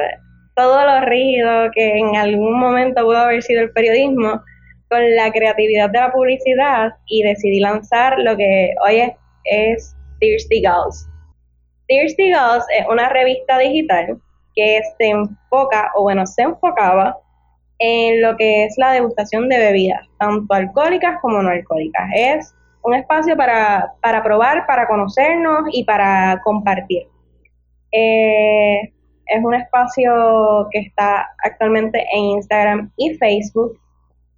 todo 0.61 0.84
lo 0.84 1.00
rígido 1.06 1.70
que 1.74 1.96
en 1.96 2.16
algún 2.16 2.61
momento 2.61 3.02
pudo 3.02 3.16
haber 3.16 3.42
sido 3.42 3.62
el 3.62 3.72
periodismo 3.72 4.42
con 4.90 5.16
la 5.16 5.32
creatividad 5.32 5.88
de 5.88 6.00
la 6.00 6.12
publicidad 6.12 6.92
y 7.06 7.22
decidí 7.22 7.61
lanzar 7.61 8.18
lo 8.18 8.36
que 8.36 8.74
hoy 8.84 8.96
es, 9.00 9.12
es 9.44 9.96
Thirsty 10.18 10.61
Girls. 10.61 11.08
Thirsty 11.88 12.24
Girls 12.24 12.64
es 12.78 12.86
una 12.90 13.08
revista 13.08 13.58
digital 13.58 14.20
que 14.54 14.82
se 14.98 15.08
enfoca, 15.08 15.92
o 15.94 16.02
bueno, 16.02 16.26
se 16.26 16.42
enfocaba 16.42 17.16
en 17.78 18.20
lo 18.20 18.36
que 18.36 18.66
es 18.66 18.74
la 18.76 18.92
degustación 18.92 19.48
de 19.48 19.58
bebidas, 19.58 20.06
tanto 20.18 20.52
alcohólicas 20.52 21.20
como 21.22 21.40
no 21.40 21.48
alcohólicas. 21.48 22.11
Es 22.14 22.54
un 22.82 22.94
espacio 22.94 23.34
para, 23.34 23.94
para 24.02 24.22
probar, 24.22 24.66
para 24.66 24.86
conocernos 24.86 25.62
y 25.72 25.84
para 25.84 26.38
compartir. 26.44 27.06
Eh, 27.92 28.92
es 29.30 29.44
un 29.44 29.54
espacio 29.54 30.68
que 30.72 30.80
está 30.80 31.28
actualmente 31.44 32.04
en 32.12 32.24
Instagram 32.36 32.92
y 32.96 33.14
Facebook 33.14 33.78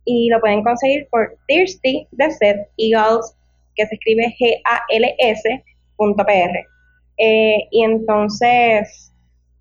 y 0.04 0.28
lo 0.28 0.40
pueden 0.40 0.62
conseguir 0.62 1.08
por 1.10 1.36
Thirsty 1.46 2.06
de 2.10 2.24
Eagles, 2.76 3.36
que 3.74 3.86
se 3.86 3.94
escribe 3.94 4.34
G-A-L-S.pr. 4.38 5.52
Eh, 7.18 7.68
y 7.70 7.84
entonces 7.84 9.08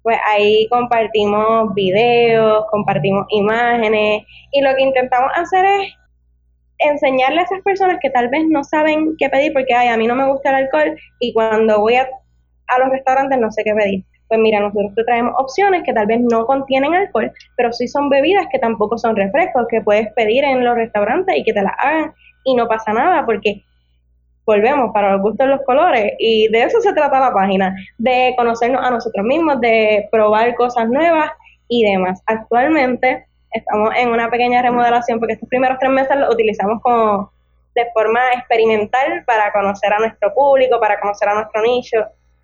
pues 0.04 0.18
ahí 0.28 0.68
compartimos 0.70 1.74
videos, 1.76 2.66
compartimos 2.72 3.26
imágenes 3.30 4.24
y 4.52 4.62
lo 4.62 4.76
que 4.76 4.82
intentamos 4.82 5.32
hacer 5.36 5.64
es 5.66 5.94
enseñarle 6.80 7.42
a 7.42 7.44
esas 7.44 7.62
personas 7.62 8.00
que 8.02 8.10
tal 8.10 8.30
vez 8.30 8.44
no 8.50 8.64
saben 8.64 9.16
qué 9.20 9.30
pedir 9.30 9.54
porque 9.54 9.76
ay, 9.76 9.90
a 9.90 9.98
mí 9.98 10.08
no 10.08 10.16
me 10.16 10.28
gusta 10.28 10.50
el 10.50 10.66
alcohol 10.66 11.00
y 11.20 11.34
cuando 11.34 11.80
voy 11.80 11.96
a, 11.96 12.10
a 12.68 12.80
los 12.80 12.90
restaurantes 12.90 13.38
no 13.40 13.52
sé 13.52 13.64
qué 13.64 13.76
pedir. 13.76 14.04
Pues 14.32 14.40
mira, 14.40 14.62
nosotros 14.62 14.96
te 14.96 15.04
traemos 15.04 15.34
opciones 15.38 15.84
que 15.84 15.92
tal 15.92 16.06
vez 16.06 16.22
no 16.22 16.46
contienen 16.46 16.94
alcohol, 16.94 17.34
pero 17.58 17.74
sí 17.74 17.86
son 17.90 18.08
bebidas 18.08 18.46
que 18.50 18.60
tampoco 18.60 18.98
son 18.98 19.14
refrescos, 19.14 19.68
que 19.70 19.82
puedes 19.82 20.08
pedir 20.14 20.46
en 20.46 20.64
los 20.64 20.74
restaurantes 20.74 21.36
y 21.36 21.44
que 21.44 21.52
te 21.52 21.62
las 21.62 21.74
hagan 21.78 22.14
y 22.46 22.56
no 22.56 22.66
pasa 22.66 22.94
nada 22.94 23.26
porque 23.26 23.62
volvemos 24.46 24.94
para 24.94 25.12
los 25.12 25.22
gustos 25.22 25.50
los 25.50 25.60
colores 25.66 26.14
y 26.18 26.48
de 26.48 26.64
eso 26.64 26.80
se 26.80 26.94
trata 26.94 27.20
la 27.20 27.34
página, 27.34 27.76
de 27.98 28.34
conocernos 28.38 28.82
a 28.82 28.92
nosotros 28.92 29.26
mismos, 29.26 29.60
de 29.60 30.08
probar 30.10 30.56
cosas 30.56 30.88
nuevas 30.88 31.30
y 31.68 31.84
demás. 31.84 32.24
Actualmente 32.26 33.26
estamos 33.52 33.94
en 33.98 34.12
una 34.12 34.32
pequeña 34.32 34.62
remodelación 34.62 35.20
porque 35.20 35.34
estos 35.34 35.50
primeros 35.50 35.78
tres 35.78 35.92
meses 35.92 36.16
los 36.16 36.34
utilizamos 36.34 36.82
como 36.82 37.34
de 37.76 37.86
forma 37.94 38.32
experimental 38.32 39.26
para 39.26 39.52
conocer 39.52 39.92
a 39.92 40.00
nuestro 40.00 40.34
público, 40.34 40.80
para 40.80 41.02
conocer 41.02 41.28
a 41.28 41.34
nuestro 41.34 41.62
nicho, 41.64 41.98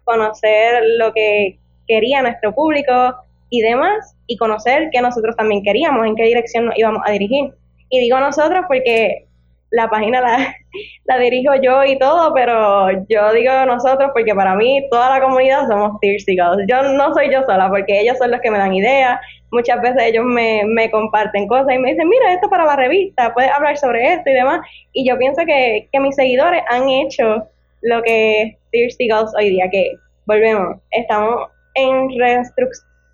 conocer 0.03 0.83
lo 0.97 1.13
que 1.13 1.57
quería 1.88 2.21
nuestro 2.21 2.53
público 2.53 3.15
y 3.49 3.61
demás, 3.61 4.15
y 4.27 4.38
conocer 4.38 4.89
qué 4.91 5.01
nosotros 5.01 5.35
también 5.35 5.63
queríamos, 5.63 6.05
en 6.05 6.15
qué 6.15 6.23
dirección 6.23 6.65
nos 6.65 6.77
íbamos 6.77 7.01
a 7.05 7.11
dirigir. 7.11 7.53
Y 7.89 8.01
digo 8.01 8.19
nosotros 8.19 8.65
porque 8.67 9.27
la 9.69 9.89
página 9.89 10.21
la, 10.21 11.17
dirijo 11.19 11.55
yo 11.55 11.83
y 11.83 11.97
todo, 11.97 12.33
pero 12.33 12.91
yo 13.09 13.33
digo 13.33 13.51
nosotros 13.65 14.11
porque 14.13 14.33
para 14.33 14.55
mí 14.55 14.85
toda 14.89 15.09
la 15.09 15.21
comunidad 15.21 15.67
somos 15.67 15.99
Thirsty 16.01 16.33
Girls. 16.33 16.65
Yo 16.67 16.83
no 16.93 17.13
soy 17.13 17.31
yo 17.31 17.43
sola 17.45 17.69
porque 17.69 18.01
ellos 18.01 18.17
son 18.17 18.31
los 18.31 18.41
que 18.41 18.51
me 18.51 18.57
dan 18.57 18.73
ideas. 18.73 19.19
Muchas 19.51 19.81
veces 19.81 20.03
ellos 20.03 20.25
me, 20.25 20.63
me 20.65 20.91
comparten 20.91 21.47
cosas 21.47 21.73
y 21.73 21.79
me 21.79 21.91
dicen, 21.91 22.09
mira, 22.09 22.33
esto 22.33 22.49
para 22.49 22.65
la 22.65 22.75
revista, 22.75 23.33
puedes 23.33 23.51
hablar 23.51 23.77
sobre 23.77 24.13
esto 24.13 24.29
y 24.29 24.33
demás. 24.33 24.61
Y 24.93 25.07
yo 25.07 25.17
pienso 25.17 25.45
que, 25.45 25.88
que 25.91 25.99
mis 25.99 26.15
seguidores 26.15 26.61
han 26.69 26.89
hecho 26.89 27.47
lo 27.81 28.01
que 28.01 28.41
es 28.41 28.57
Thirsty 28.71 29.05
Girls 29.05 29.33
hoy 29.38 29.51
día, 29.51 29.69
que 29.71 29.91
volvemos, 30.25 30.77
estamos 30.91 31.47
en 31.78 32.09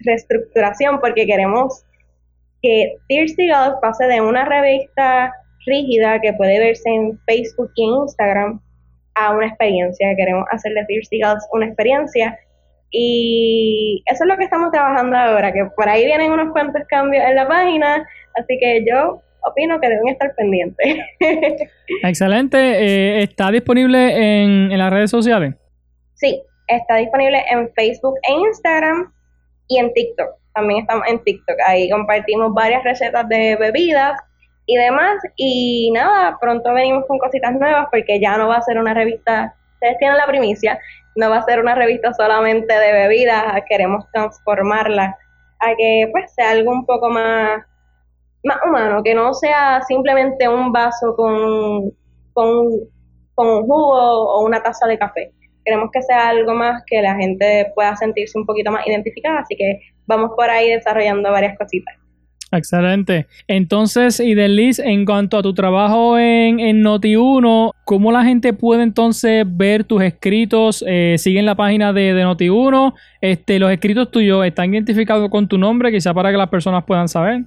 reestructuración 0.05 0.99
porque 0.99 1.25
queremos 1.25 1.85
que 2.61 2.97
Thirsty 3.07 3.43
Girls 3.43 3.75
pase 3.81 4.05
de 4.05 4.21
una 4.21 4.45
revista 4.45 5.31
rígida 5.65 6.19
que 6.21 6.33
puede 6.33 6.59
verse 6.59 6.89
en 6.89 7.19
Facebook 7.25 7.71
y 7.75 7.83
en 7.83 8.01
Instagram 8.03 8.61
a 9.15 9.31
una 9.35 9.47
experiencia. 9.47 10.15
Queremos 10.15 10.45
hacerle 10.51 10.85
Thirsty 10.87 11.17
Girls 11.17 11.45
una 11.51 11.67
experiencia 11.67 12.37
y 12.89 14.03
eso 14.05 14.23
es 14.23 14.27
lo 14.29 14.37
que 14.37 14.43
estamos 14.43 14.71
trabajando 14.71 15.17
ahora, 15.17 15.51
que 15.51 15.65
por 15.75 15.89
ahí 15.89 16.05
vienen 16.05 16.31
unos 16.31 16.51
cuantos 16.51 16.83
cambios 16.87 17.23
en 17.25 17.35
la 17.35 17.47
página, 17.47 18.07
así 18.35 18.57
que 18.59 18.85
yo 18.87 19.21
opino 19.41 19.79
que 19.79 19.89
deben 19.89 20.09
estar 20.09 20.33
pendientes. 20.35 20.97
Excelente. 22.03 22.57
Eh, 22.57 23.23
¿Está 23.23 23.51
disponible 23.51 24.43
en, 24.43 24.71
en, 24.71 24.77
las 24.77 24.91
redes 24.91 25.09
sociales? 25.09 25.55
Sí, 26.13 26.41
está 26.77 26.95
disponible 26.95 27.43
en 27.49 27.71
Facebook 27.73 28.15
e 28.27 28.33
Instagram 28.33 29.13
y 29.67 29.79
en 29.79 29.93
TikTok. 29.93 30.29
También 30.53 30.81
estamos 30.81 31.07
en 31.07 31.23
TikTok. 31.23 31.57
Ahí 31.65 31.89
compartimos 31.89 32.53
varias 32.53 32.83
recetas 32.83 33.27
de 33.29 33.55
bebidas 33.55 34.19
y 34.65 34.77
demás. 34.77 35.17
Y 35.35 35.91
nada, 35.93 36.37
pronto 36.39 36.73
venimos 36.73 37.05
con 37.07 37.17
cositas 37.19 37.53
nuevas 37.53 37.87
porque 37.91 38.19
ya 38.19 38.37
no 38.37 38.47
va 38.47 38.57
a 38.57 38.61
ser 38.61 38.77
una 38.77 38.93
revista, 38.93 39.55
ustedes 39.73 39.97
tienen 39.97 40.17
la 40.17 40.27
primicia, 40.27 40.79
no 41.15 41.29
va 41.29 41.37
a 41.37 41.43
ser 41.43 41.59
una 41.59 41.75
revista 41.75 42.13
solamente 42.13 42.73
de 42.73 42.93
bebidas, 42.93 43.61
queremos 43.69 44.05
transformarla 44.11 45.17
a 45.59 45.75
que 45.77 46.09
pues 46.11 46.33
sea 46.33 46.51
algo 46.51 46.71
un 46.71 46.85
poco 46.85 47.09
más, 47.09 47.63
más 48.43 48.57
humano, 48.65 49.01
que 49.03 49.15
no 49.15 49.33
sea 49.33 49.81
simplemente 49.87 50.47
un 50.47 50.71
vaso 50.71 51.15
con, 51.15 51.91
con, 52.33 52.69
con 53.35 53.47
un 53.47 53.61
jugo 53.63 54.35
o 54.35 54.45
una 54.45 54.61
taza 54.61 54.87
de 54.87 54.97
café. 54.97 55.31
Queremos 55.65 55.89
que 55.91 56.01
sea 56.01 56.29
algo 56.29 56.53
más 56.53 56.83
que 56.85 57.01
la 57.01 57.15
gente 57.15 57.71
pueda 57.75 57.95
sentirse 57.95 58.37
un 58.37 58.45
poquito 58.45 58.71
más 58.71 58.85
identificada, 58.85 59.39
así 59.39 59.55
que 59.55 59.79
vamos 60.05 60.31
por 60.35 60.49
ahí 60.49 60.69
desarrollando 60.69 61.31
varias 61.31 61.57
cositas. 61.57 61.95
Excelente. 62.57 63.25
Entonces, 63.47 64.19
Liz, 64.19 64.77
en 64.77 65.05
cuanto 65.05 65.37
a 65.37 65.41
tu 65.41 65.55
trabajo 65.55 66.19
en, 66.19 66.59
en 66.59 66.83
Noti1, 66.83 67.71
¿cómo 67.83 68.11
la 68.11 68.23
gente 68.23 68.53
puede 68.53 68.83
entonces 68.83 69.43
ver 69.47 69.83
tus 69.83 70.03
escritos? 70.03 70.83
Eh, 70.87 71.15
¿Siguen 71.17 71.47
la 71.47 71.55
página 71.55 71.93
de, 71.93 72.13
de 72.13 72.23
Noti1? 72.23 72.93
Este, 73.21 73.57
¿Los 73.57 73.71
escritos 73.71 74.11
tuyos 74.11 74.45
están 74.45 74.71
identificados 74.71 75.29
con 75.31 75.47
tu 75.47 75.57
nombre, 75.57 75.91
quizá 75.91 76.13
para 76.13 76.31
que 76.31 76.37
las 76.37 76.49
personas 76.49 76.83
puedan 76.83 77.07
saber? 77.07 77.41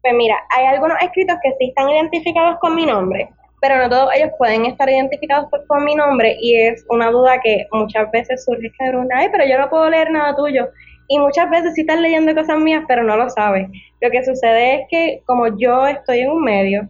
Pues 0.00 0.14
mira, 0.14 0.36
hay 0.56 0.66
algunos 0.66 0.96
escritos 1.02 1.36
que 1.42 1.50
sí 1.58 1.68
están 1.68 1.90
identificados 1.90 2.56
con 2.60 2.74
mi 2.74 2.86
nombre, 2.86 3.28
pero 3.60 3.78
no 3.78 3.88
todos 3.88 4.10
ellos 4.14 4.30
pueden 4.38 4.66
estar 4.66 4.88
identificados 4.88 5.48
con 5.66 5.84
mi 5.84 5.94
nombre 5.94 6.36
y 6.40 6.56
es 6.56 6.84
una 6.88 7.10
duda 7.10 7.40
que 7.40 7.66
muchas 7.72 8.10
veces 8.10 8.44
surge 8.44 8.70
que 8.78 8.92
ay, 9.14 9.28
pero 9.32 9.46
yo 9.46 9.58
no 9.58 9.70
puedo 9.70 9.88
leer 9.90 10.10
nada 10.10 10.36
tuyo. 10.36 10.68
Y 11.08 11.18
muchas 11.18 11.50
veces 11.50 11.74
sí 11.74 11.82
están 11.82 12.02
leyendo 12.02 12.34
cosas 12.34 12.58
mías, 12.58 12.84
pero 12.88 13.02
no 13.02 13.16
lo 13.16 13.28
sabes. 13.28 13.68
Lo 14.00 14.10
que 14.10 14.24
sucede 14.24 14.76
es 14.76 14.80
que 14.90 15.22
como 15.26 15.58
yo 15.58 15.86
estoy 15.86 16.20
en 16.20 16.30
un 16.30 16.42
medio, 16.42 16.88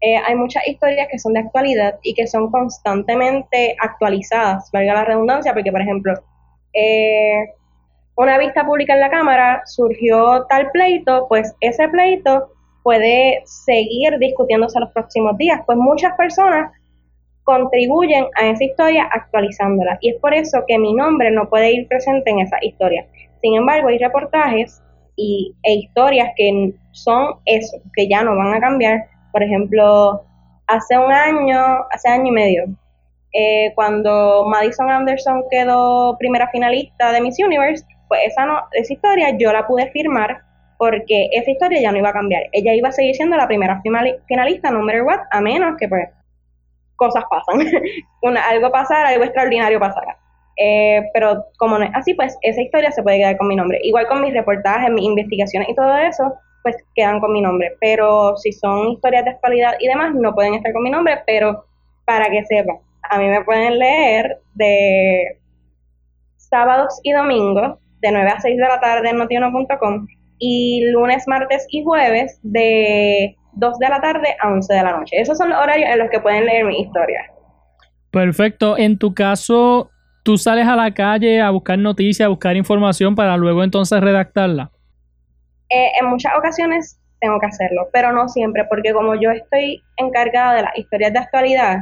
eh, 0.00 0.16
hay 0.18 0.34
muchas 0.34 0.66
historias 0.66 1.08
que 1.10 1.18
son 1.18 1.32
de 1.32 1.40
actualidad 1.40 1.98
y 2.02 2.12
que 2.14 2.26
son 2.26 2.50
constantemente 2.50 3.74
actualizadas, 3.80 4.70
valga 4.70 4.92
la 4.94 5.04
redundancia, 5.04 5.54
porque 5.54 5.72
por 5.72 5.80
ejemplo, 5.80 6.12
eh, 6.74 7.54
una 8.16 8.36
vista 8.38 8.66
pública 8.66 8.94
en 8.94 9.00
la 9.00 9.10
Cámara 9.10 9.62
surgió 9.64 10.44
tal 10.48 10.70
pleito, 10.72 11.26
pues 11.28 11.54
ese 11.60 11.88
pleito 11.88 12.53
puede 12.84 13.42
seguir 13.46 14.18
discutiéndose 14.18 14.78
los 14.78 14.92
próximos 14.92 15.36
días, 15.38 15.60
pues 15.66 15.76
muchas 15.76 16.14
personas 16.16 16.70
contribuyen 17.42 18.26
a 18.36 18.48
esa 18.48 18.64
historia 18.64 19.08
actualizándola 19.10 19.98
y 20.00 20.10
es 20.10 20.20
por 20.20 20.32
eso 20.34 20.62
que 20.68 20.78
mi 20.78 20.94
nombre 20.94 21.30
no 21.30 21.48
puede 21.48 21.72
ir 21.72 21.88
presente 21.88 22.30
en 22.30 22.40
esa 22.40 22.58
historia. 22.60 23.06
Sin 23.42 23.56
embargo, 23.56 23.88
hay 23.88 23.98
reportajes 23.98 24.82
y, 25.16 25.54
e 25.62 25.74
historias 25.74 26.30
que 26.36 26.74
son 26.92 27.36
eso, 27.46 27.78
que 27.94 28.06
ya 28.06 28.22
no 28.22 28.36
van 28.36 28.54
a 28.54 28.60
cambiar. 28.60 29.06
Por 29.32 29.42
ejemplo, 29.42 30.22
hace 30.66 30.98
un 30.98 31.10
año, 31.10 31.58
hace 31.90 32.08
año 32.08 32.26
y 32.26 32.32
medio, 32.32 32.64
eh, 33.32 33.72
cuando 33.74 34.44
Madison 34.46 34.90
Anderson 34.90 35.42
quedó 35.50 36.16
primera 36.18 36.48
finalista 36.50 37.12
de 37.12 37.20
Miss 37.22 37.36
Universe, 37.38 37.84
pues 38.08 38.20
esa, 38.26 38.44
no, 38.44 38.60
esa 38.72 38.92
historia 38.92 39.36
yo 39.38 39.52
la 39.52 39.66
pude 39.66 39.90
firmar 39.90 40.42
porque 40.78 41.28
esa 41.32 41.50
historia 41.50 41.80
ya 41.80 41.92
no 41.92 41.98
iba 41.98 42.10
a 42.10 42.14
cambiar. 42.14 42.44
Ella 42.52 42.74
iba 42.74 42.88
a 42.88 42.92
seguir 42.92 43.14
siendo 43.14 43.36
la 43.36 43.46
primera 43.46 43.80
finalista, 44.26 44.70
no 44.70 44.82
matter 44.82 45.02
what, 45.02 45.20
a 45.30 45.40
menos 45.40 45.76
que 45.78 45.88
pues 45.88 46.08
cosas 46.96 47.24
pasan, 47.28 47.66
algo 48.50 48.70
pasara, 48.70 49.08
algo 49.10 49.24
extraordinario 49.24 49.80
pasara. 49.80 50.16
Eh, 50.56 51.02
pero 51.12 51.44
como 51.58 51.78
no 51.78 51.84
es 51.84 51.90
así, 51.94 52.14
pues 52.14 52.36
esa 52.42 52.62
historia 52.62 52.92
se 52.92 53.02
puede 53.02 53.18
quedar 53.18 53.36
con 53.36 53.48
mi 53.48 53.56
nombre. 53.56 53.78
Igual 53.82 54.06
con 54.06 54.22
mis 54.22 54.32
reportajes, 54.32 54.90
mis 54.90 55.04
investigaciones 55.04 55.68
y 55.68 55.74
todo 55.74 55.96
eso, 55.96 56.32
pues 56.62 56.76
quedan 56.94 57.20
con 57.20 57.32
mi 57.32 57.40
nombre. 57.40 57.76
Pero 57.80 58.36
si 58.36 58.52
son 58.52 58.90
historias 58.90 59.24
de 59.24 59.32
actualidad 59.32 59.74
y 59.80 59.88
demás, 59.88 60.14
no 60.14 60.34
pueden 60.34 60.54
estar 60.54 60.72
con 60.72 60.82
mi 60.82 60.90
nombre, 60.90 61.22
pero 61.26 61.64
para 62.04 62.26
que 62.30 62.44
sepan, 62.44 62.78
a 63.10 63.18
mí 63.18 63.28
me 63.28 63.44
pueden 63.44 63.78
leer 63.78 64.38
de 64.54 65.38
sábados 66.36 67.00
y 67.02 67.12
domingos, 67.12 67.78
de 68.00 68.12
9 68.12 68.30
a 68.30 68.40
6 68.40 68.56
de 68.56 68.62
la 68.62 68.80
tarde 68.80 69.10
en 69.10 69.16
notiuno.com 69.16 70.06
y 70.38 70.84
lunes, 70.90 71.24
martes 71.26 71.66
y 71.70 71.82
jueves 71.84 72.38
de 72.42 73.36
2 73.52 73.78
de 73.78 73.88
la 73.88 74.00
tarde 74.00 74.36
a 74.40 74.48
11 74.50 74.74
de 74.74 74.82
la 74.82 74.98
noche. 74.98 75.20
Esos 75.20 75.38
son 75.38 75.50
los 75.50 75.58
horarios 75.58 75.88
en 75.90 75.98
los 75.98 76.10
que 76.10 76.20
pueden 76.20 76.46
leer 76.46 76.64
mi 76.64 76.80
historia. 76.80 77.30
Perfecto. 78.10 78.78
En 78.78 78.98
tu 78.98 79.14
caso, 79.14 79.90
tú 80.22 80.38
sales 80.38 80.66
a 80.66 80.74
la 80.74 80.92
calle 80.92 81.40
a 81.40 81.50
buscar 81.50 81.78
noticias, 81.78 82.26
a 82.26 82.30
buscar 82.30 82.56
información 82.56 83.14
para 83.14 83.36
luego 83.36 83.62
entonces 83.62 84.00
redactarla? 84.00 84.70
Eh, 85.68 85.90
en 86.00 86.06
muchas 86.06 86.32
ocasiones 86.36 86.98
tengo 87.20 87.38
que 87.40 87.46
hacerlo, 87.46 87.88
pero 87.92 88.12
no 88.12 88.28
siempre, 88.28 88.64
porque 88.68 88.92
como 88.92 89.14
yo 89.14 89.30
estoy 89.30 89.82
encargada 89.96 90.54
de 90.54 90.62
las 90.62 90.76
historias 90.76 91.12
de 91.12 91.18
actualidad, 91.20 91.78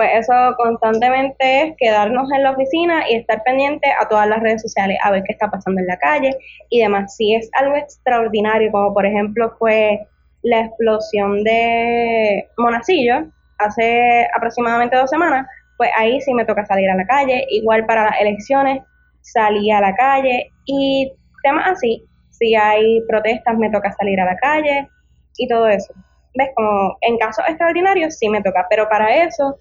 pues 0.00 0.12
eso 0.14 0.32
constantemente 0.56 1.62
es 1.62 1.74
quedarnos 1.76 2.32
en 2.32 2.42
la 2.42 2.52
oficina 2.52 3.04
y 3.06 3.16
estar 3.16 3.42
pendiente 3.42 3.86
a 4.00 4.08
todas 4.08 4.26
las 4.26 4.40
redes 4.40 4.62
sociales, 4.62 4.96
a 5.04 5.10
ver 5.10 5.22
qué 5.26 5.34
está 5.34 5.50
pasando 5.50 5.78
en 5.78 5.86
la 5.86 5.98
calle 5.98 6.34
y 6.70 6.80
demás. 6.80 7.14
Si 7.16 7.34
es 7.34 7.50
algo 7.52 7.76
extraordinario, 7.76 8.72
como 8.72 8.94
por 8.94 9.04
ejemplo 9.04 9.54
fue 9.58 10.00
la 10.40 10.60
explosión 10.60 11.44
de 11.44 12.48
Monacillo 12.56 13.26
hace 13.58 14.26
aproximadamente 14.34 14.96
dos 14.96 15.10
semanas, 15.10 15.46
pues 15.76 15.90
ahí 15.98 16.18
sí 16.22 16.32
me 16.32 16.46
toca 16.46 16.64
salir 16.64 16.88
a 16.88 16.96
la 16.96 17.04
calle. 17.04 17.44
Igual 17.50 17.84
para 17.84 18.04
las 18.04 18.18
elecciones 18.22 18.82
salí 19.20 19.70
a 19.70 19.82
la 19.82 19.94
calle 19.96 20.50
y 20.64 21.12
temas 21.42 21.72
así, 21.72 22.02
si 22.30 22.54
hay 22.54 23.02
protestas 23.06 23.58
me 23.58 23.70
toca 23.70 23.92
salir 23.92 24.18
a 24.18 24.24
la 24.24 24.36
calle 24.36 24.88
y 25.36 25.46
todo 25.46 25.68
eso. 25.68 25.92
¿Ves? 26.36 26.48
Como 26.56 26.96
en 27.02 27.18
casos 27.18 27.44
extraordinarios 27.46 28.16
sí 28.16 28.30
me 28.30 28.40
toca, 28.40 28.66
pero 28.70 28.88
para 28.88 29.14
eso 29.24 29.60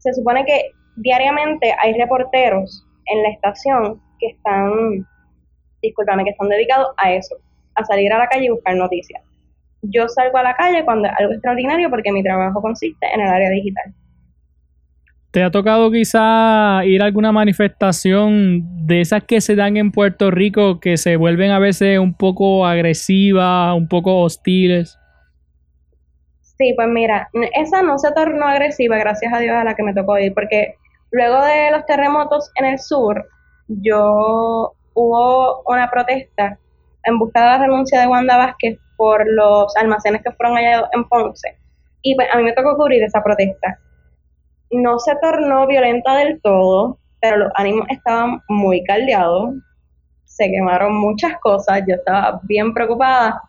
se 0.00 0.12
supone 0.12 0.44
que 0.44 0.72
diariamente 0.96 1.74
hay 1.82 1.94
reporteros 1.94 2.84
en 3.06 3.22
la 3.22 3.30
estación 3.30 4.02
que 4.18 4.28
están 4.28 5.06
discúlpame, 5.82 6.24
que 6.24 6.30
están 6.30 6.48
dedicados 6.48 6.88
a 6.96 7.12
eso, 7.12 7.36
a 7.74 7.84
salir 7.84 8.12
a 8.12 8.18
la 8.18 8.26
calle 8.28 8.46
y 8.46 8.50
buscar 8.50 8.76
noticias. 8.76 9.22
Yo 9.82 10.08
salgo 10.08 10.36
a 10.36 10.42
la 10.42 10.54
calle 10.54 10.84
cuando 10.84 11.08
es 11.08 11.14
algo 11.18 11.32
extraordinario 11.32 11.88
porque 11.88 12.12
mi 12.12 12.22
trabajo 12.22 12.60
consiste 12.60 13.06
en 13.14 13.20
el 13.20 13.28
área 13.28 13.50
digital. 13.50 13.94
¿Te 15.30 15.44
ha 15.44 15.50
tocado 15.50 15.90
quizá 15.92 16.84
ir 16.84 17.02
a 17.02 17.04
alguna 17.04 17.30
manifestación 17.30 18.86
de 18.86 19.00
esas 19.00 19.22
que 19.22 19.40
se 19.40 19.54
dan 19.54 19.76
en 19.76 19.92
Puerto 19.92 20.30
Rico 20.30 20.80
que 20.80 20.96
se 20.96 21.16
vuelven 21.16 21.52
a 21.52 21.60
veces 21.60 22.00
un 22.00 22.14
poco 22.14 22.66
agresivas, 22.66 23.74
un 23.76 23.86
poco 23.86 24.22
hostiles? 24.22 24.99
Sí, 26.60 26.74
pues 26.74 26.88
mira, 26.88 27.30
esa 27.54 27.80
no 27.80 27.98
se 27.98 28.12
tornó 28.12 28.46
agresiva, 28.46 28.98
gracias 28.98 29.32
a 29.32 29.38
Dios 29.38 29.56
a 29.56 29.64
la 29.64 29.74
que 29.74 29.82
me 29.82 29.94
tocó 29.94 30.18
ir, 30.18 30.34
porque 30.34 30.74
luego 31.10 31.42
de 31.42 31.70
los 31.70 31.86
terremotos 31.86 32.50
en 32.56 32.66
el 32.66 32.78
sur, 32.78 33.26
yo 33.68 34.74
hubo 34.92 35.62
una 35.66 35.90
protesta 35.90 36.58
en 37.04 37.18
busca 37.18 37.40
de 37.40 37.46
la 37.46 37.58
renuncia 37.58 38.00
de 38.00 38.08
Wanda 38.08 38.36
Vázquez 38.36 38.78
por 38.98 39.26
los 39.26 39.74
almacenes 39.76 40.22
que 40.22 40.32
fueron 40.32 40.56
hallados 40.56 40.90
en 40.92 41.08
Ponce. 41.08 41.56
Y 42.02 42.14
pues, 42.14 42.28
a 42.30 42.36
mí 42.36 42.42
me 42.42 42.52
tocó 42.52 42.76
cubrir 42.76 43.02
esa 43.02 43.22
protesta 43.22 43.78
no 44.70 44.98
se 44.98 45.14
tornó 45.16 45.66
violenta 45.66 46.16
del 46.16 46.40
todo, 46.40 46.98
pero 47.20 47.38
los 47.38 47.52
ánimos 47.56 47.86
estaban 47.90 48.42
muy 48.48 48.82
caldeados, 48.84 49.54
se 50.24 50.50
quemaron 50.50 50.94
muchas 50.94 51.38
cosas, 51.40 51.82
yo 51.86 51.96
estaba 51.96 52.40
bien 52.44 52.72
preocupada, 52.72 53.42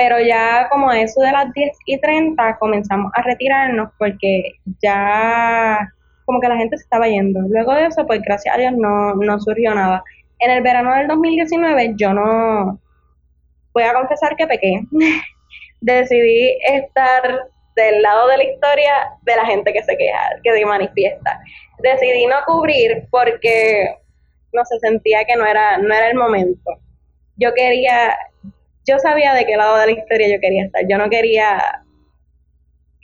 pero 0.00 0.18
ya 0.18 0.66
como 0.70 0.90
eso 0.92 1.20
de 1.20 1.30
las 1.30 1.52
10 1.52 1.76
y 1.84 2.00
30 2.00 2.56
comenzamos 2.58 3.12
a 3.14 3.20
retirarnos 3.20 3.90
porque 3.98 4.54
ya 4.82 5.92
como 6.24 6.40
que 6.40 6.48
la 6.48 6.56
gente 6.56 6.78
se 6.78 6.84
estaba 6.84 7.06
yendo. 7.06 7.40
Luego 7.50 7.74
de 7.74 7.84
eso, 7.84 8.06
pues 8.06 8.22
gracias 8.22 8.54
a 8.54 8.58
Dios 8.58 8.72
no, 8.78 9.14
no 9.16 9.38
surgió 9.40 9.74
nada. 9.74 10.02
En 10.38 10.52
el 10.52 10.62
verano 10.62 10.94
del 10.94 11.06
2019 11.06 11.96
yo 11.96 12.14
no, 12.14 12.80
voy 13.74 13.82
a 13.82 13.92
confesar 13.92 14.36
que 14.36 14.46
pequé. 14.46 14.80
Decidí 15.82 16.56
estar 16.64 17.22
del 17.76 18.00
lado 18.00 18.26
de 18.28 18.38
la 18.38 18.44
historia 18.44 18.92
de 19.20 19.36
la 19.36 19.44
gente 19.44 19.70
que 19.70 19.82
se 19.82 19.98
queja, 19.98 20.30
que 20.42 20.50
se 20.50 20.64
manifiesta. 20.64 21.40
Decidí 21.80 22.24
no 22.24 22.36
cubrir 22.46 23.06
porque 23.10 23.96
no 24.54 24.64
se 24.64 24.78
sentía 24.78 25.26
que 25.26 25.36
no 25.36 25.44
era, 25.44 25.76
no 25.76 25.92
era 25.92 26.08
el 26.08 26.16
momento. 26.16 26.78
Yo 27.36 27.52
quería, 27.52 28.16
yo 28.90 28.98
sabía 28.98 29.34
de 29.34 29.46
qué 29.46 29.56
lado 29.56 29.76
de 29.78 29.86
la 29.86 29.92
historia 29.92 30.28
yo 30.28 30.40
quería 30.40 30.64
estar. 30.64 30.82
Yo 30.88 30.98
no 30.98 31.08
quería, 31.08 31.82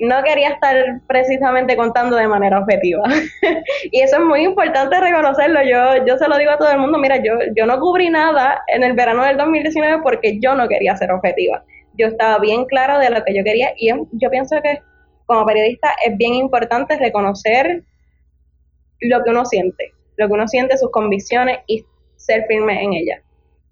no 0.00 0.22
quería 0.22 0.50
estar 0.50 1.00
precisamente 1.06 1.76
contando 1.76 2.16
de 2.16 2.28
manera 2.28 2.58
objetiva. 2.58 3.04
y 3.90 4.00
eso 4.00 4.16
es 4.16 4.24
muy 4.24 4.42
importante 4.42 5.00
reconocerlo. 5.00 5.60
Yo, 5.62 6.04
yo 6.04 6.18
se 6.18 6.28
lo 6.28 6.36
digo 6.38 6.50
a 6.50 6.58
todo 6.58 6.70
el 6.70 6.78
mundo, 6.78 6.98
mira, 6.98 7.16
yo, 7.16 7.34
yo 7.54 7.66
no 7.66 7.78
cubrí 7.78 8.10
nada 8.10 8.62
en 8.66 8.82
el 8.82 8.94
verano 8.94 9.24
del 9.24 9.36
2019 9.36 10.02
porque 10.02 10.38
yo 10.40 10.54
no 10.54 10.68
quería 10.68 10.96
ser 10.96 11.12
objetiva 11.12 11.62
yo 11.98 12.06
estaba 12.06 12.38
bien 12.38 12.64
claro 12.66 12.98
de 12.98 13.10
lo 13.10 13.24
que 13.24 13.34
yo 13.34 13.42
quería 13.42 13.72
y 13.76 13.90
yo 14.12 14.30
pienso 14.30 14.60
que 14.62 14.80
como 15.26 15.44
periodista 15.44 15.94
es 16.04 16.16
bien 16.16 16.34
importante 16.34 16.96
reconocer 16.96 17.82
lo 19.00 19.24
que 19.24 19.30
uno 19.30 19.44
siente, 19.44 19.92
lo 20.16 20.28
que 20.28 20.32
uno 20.32 20.46
siente, 20.48 20.78
sus 20.78 20.90
convicciones 20.90 21.58
y 21.66 21.84
ser 22.16 22.44
firme 22.46 22.82
en 22.82 22.92
ellas. 22.92 23.20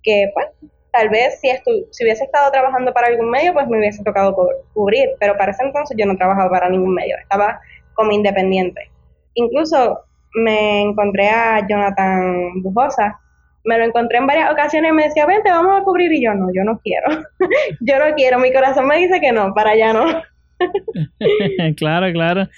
Que 0.03 0.31
pues 0.35 0.47
tal 0.95 1.09
vez 1.09 1.41
si, 1.41 1.49
si 1.91 2.05
hubiese 2.05 2.25
estado 2.25 2.51
trabajando 2.53 2.93
para 2.93 3.09
algún 3.09 3.29
medio, 3.29 3.53
pues 3.53 3.67
me 3.67 3.79
hubiese 3.79 4.05
tocado 4.05 4.35
cubrir, 4.73 5.09
pero 5.19 5.37
para 5.37 5.51
ese 5.51 5.65
entonces 5.65 5.97
yo 5.99 6.07
no 6.07 6.17
trabajaba 6.17 6.49
para 6.49 6.69
ningún 6.69 6.95
medio, 6.95 7.17
estaba 7.21 7.61
como 7.95 8.13
independiente. 8.13 8.91
Incluso 9.35 10.05
me 10.35 10.83
encontré 10.83 11.29
a 11.29 11.67
Jonathan 11.67 12.63
Bujosa, 12.63 13.19
me 13.65 13.77
lo 13.79 13.85
encontré 13.85 14.19
en 14.19 14.27
varias 14.27 14.53
ocasiones 14.53 14.93
y 14.93 14.95
me 14.95 15.05
decía, 15.05 15.27
vente, 15.27 15.51
vamos 15.51 15.81
a 15.81 15.85
cubrir. 15.85 16.13
Y 16.13 16.23
yo, 16.23 16.35
no, 16.35 16.49
yo 16.55 16.63
no 16.65 16.79
quiero. 16.81 17.09
yo 17.81 17.99
no 17.99 18.15
quiero. 18.15 18.39
Mi 18.39 18.53
corazón 18.53 18.87
me 18.87 18.99
dice 18.99 19.21
que 19.21 19.33
no, 19.33 19.53
para 19.55 19.71
allá 19.71 19.93
no. 19.93 20.23
claro, 21.77 22.13
claro. 22.13 22.49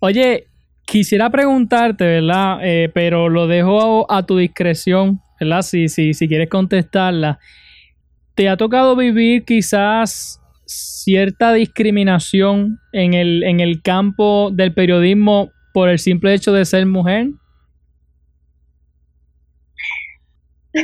Oye, 0.00 0.46
quisiera 0.84 1.30
preguntarte, 1.30 2.04
¿verdad? 2.04 2.58
Eh, 2.62 2.90
pero 2.92 3.28
lo 3.28 3.46
dejo 3.46 4.10
a, 4.12 4.24
tu 4.26 4.36
discreción, 4.36 5.20
¿verdad? 5.40 5.62
Si, 5.62 5.88
si, 5.88 6.14
si 6.14 6.28
quieres 6.28 6.48
contestarla. 6.48 7.40
¿Te 8.40 8.48
ha 8.48 8.56
tocado 8.56 8.96
vivir 8.96 9.44
quizás 9.44 10.40
cierta 10.64 11.52
discriminación 11.52 12.78
en 12.90 13.12
el, 13.12 13.42
en 13.42 13.60
el 13.60 13.82
campo 13.82 14.48
del 14.50 14.72
periodismo 14.72 15.50
por 15.74 15.90
el 15.90 15.98
simple 15.98 16.32
hecho 16.32 16.50
de 16.50 16.64
ser 16.64 16.86
mujer? 16.86 17.26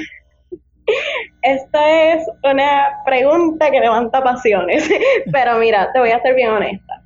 Esta 1.41 2.13
es 2.13 2.27
una 2.45 2.91
pregunta 3.07 3.71
que 3.71 3.81
levanta 3.81 4.23
pasiones, 4.23 4.87
pero 5.33 5.57
mira, 5.59 5.91
te 5.95 6.01
voy 6.01 6.11
a 6.11 6.21
ser 6.21 6.35
bien 6.35 6.51
honesta. 6.51 7.03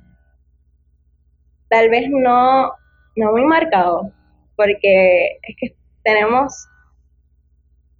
Tal 1.69 1.89
vez 1.89 2.09
no, 2.09 2.73
no 3.15 3.31
muy 3.31 3.45
marcado, 3.45 4.11
porque 4.57 5.27
es 5.43 5.55
que 5.57 5.77
tenemos, 6.03 6.67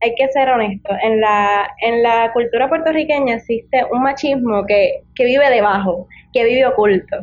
hay 0.02 0.16
que 0.16 0.28
ser 0.30 0.49
honestos, 0.49 0.97
en 1.04 1.22
la, 1.22 1.68
en 1.82 2.04
la 2.04 2.32
cultura 2.34 2.68
puertorriqueña 2.70 3.36
existe 3.36 3.86
un 3.91 4.04
machismo 4.04 4.66
que, 4.66 5.04
que 5.16 5.26
vive 5.26 5.49
debajo, 5.49 6.08
que 6.34 6.43
vive 6.43 6.66
oculto. 6.66 7.18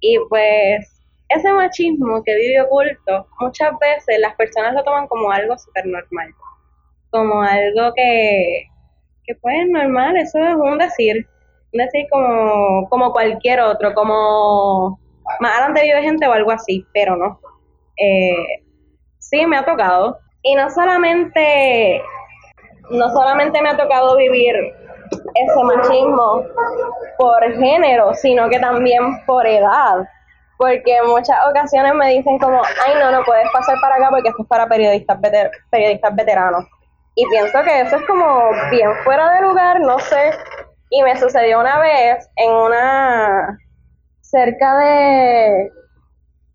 Y 0.00 0.18
pues 0.28 1.02
ese 1.28 1.52
machismo 1.52 2.22
que 2.22 2.34
vive 2.34 2.60
oculto, 2.60 3.26
muchas 3.40 3.72
veces 3.80 4.18
las 4.20 4.34
personas 4.36 4.74
lo 4.74 4.84
toman 4.84 5.06
como 5.08 5.30
algo 5.30 5.56
súper 5.58 5.86
normal 5.86 6.28
como 7.14 7.42
algo 7.42 7.92
que, 7.94 8.64
que 9.24 9.36
pues 9.36 9.68
normal, 9.68 10.16
eso 10.16 10.36
es 10.40 10.56
un 10.56 10.78
decir, 10.78 11.28
un 11.72 11.78
decir 11.78 12.06
como, 12.10 12.88
como 12.88 13.12
cualquier 13.12 13.60
otro, 13.60 13.94
como 13.94 14.98
más 15.38 15.52
adelante 15.52 15.82
vive 15.84 16.02
gente 16.02 16.26
o 16.26 16.32
algo 16.32 16.50
así, 16.50 16.84
pero 16.92 17.16
no. 17.16 17.38
Eh, 17.96 18.64
sí, 19.20 19.46
me 19.46 19.56
ha 19.56 19.64
tocado. 19.64 20.18
Y 20.44 20.54
no 20.54 20.70
solamente, 20.70 22.02
no 22.90 23.08
solamente 23.08 23.60
me 23.62 23.70
ha 23.70 23.76
tocado 23.76 24.16
vivir 24.16 24.54
ese 25.34 25.64
machismo 25.64 26.44
por 27.16 27.42
género, 27.54 28.14
sino 28.14 28.48
que 28.50 28.58
también 28.58 29.24
por 29.24 29.46
edad. 29.46 30.06
Porque 30.58 30.98
en 30.98 31.06
muchas 31.08 31.36
ocasiones 31.50 31.94
me 31.94 32.10
dicen 32.10 32.38
como, 32.38 32.62
ay 32.86 32.92
no, 33.00 33.10
no 33.10 33.24
puedes 33.24 33.50
pasar 33.52 33.76
para 33.80 33.96
acá 33.96 34.08
porque 34.10 34.28
esto 34.28 34.42
es 34.42 34.48
para 34.48 34.68
periodistas, 34.68 35.18
periodistas 35.70 36.14
veteranos. 36.14 36.66
Y 37.14 37.26
pienso 37.28 37.62
que 37.62 37.80
eso 37.80 37.96
es 37.96 38.06
como 38.06 38.50
bien 38.70 38.90
fuera 39.02 39.32
de 39.34 39.42
lugar, 39.42 39.80
no 39.80 39.98
sé. 39.98 40.30
Y 40.90 41.02
me 41.02 41.16
sucedió 41.18 41.60
una 41.60 41.78
vez 41.80 42.28
en 42.36 42.52
una 42.52 43.58
cerca 44.20 44.78
de 44.78 45.70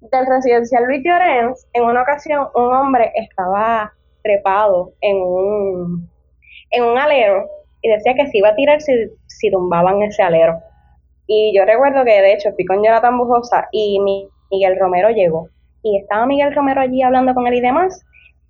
del 0.01 0.25
residencial 0.25 0.85
Luis 0.85 1.01
Llorens, 1.03 1.67
en 1.73 1.83
una 1.83 2.01
ocasión 2.01 2.47
un 2.55 2.73
hombre 2.73 3.11
estaba 3.15 3.93
trepado 4.23 4.93
en 5.01 5.17
un 5.17 6.09
en 6.71 6.83
un 6.83 6.97
alero 6.97 7.45
y 7.81 7.89
decía 7.89 8.13
que 8.13 8.27
se 8.27 8.37
iba 8.37 8.49
a 8.49 8.55
tirar 8.55 8.81
si, 8.81 8.93
si 9.27 9.51
tumbaban 9.51 10.01
ese 10.03 10.21
alero. 10.21 10.59
Y 11.27 11.55
yo 11.55 11.65
recuerdo 11.65 12.03
que 12.03 12.21
de 12.21 12.33
hecho 12.33 12.51
fui 12.53 12.65
con 12.65 12.83
Jonathan 12.83 13.17
Bujosa 13.17 13.67
y 13.71 13.99
Miguel 14.51 14.77
Romero 14.79 15.09
llegó. 15.09 15.49
Y 15.83 15.97
estaba 15.97 16.25
Miguel 16.25 16.53
Romero 16.53 16.81
allí 16.81 17.01
hablando 17.01 17.33
con 17.33 17.47
él 17.47 17.55
y 17.55 17.61
demás 17.61 18.05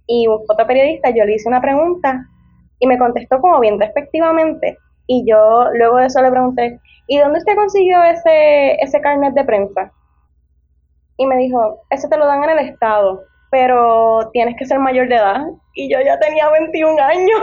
y 0.09 0.27
un 0.27 0.43
fotoperiodista, 0.47 1.11
yo 1.11 1.23
le 1.23 1.35
hice 1.35 1.47
una 1.47 1.61
pregunta 1.61 2.25
y 2.79 2.87
me 2.87 2.97
contestó 2.97 3.39
como 3.39 3.59
bien 3.59 3.79
respectivamente. 3.79 4.77
Y 5.05 5.23
yo 5.29 5.65
luego 5.73 5.97
de 5.97 6.07
eso 6.07 6.21
le 6.21 6.31
pregunté, 6.31 6.79
¿y 7.07 7.19
dónde 7.19 7.39
usted 7.39 7.55
consiguió 7.55 8.01
ese, 8.03 8.73
ese 8.81 9.01
carnet 9.01 9.33
de 9.35 9.43
prensa? 9.43 9.91
Y 11.19 11.27
me 11.27 11.37
dijo, 11.37 11.81
ese 11.91 12.09
te 12.09 12.17
lo 12.17 12.25
dan 12.25 12.43
en 12.43 12.57
el 12.57 12.69
estado, 12.69 13.21
pero 13.51 14.29
tienes 14.33 14.55
que 14.57 14.65
ser 14.65 14.79
mayor 14.79 15.07
de 15.07 15.15
edad. 15.15 15.45
Y 15.75 15.91
yo 15.93 15.99
ya 16.01 16.17
tenía 16.19 16.49
21 16.49 16.99
años. 16.99 17.41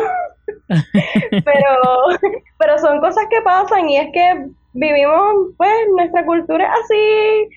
pero, 1.30 2.18
pero 2.58 2.78
son 2.78 3.00
cosas 3.00 3.26
que 3.30 3.40
pasan 3.42 3.88
y 3.88 3.98
es 3.98 4.08
que 4.12 4.46
vivimos, 4.72 5.54
pues, 5.56 5.72
nuestra 5.94 6.24
cultura 6.24 6.64
es 6.64 6.70
así 6.84 7.48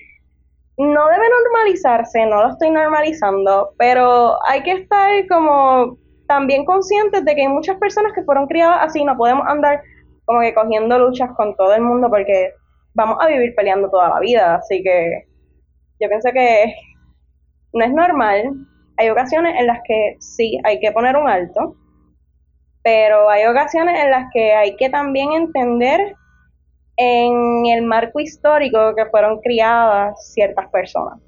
no 0.80 1.08
debe 1.08 1.26
normalizarse, 1.28 2.24
no 2.24 2.42
lo 2.42 2.48
estoy 2.52 2.70
normalizando, 2.70 3.74
pero 3.76 4.38
hay 4.46 4.62
que 4.62 4.72
estar 4.72 5.10
como 5.28 5.98
también 6.26 6.64
conscientes 6.64 7.22
de 7.24 7.34
que 7.34 7.42
hay 7.42 7.48
muchas 7.48 7.76
personas 7.76 8.12
que 8.14 8.22
fueron 8.22 8.46
criadas 8.46 8.78
así, 8.80 9.04
no 9.04 9.14
podemos 9.16 9.46
andar 9.46 9.82
como 10.24 10.40
que 10.40 10.54
cogiendo 10.54 10.98
luchas 10.98 11.30
con 11.36 11.54
todo 11.56 11.74
el 11.74 11.82
mundo 11.82 12.08
porque 12.08 12.54
vamos 12.94 13.18
a 13.20 13.26
vivir 13.26 13.54
peleando 13.54 13.90
toda 13.90 14.08
la 14.08 14.20
vida, 14.20 14.54
así 14.54 14.82
que 14.82 15.26
yo 16.00 16.08
pienso 16.08 16.30
que 16.32 16.74
no 17.72 17.84
es 17.84 17.92
normal, 17.92 18.66
hay 18.96 19.10
ocasiones 19.10 19.54
en 19.58 19.66
las 19.66 19.80
que 19.86 20.16
sí 20.18 20.58
hay 20.64 20.80
que 20.80 20.92
poner 20.92 21.16
un 21.16 21.28
alto, 21.28 21.76
pero 22.82 23.28
hay 23.28 23.44
ocasiones 23.46 24.02
en 24.02 24.10
las 24.10 24.30
que 24.32 24.52
hay 24.54 24.76
que 24.76 24.88
también 24.88 25.32
entender 25.32 26.14
en 26.96 27.66
el 27.66 27.82
marco 27.82 28.20
histórico 28.20 28.94
que 28.96 29.06
fueron 29.06 29.40
criadas 29.40 30.32
ciertas 30.32 30.68
personas. 30.70 31.18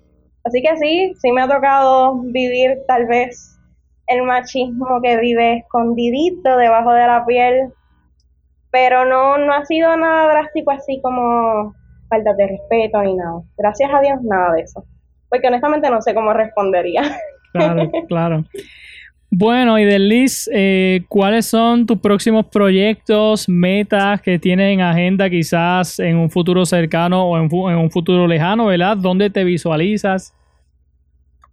Así 0.45 0.63
que 0.63 0.77
sí, 0.77 1.15
sí 1.21 1.33
me 1.33 1.43
ha 1.43 1.49
tocado 1.49 2.19
vivir 2.25 2.79
tal 2.89 3.07
vez 3.07 3.59
el 4.07 4.23
machismo 4.23 5.01
que 5.03 5.17
vive 5.19 5.59
escondidito 5.59 6.57
debajo 6.57 6.93
de 6.93 7.07
la 7.07 7.25
piel, 7.25 7.73
pero 8.71 9.05
no, 9.05 9.39
no 9.39 9.53
ha 9.53 9.65
sido 9.65 9.97
nada 9.97 10.33
drástico 10.33 10.73
así 10.73 11.01
como 11.01 11.75
falta 12.13 12.35
de 12.35 12.47
respeto 12.47 13.03
ni 13.03 13.15
nada. 13.15 13.41
Gracias 13.57 13.91
a 13.93 14.01
Dios, 14.01 14.23
nada 14.23 14.53
de 14.53 14.63
eso. 14.63 14.85
Porque 15.31 15.49
honestamente 15.49 15.89
no 15.89 16.03
sé 16.03 16.15
cómo 16.15 16.35
respondería. 16.35 17.03
Claro, 17.53 17.91
claro. 18.09 18.45
Bueno, 19.31 19.79
y 19.79 19.99
Liz, 19.99 20.51
eh, 20.53 21.05
¿cuáles 21.09 21.47
son 21.47 21.87
tus 21.87 21.99
próximos 21.99 22.47
proyectos, 22.47 23.49
metas 23.49 24.21
que 24.21 24.39
tienes 24.39 24.75
en 24.75 24.83
agenda 24.83 25.31
quizás 25.31 25.99
en 25.99 26.19
un 26.19 26.29
futuro 26.29 26.67
cercano 26.67 27.25
o 27.25 27.39
en, 27.39 27.45
en 27.45 27.79
un 27.79 27.91
futuro 27.91 28.27
lejano, 28.27 28.67
¿verdad? 28.67 28.95
¿Dónde 28.99 29.31
te 29.31 29.43
visualizas? 29.43 30.35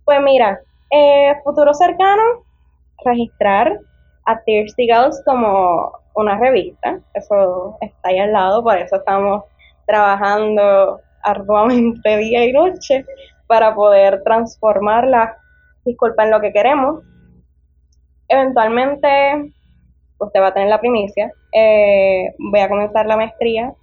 Pues 0.04 0.20
mira, 0.22 0.60
eh, 0.92 1.36
futuro 1.46 1.74
cercano, 1.74 2.22
registrar 3.06 3.80
a 4.26 4.42
Thirsty 4.42 4.84
Girls 4.84 5.22
como 5.26 5.94
una 6.16 6.38
revista. 6.38 7.00
Eso 7.14 7.78
está 7.80 8.10
ahí 8.10 8.20
al 8.20 8.34
lado, 8.34 8.62
por 8.62 8.78
eso 8.78 8.98
estamos 8.98 9.44
trabajando 9.90 11.02
arduamente 11.24 12.18
día 12.18 12.46
y 12.46 12.54
noche 12.54 13.06
para 13.48 13.74
poder 13.74 14.22
transformarla, 14.24 15.36
disculpen 15.84 16.30
lo 16.30 16.40
que 16.40 16.54
queremos. 16.54 17.04
Eventualmente, 18.28 19.08
usted 20.20 20.40
va 20.40 20.48
a 20.48 20.54
tener 20.54 20.70
la 20.70 20.80
primicia. 20.80 21.32
Eh, 21.52 22.32
voy 22.38 22.60
a 22.60 22.70
comenzar 22.70 23.08
la 23.08 23.18
maestría. 23.18 23.74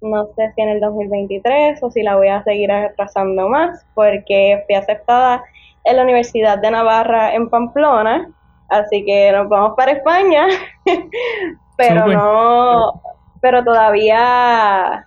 No 0.00 0.26
sé 0.34 0.50
si 0.54 0.62
en 0.62 0.70
el 0.70 0.80
2023 0.80 1.82
o 1.82 1.90
si 1.90 2.02
la 2.02 2.16
voy 2.16 2.28
a 2.28 2.42
seguir 2.42 2.72
atrasando 2.72 3.48
más, 3.48 3.84
porque 3.94 4.62
fui 4.66 4.74
aceptada 4.74 5.44
en 5.84 5.96
la 5.96 6.02
Universidad 6.02 6.58
de 6.58 6.70
Navarra 6.70 7.34
en 7.34 7.50
Pamplona, 7.50 8.30
así 8.70 9.04
que 9.04 9.30
nos 9.32 9.48
vamos 9.48 9.74
para 9.76 9.92
España, 9.92 10.46
pero 11.76 12.06
no, 12.06 13.02
pero 13.44 13.62
todavía 13.62 15.06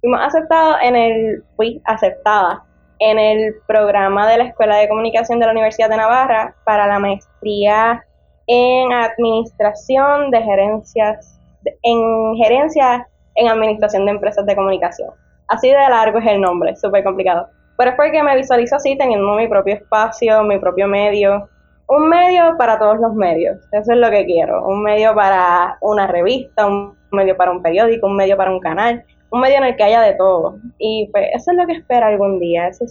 fuimos 0.00 0.20
aceptados 0.22 0.76
en 0.80 0.94
el, 0.94 1.42
fui 1.56 1.82
aceptada 1.84 2.62
en 3.00 3.18
el 3.18 3.52
programa 3.66 4.28
de 4.28 4.38
la 4.38 4.44
Escuela 4.44 4.76
de 4.76 4.88
Comunicación 4.88 5.40
de 5.40 5.46
la 5.46 5.50
Universidad 5.50 5.88
de 5.88 5.96
Navarra 5.96 6.54
para 6.64 6.86
la 6.86 7.00
maestría 7.00 8.04
en 8.46 8.92
administración 8.92 10.30
de 10.30 10.42
gerencias, 10.42 11.40
en 11.82 12.36
gerencia 12.36 13.08
en 13.34 13.48
administración 13.48 14.06
de 14.06 14.12
empresas 14.12 14.46
de 14.46 14.54
comunicación. 14.54 15.10
Así 15.48 15.68
de 15.68 15.74
largo 15.74 16.20
es 16.20 16.26
el 16.28 16.40
nombre, 16.40 16.76
súper 16.76 17.02
complicado. 17.02 17.48
Pero 17.76 17.90
es 17.90 17.96
porque 17.96 18.22
me 18.22 18.36
visualizo 18.36 18.76
así, 18.76 18.96
teniendo 18.96 19.34
mi 19.34 19.48
propio 19.48 19.74
espacio, 19.74 20.44
mi 20.44 20.60
propio 20.60 20.86
medio. 20.86 21.48
Un 21.88 22.08
medio 22.08 22.56
para 22.56 22.78
todos 22.78 22.98
los 23.00 23.14
medios, 23.14 23.58
eso 23.72 23.92
es 23.92 23.98
lo 23.98 24.10
que 24.10 24.24
quiero. 24.26 24.64
Un 24.64 24.84
medio 24.84 25.12
para 25.12 25.76
una 25.80 26.06
revista, 26.06 26.66
un 26.66 26.96
medio 27.14 27.36
para 27.36 27.50
un 27.50 27.62
periódico, 27.62 28.06
un 28.06 28.16
medio 28.16 28.36
para 28.36 28.50
un 28.50 28.60
canal, 28.60 29.04
un 29.30 29.40
medio 29.40 29.58
en 29.58 29.64
el 29.64 29.76
que 29.76 29.84
haya 29.84 30.00
de 30.02 30.14
todo. 30.14 30.58
Y 30.78 31.08
pues 31.12 31.26
eso 31.34 31.50
es 31.50 31.56
lo 31.56 31.66
que 31.66 31.74
espero 31.74 32.06
algún 32.06 32.40
día. 32.40 32.68
Eso 32.68 32.84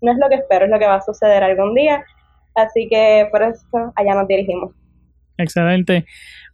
no 0.00 0.12
es 0.12 0.18
lo 0.18 0.28
que 0.28 0.36
espero, 0.36 0.64
es 0.64 0.70
lo 0.70 0.78
que 0.78 0.86
va 0.86 0.96
a 0.96 1.02
suceder 1.02 1.42
algún 1.42 1.74
día. 1.74 2.04
Así 2.54 2.88
que 2.90 3.28
por 3.30 3.42
eso 3.42 3.92
allá 3.96 4.14
nos 4.14 4.28
dirigimos. 4.28 4.72
Excelente. 5.36 6.04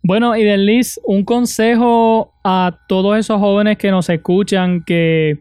Bueno, 0.02 0.34
y 0.34 0.44
Liz, 0.56 0.98
un 1.04 1.24
consejo 1.24 2.32
a 2.42 2.78
todos 2.88 3.18
esos 3.18 3.38
jóvenes 3.38 3.76
que 3.76 3.90
nos 3.90 4.08
escuchan, 4.08 4.82
que 4.86 5.40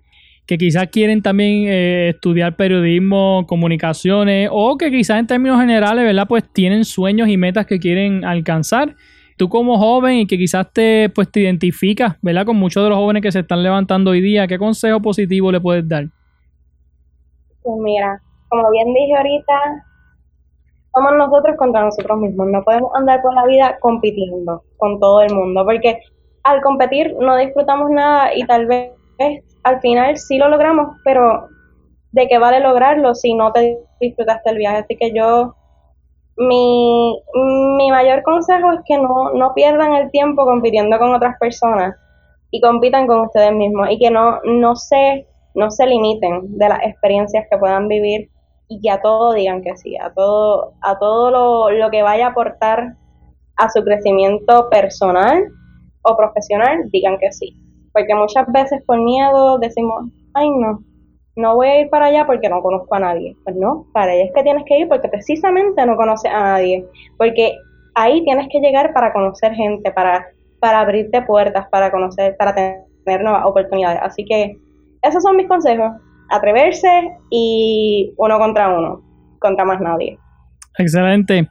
que 0.50 0.58
quizás 0.58 0.88
quieren 0.88 1.22
también 1.22 1.68
eh, 1.68 2.10
estudiar 2.10 2.56
periodismo, 2.56 3.46
comunicaciones 3.48 4.50
o 4.52 4.80
que 4.80 4.90
quizás 4.90 5.20
en 5.20 5.28
términos 5.28 5.60
generales, 5.60 6.04
¿verdad? 6.04 6.26
Pues 6.28 6.44
tienen 6.52 6.86
sueños 6.86 7.30
y 7.30 7.38
metas 7.38 7.68
que 7.68 7.78
quieren 7.78 8.26
alcanzar. 8.26 8.96
Tú 9.40 9.48
como 9.48 9.78
joven 9.78 10.16
y 10.16 10.28
que 10.28 10.38
quizás 10.38 10.70
te, 10.74 11.10
pues, 11.16 11.32
te 11.32 11.40
identificas, 11.40 12.18
¿verdad? 12.22 12.46
Con 12.46 12.58
muchos 12.58 12.84
de 12.84 12.90
los 12.90 12.98
jóvenes 12.98 13.24
que 13.24 13.32
se 13.32 13.40
están 13.40 13.64
levantando 13.64 14.12
hoy 14.12 14.20
día, 14.20 14.48
¿qué 14.48 14.60
consejo 14.60 15.02
positivo 15.02 15.50
le 15.50 15.62
puedes 15.62 15.88
dar? 15.88 16.08
Pues 17.64 17.76
mira, 17.82 18.22
como 18.50 18.70
bien 18.70 18.94
dije 18.94 19.16
ahorita, 19.16 19.54
somos 20.94 21.14
nosotros 21.16 21.56
contra 21.58 21.86
nosotros 21.86 22.20
mismos. 22.20 22.48
No 22.52 22.62
podemos 22.66 22.92
andar 22.96 23.22
por 23.22 23.34
la 23.34 23.46
vida 23.46 23.78
compitiendo 23.80 24.62
con 24.76 25.00
todo 25.00 25.22
el 25.22 25.34
mundo, 25.34 25.64
porque 25.64 26.02
al 26.44 26.62
competir 26.62 27.16
no 27.22 27.38
disfrutamos 27.38 27.90
nada 27.92 28.36
y 28.36 28.46
tal 28.46 28.68
vez 28.68 28.92
al 29.64 29.80
final 29.80 30.18
sí 30.18 30.38
lo 30.38 30.50
logramos, 30.50 30.98
pero 31.06 31.48
¿de 32.12 32.28
qué 32.28 32.38
vale 32.40 32.60
lograrlo 32.60 33.16
si 33.16 33.34
no 33.36 33.54
te 33.54 33.78
disfrutaste 34.02 34.50
el 34.50 34.58
viaje? 34.58 34.78
Así 34.80 34.98
que 34.98 35.14
yo, 35.16 35.56
mi, 36.40 37.22
mi 37.78 37.92
mayor 37.92 38.24
consejo 38.24 38.72
es 38.72 38.80
que 38.86 38.98
no, 38.98 39.34
no 39.34 39.54
pierdan 39.54 39.94
el 39.94 40.10
tiempo 40.10 40.46
compitiendo 40.46 40.98
con 40.98 41.14
otras 41.14 41.38
personas 41.38 41.96
y 42.50 42.62
compitan 42.62 43.08
con 43.08 43.22
ustedes 43.22 43.54
mismos 43.54 43.90
y 43.92 44.00
que 44.00 44.10
no, 44.10 44.40
no, 44.46 44.76
se, 44.76 45.28
no 45.54 45.70
se 45.70 45.86
limiten 45.86 46.58
de 46.58 46.70
las 46.70 46.82
experiencias 46.84 47.46
que 47.52 47.58
puedan 47.58 47.88
vivir 47.88 48.30
y 48.70 48.80
que 48.82 48.90
a 48.90 49.02
todo 49.02 49.34
digan 49.34 49.62
que 49.62 49.76
sí, 49.76 49.98
a 49.98 50.14
todo, 50.14 50.74
a 50.82 50.98
todo 50.98 51.30
lo, 51.30 51.72
lo 51.72 51.90
que 51.90 52.04
vaya 52.04 52.28
a 52.28 52.30
aportar 52.30 52.96
a 53.58 53.70
su 53.70 53.84
crecimiento 53.84 54.70
personal 54.70 55.44
o 56.04 56.16
profesional, 56.16 56.90
digan 56.92 57.18
que 57.20 57.32
sí. 57.34 57.54
Porque 57.92 58.16
muchas 58.16 58.46
veces 58.54 58.82
por 58.86 59.02
miedo 59.02 59.58
decimos, 59.60 60.06
ay 60.36 60.50
no, 60.50 60.80
no 61.40 61.56
voy 61.56 61.68
a 61.68 61.82
ir 61.82 61.90
para 61.90 62.08
allá 62.08 62.26
porque 62.26 62.50
no 62.50 62.62
conozco 62.62 62.94
a 62.96 63.00
nadie. 63.00 63.36
Pues 63.44 63.56
no, 63.56 63.86
para 63.94 64.12
allá 64.12 64.24
es 64.24 64.32
que 64.36 64.44
tienes 64.44 64.64
que 64.66 64.80
ir 64.80 64.88
porque 64.88 65.08
precisamente 65.08 65.86
no 65.86 65.96
conoces 65.96 66.32
a 66.32 66.40
nadie, 66.40 66.86
porque 67.18 67.56
ahí 67.96 68.24
tienes 68.24 68.48
que 68.52 68.60
llegar 68.60 68.94
para 68.94 69.14
conocer 69.14 69.54
gente, 69.54 69.92
para, 69.92 70.28
para 70.60 70.82
abrirte 70.82 71.22
puertas, 71.22 71.68
para 71.70 71.92
conocer, 71.92 72.36
para 72.38 72.54
tener 72.54 73.24
nuevas 73.24 73.46
oportunidades. 73.46 74.00
Así 74.04 74.26
que 74.26 74.58
esos 75.02 75.24
son 75.24 75.38
mis 75.38 75.48
consejos, 75.48 75.92
atreverse 76.30 77.10
y 77.30 78.14
uno 78.18 78.38
contra 78.38 78.70
uno, 78.70 79.02
contra 79.40 79.66
más 79.66 79.80
nadie. 79.80 80.18
Excelente. 80.78 81.48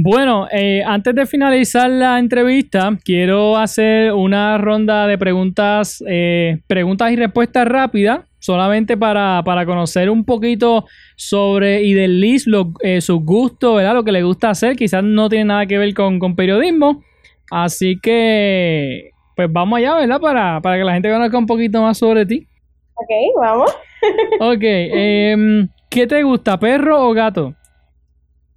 Bueno, 0.00 0.46
eh, 0.52 0.84
antes 0.86 1.12
de 1.12 1.26
finalizar 1.26 1.90
la 1.90 2.20
entrevista, 2.20 2.96
quiero 3.04 3.56
hacer 3.56 4.12
una 4.12 4.56
ronda 4.56 5.08
de 5.08 5.18
preguntas, 5.18 6.04
eh, 6.06 6.60
preguntas 6.68 7.10
y 7.10 7.16
respuestas 7.16 7.66
rápidas, 7.66 8.20
solamente 8.48 8.96
para, 8.96 9.42
conocer 9.66 10.08
un 10.08 10.24
poquito 10.24 10.86
sobre 11.16 11.82
Ideliz, 11.82 12.46
eh, 12.80 13.02
sus 13.02 13.22
gustos, 13.22 13.76
¿verdad? 13.76 13.92
Lo 13.92 14.04
que 14.04 14.10
le 14.10 14.22
gusta 14.22 14.48
hacer. 14.48 14.74
Quizás 14.74 15.04
no 15.04 15.28
tiene 15.28 15.44
nada 15.44 15.66
que 15.66 15.76
ver 15.76 15.92
con, 15.92 16.34
periodismo. 16.34 17.02
Así 17.50 18.00
que, 18.00 19.10
pues 19.36 19.52
vamos 19.52 19.76
allá, 19.76 19.96
¿verdad? 19.96 20.18
Para, 20.18 20.62
para 20.62 20.78
que 20.78 20.84
la 20.84 20.94
gente 20.94 21.12
conozca 21.12 21.36
un 21.36 21.44
poquito 21.44 21.82
más 21.82 21.98
sobre 21.98 22.24
ti. 22.24 22.48
Ok, 22.94 23.10
vamos. 23.38 23.76
ok, 24.40 24.62
em, 24.62 25.68
¿qué 25.90 26.06
te 26.06 26.22
gusta, 26.22 26.58
perro 26.58 27.06
o 27.06 27.12
gato? 27.12 27.54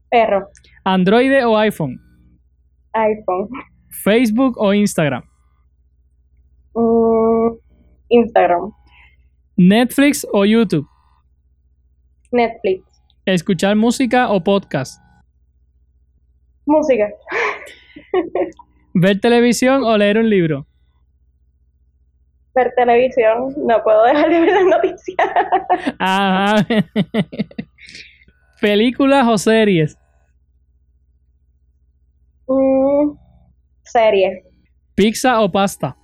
Perro. 0.09 0.47
¿Android 0.85 1.45
o 1.45 1.57
iPhone? 1.57 1.99
iPhone. 2.93 3.49
¿Facebook 3.89 4.55
o 4.57 4.73
Instagram? 4.73 5.23
Mm, 6.75 7.57
Instagram. 8.07 8.71
¿Netflix 9.67 10.25
o 10.33 10.43
YouTube? 10.43 10.87
Netflix. 12.31 12.83
¿Escuchar 13.27 13.75
música 13.75 14.31
o 14.31 14.43
podcast? 14.43 14.99
Música. 16.65 17.07
¿Ver 18.95 19.19
televisión 19.19 19.83
o 19.83 19.95
leer 19.97 20.17
un 20.17 20.31
libro? 20.31 20.65
Ver 22.55 22.73
televisión. 22.75 23.53
No 23.55 23.83
puedo 23.83 24.03
dejar 24.05 24.29
de 24.31 24.39
ver 24.39 24.51
las 24.51 24.65
noticias. 24.65 25.29
Ajá. 25.99 26.65
¿Películas 28.61 29.27
o 29.27 29.37
series? 29.37 29.95
Mm, 32.47 33.11
serie. 33.83 34.43
¿Pizza 34.95 35.39
o 35.39 35.51
pasta? 35.51 35.95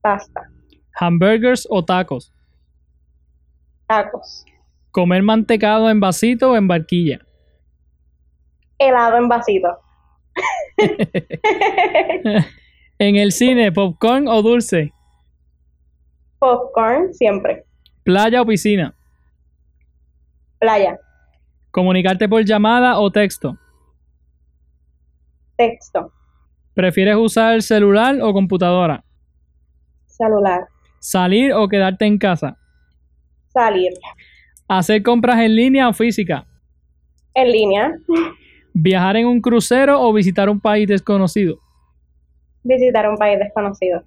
Pasta. 0.00 0.50
¿Hamburgers 0.94 1.66
o 1.70 1.84
tacos? 1.84 2.32
Tacos. 3.86 4.44
¿Comer 4.90 5.22
mantecado 5.22 5.90
en 5.90 6.00
vasito 6.00 6.52
o 6.52 6.56
en 6.56 6.68
barquilla? 6.68 7.20
Helado 8.78 9.16
en 9.16 9.28
vasito. 9.28 9.78
en 12.98 13.16
el 13.16 13.32
cine, 13.32 13.72
popcorn 13.72 14.28
o 14.28 14.42
dulce? 14.42 14.92
Popcorn, 16.38 17.12
siempre. 17.12 17.64
¿Playa 18.04 18.42
o 18.42 18.46
piscina? 18.46 18.94
Playa. 20.58 20.98
¿Comunicarte 21.70 22.28
por 22.28 22.44
llamada 22.44 22.98
o 23.00 23.10
texto? 23.10 23.58
Texto. 25.56 26.12
¿Prefieres 26.74 27.16
usar 27.16 27.62
celular 27.62 28.16
o 28.20 28.32
computadora? 28.32 29.04
Celular. 30.06 30.68
¿Salir 31.04 31.52
o 31.52 31.68
quedarte 31.68 32.06
en 32.06 32.16
casa? 32.16 32.56
Salir. 33.52 33.92
¿Hacer 34.66 35.02
compras 35.02 35.38
en 35.40 35.54
línea 35.54 35.86
o 35.86 35.92
física? 35.92 36.46
En 37.34 37.52
línea. 37.52 37.92
¿Viajar 38.72 39.18
en 39.18 39.26
un 39.26 39.42
crucero 39.42 40.00
o 40.00 40.14
visitar 40.14 40.48
un 40.48 40.58
país 40.60 40.88
desconocido? 40.88 41.58
Visitar 42.62 43.06
un 43.06 43.18
país 43.18 43.38
desconocido. 43.38 44.02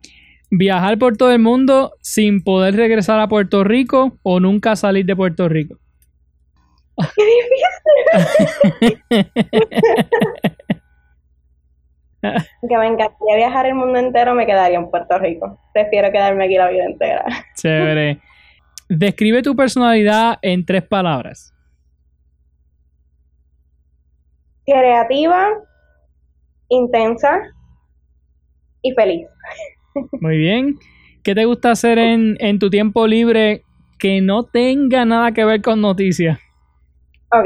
¿Viajar 0.50 0.98
por 0.98 1.18
todo 1.18 1.32
el 1.32 1.38
mundo 1.38 1.94
sin 2.02 2.44
poder 2.44 2.76
regresar 2.76 3.20
a 3.20 3.28
Puerto 3.28 3.64
Rico 3.64 4.18
o 4.24 4.40
nunca 4.40 4.76
salir 4.76 5.06
de 5.06 5.16
Puerto 5.16 5.48
Rico? 5.48 5.78
¡Qué 7.16 7.24
difícil! 8.82 9.04
que 12.68 12.78
me 12.78 12.88
encantaría 12.88 13.36
viajar 13.36 13.66
el 13.66 13.76
mundo 13.76 14.00
entero, 14.00 14.34
me 14.34 14.46
quedaría 14.46 14.78
en 14.78 14.90
Puerto 14.90 15.18
Rico. 15.20 15.60
Prefiero 15.74 16.12
quedarme 16.12 16.46
aquí 16.46 16.56
la 16.56 16.70
vida 16.70 16.86
entera. 16.86 17.26
Chévere. 17.56 18.20
Describe 18.90 19.42
tu 19.42 19.56
personalidad 19.56 20.38
en 20.42 20.66
tres 20.66 20.84
palabras. 20.84 21.54
Creativa, 24.66 25.50
intensa 26.70 27.42
y 28.82 28.94
feliz. 28.94 29.28
Muy 30.22 30.38
bien. 30.38 30.76
¿Qué 31.24 31.36
te 31.36 31.46
gusta 31.46 31.72
hacer 31.72 31.98
en, 31.98 32.38
en 32.40 32.60
tu 32.60 32.70
tiempo 32.70 33.08
libre 33.08 33.64
que 34.00 34.22
no 34.22 34.44
tenga 34.44 35.06
nada 35.06 35.32
que 35.32 35.44
ver 35.44 35.62
con 35.62 35.82
noticias? 35.82 36.40
Ok. 37.32 37.46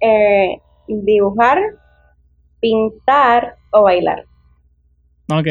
Eh, 0.00 0.58
dibujar, 0.88 1.58
pintar 2.60 3.56
o 3.70 3.82
bailar. 3.82 4.24
Ok. 5.30 5.46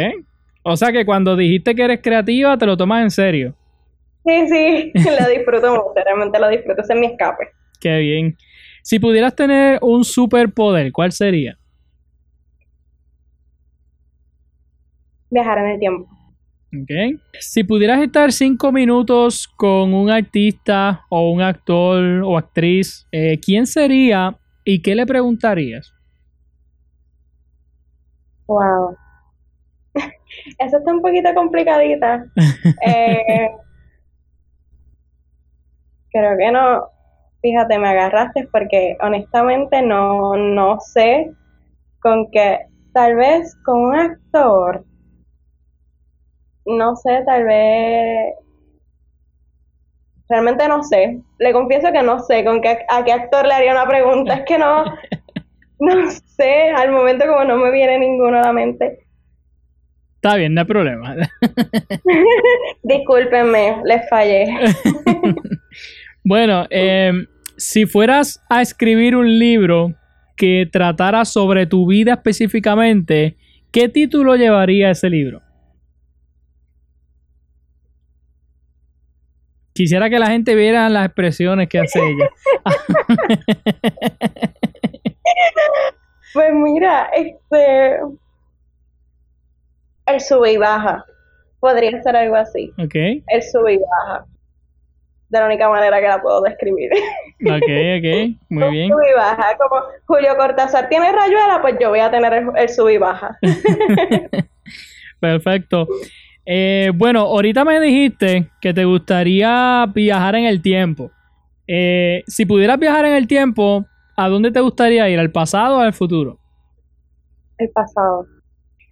O 0.64 0.76
sea 0.76 0.92
que 0.92 1.06
cuando 1.06 1.36
dijiste 1.36 1.74
que 1.74 1.84
eres 1.84 2.02
creativa, 2.02 2.58
te 2.58 2.66
lo 2.66 2.78
tomas 2.78 3.04
en 3.04 3.12
serio. 3.12 3.56
Sí, 4.26 4.48
sí, 4.48 4.92
lo 5.20 5.30
disfruto 5.30 5.72
mucho, 5.72 6.04
realmente 6.04 6.40
lo 6.40 6.50
disfruto, 6.50 6.82
ese 6.82 6.94
es 6.94 7.00
mi 7.00 7.08
escape. 7.08 7.50
Qué 7.80 7.98
bien. 8.00 8.38
Si 8.84 9.00
pudieras 9.00 9.36
tener 9.36 9.80
un 9.82 10.04
superpoder, 10.04 10.92
¿cuál 10.92 11.12
sería? 11.12 11.58
Viajar 15.30 15.60
en 15.60 15.68
el 15.68 15.80
tiempo. 15.80 16.10
Ok. 16.82 17.20
Si 17.40 17.64
pudieras 17.64 18.02
estar 18.02 18.32
cinco 18.32 18.72
minutos 18.72 19.48
con 19.48 19.94
un 19.94 20.10
artista 20.10 21.06
o 21.10 21.32
un 21.32 21.42
actor 21.42 22.22
o 22.24 22.38
actriz, 22.38 23.08
eh, 23.12 23.40
¿quién 23.40 23.66
sería 23.66 24.38
y 24.64 24.82
qué 24.82 24.94
le 24.96 25.06
preguntarías? 25.06 25.94
Wow. 28.50 28.98
Eso 30.58 30.78
está 30.78 30.92
un 30.92 31.02
poquito 31.02 31.34
complicadita. 31.36 32.26
eh, 32.86 33.52
creo 36.12 36.38
que 36.38 36.52
no. 36.52 36.90
Fíjate, 37.42 37.78
me 37.78 37.90
agarraste 37.90 38.50
porque 38.52 38.98
honestamente 39.02 39.82
no, 39.84 40.36
no 40.36 40.80
sé 40.80 41.32
con 42.02 42.30
qué. 42.32 42.66
Tal 42.92 43.16
vez 43.16 43.56
con 43.64 43.82
un 43.82 43.96
actor. 43.96 44.84
No 46.66 46.96
sé, 46.96 47.22
tal 47.26 47.44
vez. 47.46 48.34
Realmente 50.28 50.68
no 50.68 50.84
sé. 50.84 51.22
Le 51.38 51.54
confieso 51.54 51.92
que 51.92 52.02
no 52.02 52.20
sé 52.20 52.44
con 52.44 52.62
qué, 52.62 52.80
a 52.90 53.04
qué 53.04 53.14
actor 53.14 53.46
le 53.46 53.54
haría 53.54 53.72
una 53.74 53.88
pregunta. 53.88 54.34
Es 54.34 54.46
que 54.46 54.58
no. 54.58 54.86
No 55.82 56.12
sé. 56.12 56.72
Al 56.76 56.92
momento, 56.92 57.26
como 57.26 57.44
no 57.46 57.58
me 57.58 57.72
viene 57.72 58.00
ninguno 58.00 58.38
a 58.38 58.42
la 58.42 58.54
mente. 58.54 59.00
Está 60.16 60.36
bien, 60.36 60.54
no 60.54 60.62
hay 60.62 60.68
problema. 60.68 61.16
Discúlpenme, 62.84 63.78
les 63.86 64.10
fallé. 64.10 64.46
bueno, 66.24 66.68
eh, 66.70 67.14
si 67.56 67.86
fueras 67.86 68.44
a 68.50 68.62
escribir 68.62 69.16
un 69.16 69.40
libro 69.40 69.96
que 70.36 70.68
tratara 70.72 71.24
sobre 71.24 71.66
tu 71.68 71.88
vida 71.88 72.14
específicamente, 72.14 73.38
¿qué 73.72 73.88
título 73.88 74.36
llevaría 74.36 74.92
ese 74.92 75.10
libro? 75.10 75.42
Quisiera 79.74 80.10
que 80.10 80.20
la 80.20 80.28
gente 80.28 80.56
viera 80.56 80.90
las 80.90 81.06
expresiones 81.06 81.70
que 81.70 81.80
hace 81.80 82.00
ella. 82.00 82.30
pues 86.34 86.54
mira, 86.54 87.10
este 87.14 88.00
el 90.06 90.20
sube 90.20 90.54
y 90.54 90.58
baja. 90.58 91.06
Podría 91.60 92.02
ser 92.02 92.16
algo 92.16 92.36
así. 92.36 92.72
Ok. 92.78 92.96
El 92.96 93.44
sube 93.44 93.74
y 93.74 93.78
baja. 93.78 94.26
De 95.30 95.40
la 95.40 95.46
única 95.46 95.70
manera 95.70 96.00
que 96.00 96.08
la 96.08 96.22
puedo 96.22 96.42
describir. 96.42 96.90
Ok, 97.46 97.52
ok. 97.52 98.38
Muy 98.50 98.72
bien. 98.72 98.90
Sube 98.90 99.12
y 99.12 99.16
baja. 99.16 99.58
Como 99.58 99.82
Julio 100.06 100.36
Cortázar 100.38 100.90
tiene 100.90 101.12
rayuela, 101.12 101.60
pues 101.62 101.76
yo 101.80 101.90
voy 101.90 102.00
a 102.00 102.10
tener 102.10 102.34
el, 102.34 102.48
el 102.56 102.70
sube 102.70 102.94
y 102.94 102.98
baja. 102.98 103.38
Perfecto. 105.20 105.88
Eh, 106.46 106.92
bueno, 106.96 107.22
ahorita 107.22 107.64
me 107.64 107.80
dijiste 107.80 108.50
que 108.60 108.74
te 108.74 108.86
gustaría 108.86 109.86
viajar 109.94 110.36
en 110.36 110.46
el 110.46 110.62
tiempo. 110.62 111.12
Eh, 111.68 112.24
si 112.26 112.48
pudieras 112.48 112.80
viajar 112.80 113.06
en 113.06 113.14
el 113.14 113.28
tiempo, 113.28 113.86
¿a 114.24 114.30
dónde 114.30 114.52
te 114.52 114.60
gustaría 114.60 115.10
ir? 115.10 115.20
¿Al 115.20 115.32
pasado 115.32 115.78
o 115.78 115.80
al 115.80 115.94
futuro? 115.94 116.40
El 117.58 117.70
pasado 117.72 118.26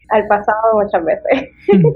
al 0.10 0.28
pasado 0.28 0.82
muchas 0.82 1.04
veces. 1.04 1.50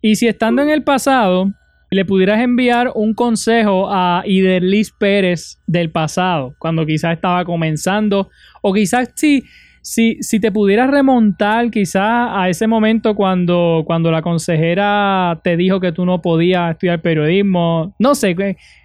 y 0.00 0.16
si 0.16 0.28
estando 0.28 0.62
en 0.62 0.70
el 0.70 0.82
pasado, 0.82 1.50
le 1.90 2.04
pudieras 2.04 2.40
enviar 2.40 2.92
un 2.94 3.14
consejo 3.14 3.88
a 3.90 4.22
Iderlis 4.24 4.92
Pérez 4.92 5.58
del 5.66 5.90
pasado, 5.90 6.54
cuando 6.58 6.86
quizás 6.86 7.14
estaba 7.14 7.44
comenzando, 7.44 8.30
o 8.62 8.72
quizás 8.72 9.10
si, 9.16 9.42
si, 9.82 10.18
si 10.20 10.38
te 10.38 10.52
pudieras 10.52 10.90
remontar 10.90 11.70
quizás 11.70 12.28
a 12.30 12.48
ese 12.48 12.66
momento 12.68 13.16
cuando, 13.16 13.82
cuando 13.86 14.12
la 14.12 14.22
consejera 14.22 15.40
te 15.42 15.56
dijo 15.56 15.80
que 15.80 15.92
tú 15.92 16.06
no 16.06 16.22
podías 16.22 16.72
estudiar 16.72 17.02
periodismo, 17.02 17.94
no 17.98 18.14
sé, 18.14 18.36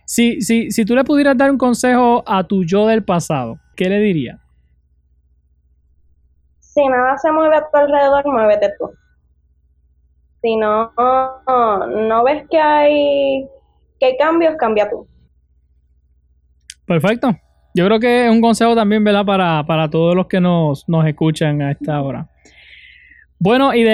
si, 0.05 0.41
si, 0.41 0.71
si 0.71 0.85
tú 0.85 0.95
le 0.95 1.03
pudieras 1.03 1.37
dar 1.37 1.51
un 1.51 1.57
consejo 1.57 2.23
a 2.25 2.43
tu 2.45 2.63
yo 2.63 2.87
del 2.87 3.03
pasado, 3.03 3.59
¿qué 3.75 3.89
le 3.89 3.99
dirías? 3.99 4.45
si 6.75 6.85
nada 6.87 7.17
se 7.17 7.31
mueve 7.31 7.55
a 7.55 7.61
tu 7.61 7.77
alrededor, 7.77 8.25
muévete 8.27 8.73
tú. 8.77 8.91
Si 10.41 10.57
no, 10.57 10.91
no, 10.97 12.23
ves 12.25 12.43
que 12.51 12.59
hay, 12.59 13.47
que 13.97 14.07
hay 14.07 14.17
cambios, 14.17 14.55
cambia 14.57 14.89
tú. 14.89 15.07
Perfecto. 16.85 17.33
Yo 17.73 17.85
creo 17.85 17.99
que 17.99 18.25
es 18.25 18.31
un 18.31 18.41
consejo 18.41 18.75
también, 18.75 19.03
¿verdad? 19.03 19.25
Para, 19.25 19.65
para 19.65 19.89
todos 19.89 20.15
los 20.15 20.27
que 20.27 20.39
nos, 20.41 20.87
nos 20.87 21.07
escuchan 21.07 21.61
a 21.61 21.71
esta 21.71 22.01
hora. 22.01 22.27
Bueno, 23.37 23.73
y 23.75 23.85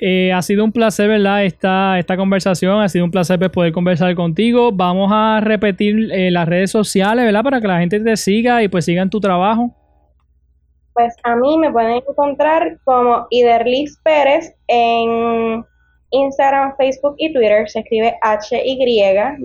eh, 0.00 0.32
ha 0.32 0.42
sido 0.42 0.64
un 0.64 0.72
placer, 0.72 1.08
¿verdad? 1.08 1.44
Esta, 1.44 1.98
esta 1.98 2.16
conversación, 2.16 2.80
ha 2.82 2.88
sido 2.88 3.04
un 3.04 3.10
placer 3.10 3.38
pues, 3.38 3.50
poder 3.50 3.72
conversar 3.72 4.14
contigo. 4.16 4.72
Vamos 4.72 5.10
a 5.12 5.40
repetir 5.40 6.10
eh, 6.12 6.30
las 6.30 6.48
redes 6.48 6.70
sociales, 6.72 7.24
¿verdad? 7.24 7.44
Para 7.44 7.60
que 7.60 7.68
la 7.68 7.78
gente 7.78 8.00
te 8.00 8.16
siga 8.16 8.62
y 8.62 8.68
pues 8.68 8.84
sigan 8.84 9.10
tu 9.10 9.20
trabajo. 9.20 9.70
Pues 10.92 11.14
a 11.22 11.36
mí 11.36 11.56
me 11.58 11.70
pueden 11.72 12.02
encontrar 12.08 12.78
como 12.84 13.26
Iderlis 13.30 13.98
Pérez 14.04 14.54
en 14.68 15.64
Instagram, 16.10 16.76
Facebook 16.76 17.14
y 17.18 17.32
Twitter. 17.32 17.68
Se 17.68 17.80
escribe 17.80 18.16
H-Y-D-E-R-L-I-S, 18.22 19.38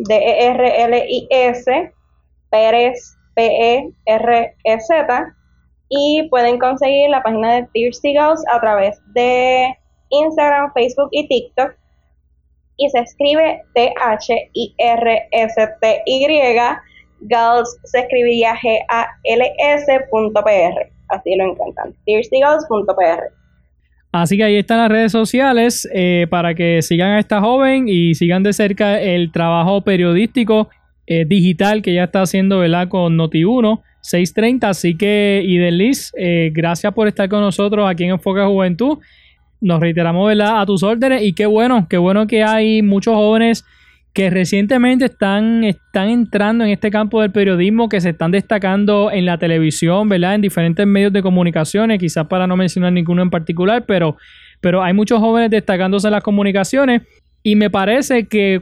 Pérez, 2.50 3.18
P-E-R-E-Z. 3.36 4.96
Y 5.90 6.28
pueden 6.30 6.60
conseguir 6.60 7.10
la 7.10 7.24
página 7.24 7.56
de 7.56 7.68
Thirsty 7.74 8.12
Girls 8.12 8.44
a 8.52 8.60
través 8.62 9.02
de 9.14 9.76
Instagram, 10.10 10.72
Facebook 10.74 11.10
y 11.12 11.28
TikTok. 11.28 11.76
Y 12.78 12.90
se 12.90 13.00
escribe 13.00 13.62
T-H-I-R-S-T-Y. 13.74 14.76
Girls 17.28 17.78
se 17.84 18.00
escribiría 18.00 18.56
G-A-L-S.pr 18.56 19.80
así 21.10 21.36
lo 21.36 21.52
encuentran, 21.52 21.94
thirstigirls.pr. 22.06 23.34
Así 24.12 24.38
que 24.38 24.44
ahí 24.44 24.58
están 24.58 24.80
las 24.80 24.90
redes 24.90 25.12
sociales 25.12 25.88
eh, 25.94 26.26
para 26.30 26.56
que 26.56 26.82
sigan 26.82 27.12
a 27.12 27.20
esta 27.20 27.42
joven 27.42 27.88
y 27.88 28.16
sigan 28.16 28.42
de 28.42 28.54
cerca 28.54 29.00
el 29.00 29.32
trabajo 29.32 29.84
periodístico 29.84 30.70
eh, 31.12 31.26
digital 31.26 31.82
que 31.82 31.92
ya 31.92 32.04
está 32.04 32.22
haciendo 32.22 32.60
¿verdad? 32.60 32.88
con 32.88 33.18
Noti1 33.18 33.82
630. 34.02 34.70
Así 34.70 34.96
que, 34.96 35.42
Idelis, 35.44 36.12
eh, 36.16 36.52
gracias 36.54 36.94
por 36.94 37.08
estar 37.08 37.28
con 37.28 37.42
nosotros 37.42 37.90
aquí 37.90 38.04
en 38.04 38.12
Enfoque 38.12 38.42
Juventud. 38.42 39.00
Nos 39.60 39.80
reiteramos 39.80 40.28
¿verdad? 40.28 40.62
a 40.62 40.68
tus 40.68 40.84
órdenes 40.84 41.24
y 41.24 41.34
qué 41.34 41.48
bueno, 41.48 41.88
qué 41.90 41.98
bueno 41.98 42.28
que 42.28 42.44
hay 42.44 42.84
muchos 42.84 43.16
jóvenes 43.16 43.66
que 44.14 44.30
recientemente 44.30 45.06
están, 45.06 45.64
están 45.64 46.10
entrando 46.10 46.64
en 46.64 46.70
este 46.70 46.92
campo 46.92 47.22
del 47.22 47.32
periodismo, 47.32 47.90
que 47.90 48.02
se 48.02 48.10
están 48.10 48.30
destacando 48.30 49.10
en 49.12 49.26
la 49.26 49.40
televisión, 49.40 50.10
¿verdad? 50.10 50.36
En 50.36 50.42
diferentes 50.42 50.86
medios 50.86 51.12
de 51.12 51.24
comunicaciones, 51.24 51.98
quizás 51.98 52.28
para 52.28 52.46
no 52.46 52.56
mencionar 52.56 52.94
ninguno 52.94 53.24
en 53.24 53.32
particular, 53.32 53.86
pero, 53.88 54.16
pero 54.62 54.84
hay 54.84 54.94
muchos 54.94 55.20
jóvenes 55.20 55.50
destacándose 55.50 56.08
en 56.08 56.14
las 56.14 56.24
comunicaciones 56.24 57.02
y 57.42 57.56
me 57.56 57.72
parece 57.72 58.28
que 58.28 58.62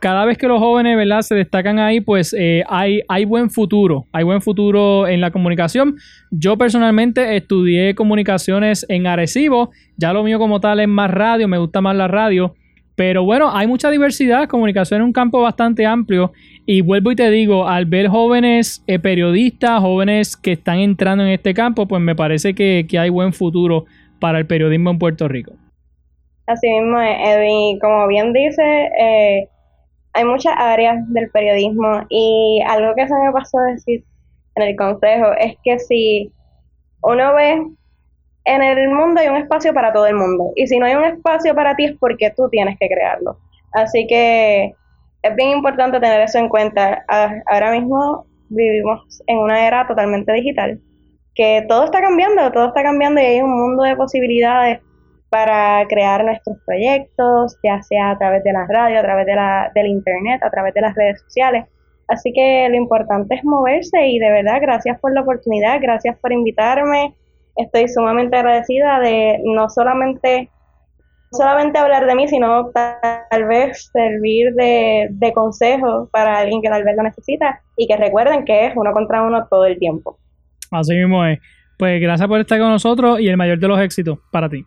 cada 0.00 0.24
vez 0.24 0.36
que 0.38 0.48
los 0.48 0.58
jóvenes, 0.58 0.96
¿verdad? 0.96 1.22
Se 1.22 1.34
destacan 1.34 1.78
ahí, 1.78 2.00
pues 2.00 2.34
eh, 2.38 2.62
hay, 2.68 3.00
hay 3.08 3.24
buen 3.24 3.50
futuro, 3.50 4.06
hay 4.12 4.24
buen 4.24 4.42
futuro 4.42 5.06
en 5.06 5.20
la 5.20 5.30
comunicación. 5.30 5.96
Yo 6.30 6.58
personalmente 6.58 7.36
estudié 7.36 7.94
comunicaciones 7.94 8.84
en 8.88 9.06
Arecibo, 9.06 9.70
ya 9.96 10.12
lo 10.12 10.22
mío 10.22 10.38
como 10.38 10.60
tal 10.60 10.80
es 10.80 10.88
más 10.88 11.10
radio, 11.10 11.48
me 11.48 11.58
gusta 11.58 11.80
más 11.80 11.96
la 11.96 12.08
radio. 12.08 12.54
Pero 12.96 13.24
bueno, 13.24 13.50
hay 13.52 13.66
mucha 13.66 13.90
diversidad, 13.90 14.46
comunicación 14.46 15.00
es 15.00 15.06
un 15.06 15.12
campo 15.12 15.40
bastante 15.40 15.84
amplio 15.84 16.32
y 16.64 16.80
vuelvo 16.80 17.10
y 17.10 17.16
te 17.16 17.28
digo, 17.30 17.66
al 17.66 17.86
ver 17.86 18.06
jóvenes 18.06 18.84
eh, 18.86 19.00
periodistas, 19.00 19.80
jóvenes 19.80 20.36
que 20.36 20.52
están 20.52 20.78
entrando 20.78 21.24
en 21.24 21.30
este 21.30 21.54
campo, 21.54 21.88
pues 21.88 22.00
me 22.00 22.14
parece 22.14 22.54
que, 22.54 22.86
que 22.88 22.98
hay 22.98 23.10
buen 23.10 23.32
futuro 23.32 23.86
para 24.20 24.38
el 24.38 24.46
periodismo 24.46 24.90
en 24.90 24.98
Puerto 24.98 25.26
Rico. 25.26 25.54
Así 26.46 26.68
mismo, 26.68 27.00
Edwin, 27.00 27.78
como 27.80 28.06
bien 28.06 28.32
dice, 28.32 28.62
eh, 29.00 29.48
hay 30.14 30.24
muchas 30.24 30.54
áreas 30.56 30.96
del 31.08 31.28
periodismo 31.30 32.06
y 32.08 32.62
algo 32.66 32.94
que 32.94 33.06
se 33.06 33.14
me 33.14 33.32
pasó 33.32 33.58
a 33.58 33.72
decir 33.72 34.04
en 34.54 34.62
el 34.62 34.76
consejo 34.76 35.32
es 35.38 35.56
que 35.64 35.78
si 35.80 36.32
uno 37.02 37.34
ve 37.34 37.66
en 38.44 38.62
el 38.62 38.88
mundo 38.90 39.20
hay 39.20 39.28
un 39.28 39.36
espacio 39.36 39.74
para 39.74 39.92
todo 39.92 40.06
el 40.06 40.14
mundo. 40.14 40.52
Y 40.54 40.66
si 40.66 40.78
no 40.78 40.86
hay 40.86 40.94
un 40.94 41.04
espacio 41.04 41.54
para 41.54 41.74
ti 41.74 41.86
es 41.86 41.96
porque 41.98 42.30
tú 42.36 42.48
tienes 42.48 42.78
que 42.78 42.88
crearlo. 42.88 43.38
Así 43.72 44.06
que 44.06 44.74
es 45.22 45.36
bien 45.36 45.50
importante 45.50 45.98
tener 45.98 46.20
eso 46.20 46.38
en 46.38 46.48
cuenta. 46.48 47.04
Ahora 47.46 47.72
mismo 47.72 48.26
vivimos 48.48 49.22
en 49.26 49.38
una 49.38 49.66
era 49.66 49.86
totalmente 49.86 50.32
digital, 50.32 50.80
que 51.34 51.64
todo 51.68 51.84
está 51.84 52.00
cambiando, 52.00 52.52
todo 52.52 52.68
está 52.68 52.82
cambiando 52.82 53.20
y 53.20 53.24
hay 53.24 53.40
un 53.40 53.50
mundo 53.50 53.82
de 53.82 53.96
posibilidades 53.96 54.80
para 55.34 55.84
crear 55.88 56.24
nuestros 56.24 56.58
proyectos, 56.64 57.58
ya 57.64 57.82
sea 57.82 58.10
a 58.10 58.18
través 58.18 58.44
de 58.44 58.52
la 58.52 58.68
radio, 58.68 59.00
a 59.00 59.02
través 59.02 59.26
de 59.26 59.34
la, 59.34 59.72
del 59.74 59.88
internet, 59.88 60.40
a 60.44 60.50
través 60.50 60.72
de 60.74 60.80
las 60.80 60.94
redes 60.94 61.20
sociales. 61.22 61.64
Así 62.06 62.32
que 62.32 62.68
lo 62.68 62.76
importante 62.76 63.34
es 63.34 63.42
moverse 63.42 64.06
y 64.06 64.20
de 64.20 64.30
verdad 64.30 64.60
gracias 64.60 65.00
por 65.00 65.12
la 65.12 65.22
oportunidad, 65.22 65.80
gracias 65.80 66.16
por 66.18 66.32
invitarme 66.32 67.16
estoy 67.56 67.88
sumamente 67.88 68.36
agradecida 68.36 69.00
de 69.00 69.40
no 69.44 69.68
solamente 69.68 70.50
solamente 71.32 71.78
hablar 71.78 72.06
de 72.06 72.14
mí, 72.14 72.28
sino 72.28 72.70
tal 72.70 73.44
vez 73.48 73.90
servir 73.92 74.54
de, 74.54 75.08
de 75.10 75.32
consejo 75.32 76.08
para 76.12 76.38
alguien 76.38 76.62
que 76.62 76.68
tal 76.68 76.84
vez 76.84 76.94
lo 76.96 77.02
necesita 77.02 77.60
y 77.76 77.88
que 77.88 77.96
recuerden 77.96 78.44
que 78.44 78.66
es 78.66 78.72
uno 78.76 78.92
contra 78.92 79.22
uno 79.22 79.44
todo 79.50 79.66
el 79.66 79.76
tiempo. 79.80 80.16
Así 80.70 80.94
mismo 80.94 81.24
es. 81.24 81.40
Pues 81.76 82.00
gracias 82.00 82.28
por 82.28 82.38
estar 82.38 82.60
con 82.60 82.70
nosotros 82.70 83.18
y 83.18 83.26
el 83.26 83.36
mayor 83.36 83.58
de 83.58 83.66
los 83.66 83.80
éxitos 83.80 84.20
para 84.30 84.48
ti. 84.48 84.64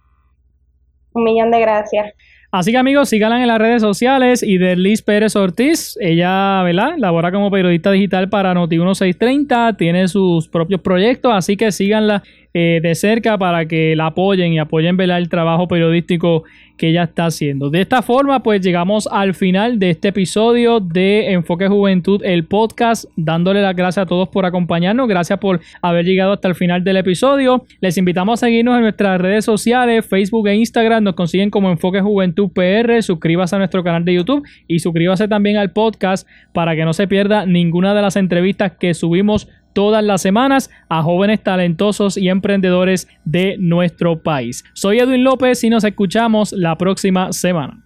Un 1.18 1.24
millón 1.24 1.49
de 1.49 1.59
gracias. 1.59 2.13
Así 2.51 2.72
que 2.72 2.78
amigos, 2.78 3.09
síganla 3.09 3.41
en 3.41 3.47
las 3.47 3.57
redes 3.57 3.82
sociales 3.82 4.41
y 4.41 4.57
de 4.57 4.78
Liz 4.78 5.01
Pérez 5.01 5.36
Ortiz, 5.36 5.97
ella, 5.99 6.61
¿verdad? 6.63 6.93
Labora 6.97 7.32
como 7.32 7.51
periodista 7.51 7.91
digital 7.91 8.30
para 8.30 8.53
Noti1630, 8.53 9.76
tiene 9.76 10.07
sus 10.07 10.47
propios 10.47 10.80
proyectos, 10.80 11.34
así 11.36 11.57
que 11.57 11.74
síganla 11.74 12.24
eh, 12.60 12.80
de 12.82 12.95
cerca 12.95 13.38
para 13.38 13.68
que 13.68 13.95
la 13.95 14.08
apoyen 14.08 14.51
y 14.51 14.58
apoyen 14.58 14.97
¿verdad? 14.97 15.20
el 15.20 15.30
trabajo 15.30 15.68
periodístico 15.68 16.43
que 16.76 16.89
ella 16.89 17.03
está 17.03 17.28
haciendo. 17.28 17.70
De 17.70 17.82
esta 17.82 18.01
forma, 18.01 18.41
pues 18.41 18.62
llegamos 18.62 19.08
al 19.12 19.36
final 19.36 19.78
de 19.78 19.91
este 19.91 20.08
episodio 20.08 20.80
de 20.80 21.34
Enfoque 21.34 21.68
Juventud, 21.68 22.24
el 22.26 22.45
podcast, 22.45 23.05
dándole 23.16 23.62
las 23.62 23.76
gracias 23.76 24.03
a 24.03 24.05
todos 24.08 24.30
por 24.30 24.47
acompañarnos, 24.47 25.08
gracias 25.08 25.38
por 25.38 25.60
haber 25.84 26.05
llegado 26.05 26.34
hasta 26.34 26.47
el 26.47 26.55
final 26.55 26.84
del 26.84 26.97
episodio. 26.97 27.64
Les 27.80 27.95
invitamos 27.95 28.41
a 28.41 28.47
seguirnos 28.47 28.76
en 28.78 28.82
nuestras 28.82 29.22
redes 29.22 29.45
sociales, 29.45 30.03
Facebook 30.08 30.47
e 30.47 30.55
Instagram, 30.55 31.03
nos 31.03 31.14
consiguen 31.14 31.51
como 31.51 31.70
Enfoque 31.70 32.01
Juventud 32.01 32.49
PR, 32.49 33.03
suscríbase 33.03 33.55
a 33.55 33.60
nuestro 33.60 33.84
canal 33.84 34.03
de 34.03 34.16
YouTube 34.16 34.43
y 34.68 34.80
suscríbase 34.80 35.28
también 35.28 35.58
al 35.58 35.74
podcast 35.74 36.28
para 36.53 36.76
que 36.76 36.86
no 36.86 36.93
se 36.93 37.08
pierda 37.08 37.45
ninguna 37.45 37.93
de 37.93 38.01
las 38.01 38.16
entrevistas 38.16 38.72
que 38.80 38.95
subimos 38.95 39.47
todas 39.78 40.03
las 40.03 40.21
semanas 40.23 40.71
a 40.89 41.03
jóvenes 41.03 41.43
talentosos 41.43 42.17
y 42.17 42.30
emprendedores 42.30 43.07
de 43.25 43.57
nuestro 43.59 44.23
país. 44.23 44.63
Soy 44.73 44.97
Edwin 44.97 45.23
López 45.23 45.63
y 45.63 45.69
nos 45.69 45.84
escuchamos 45.84 46.51
la 46.51 46.80
próxima 46.80 47.32
semana. 47.32 47.84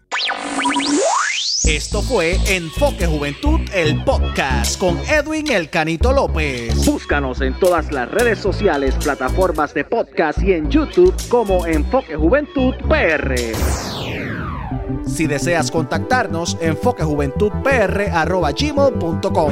Esto 1.67 2.01
fue 2.01 2.37
Enfoque 2.47 3.07
Juventud, 3.07 3.59
el 3.75 4.01
podcast 4.05 4.79
con 4.79 4.97
Edwin 4.99 5.51
El 5.51 5.69
Canito 5.69 6.13
López. 6.13 6.85
Búscanos 6.85 7.41
en 7.41 7.55
todas 7.55 7.91
las 7.91 8.09
redes 8.09 8.39
sociales, 8.39 8.95
plataformas 8.95 9.73
de 9.73 9.83
podcast 9.83 10.41
y 10.41 10.53
en 10.53 10.71
YouTube 10.71 11.13
como 11.27 11.65
Enfoque 11.65 12.15
Juventud 12.15 12.73
PR. 12.87 13.35
Si 15.05 15.27
deseas 15.27 15.69
contactarnos, 15.69 16.57
enfoquejuventudpr.gmail.com 16.61 19.51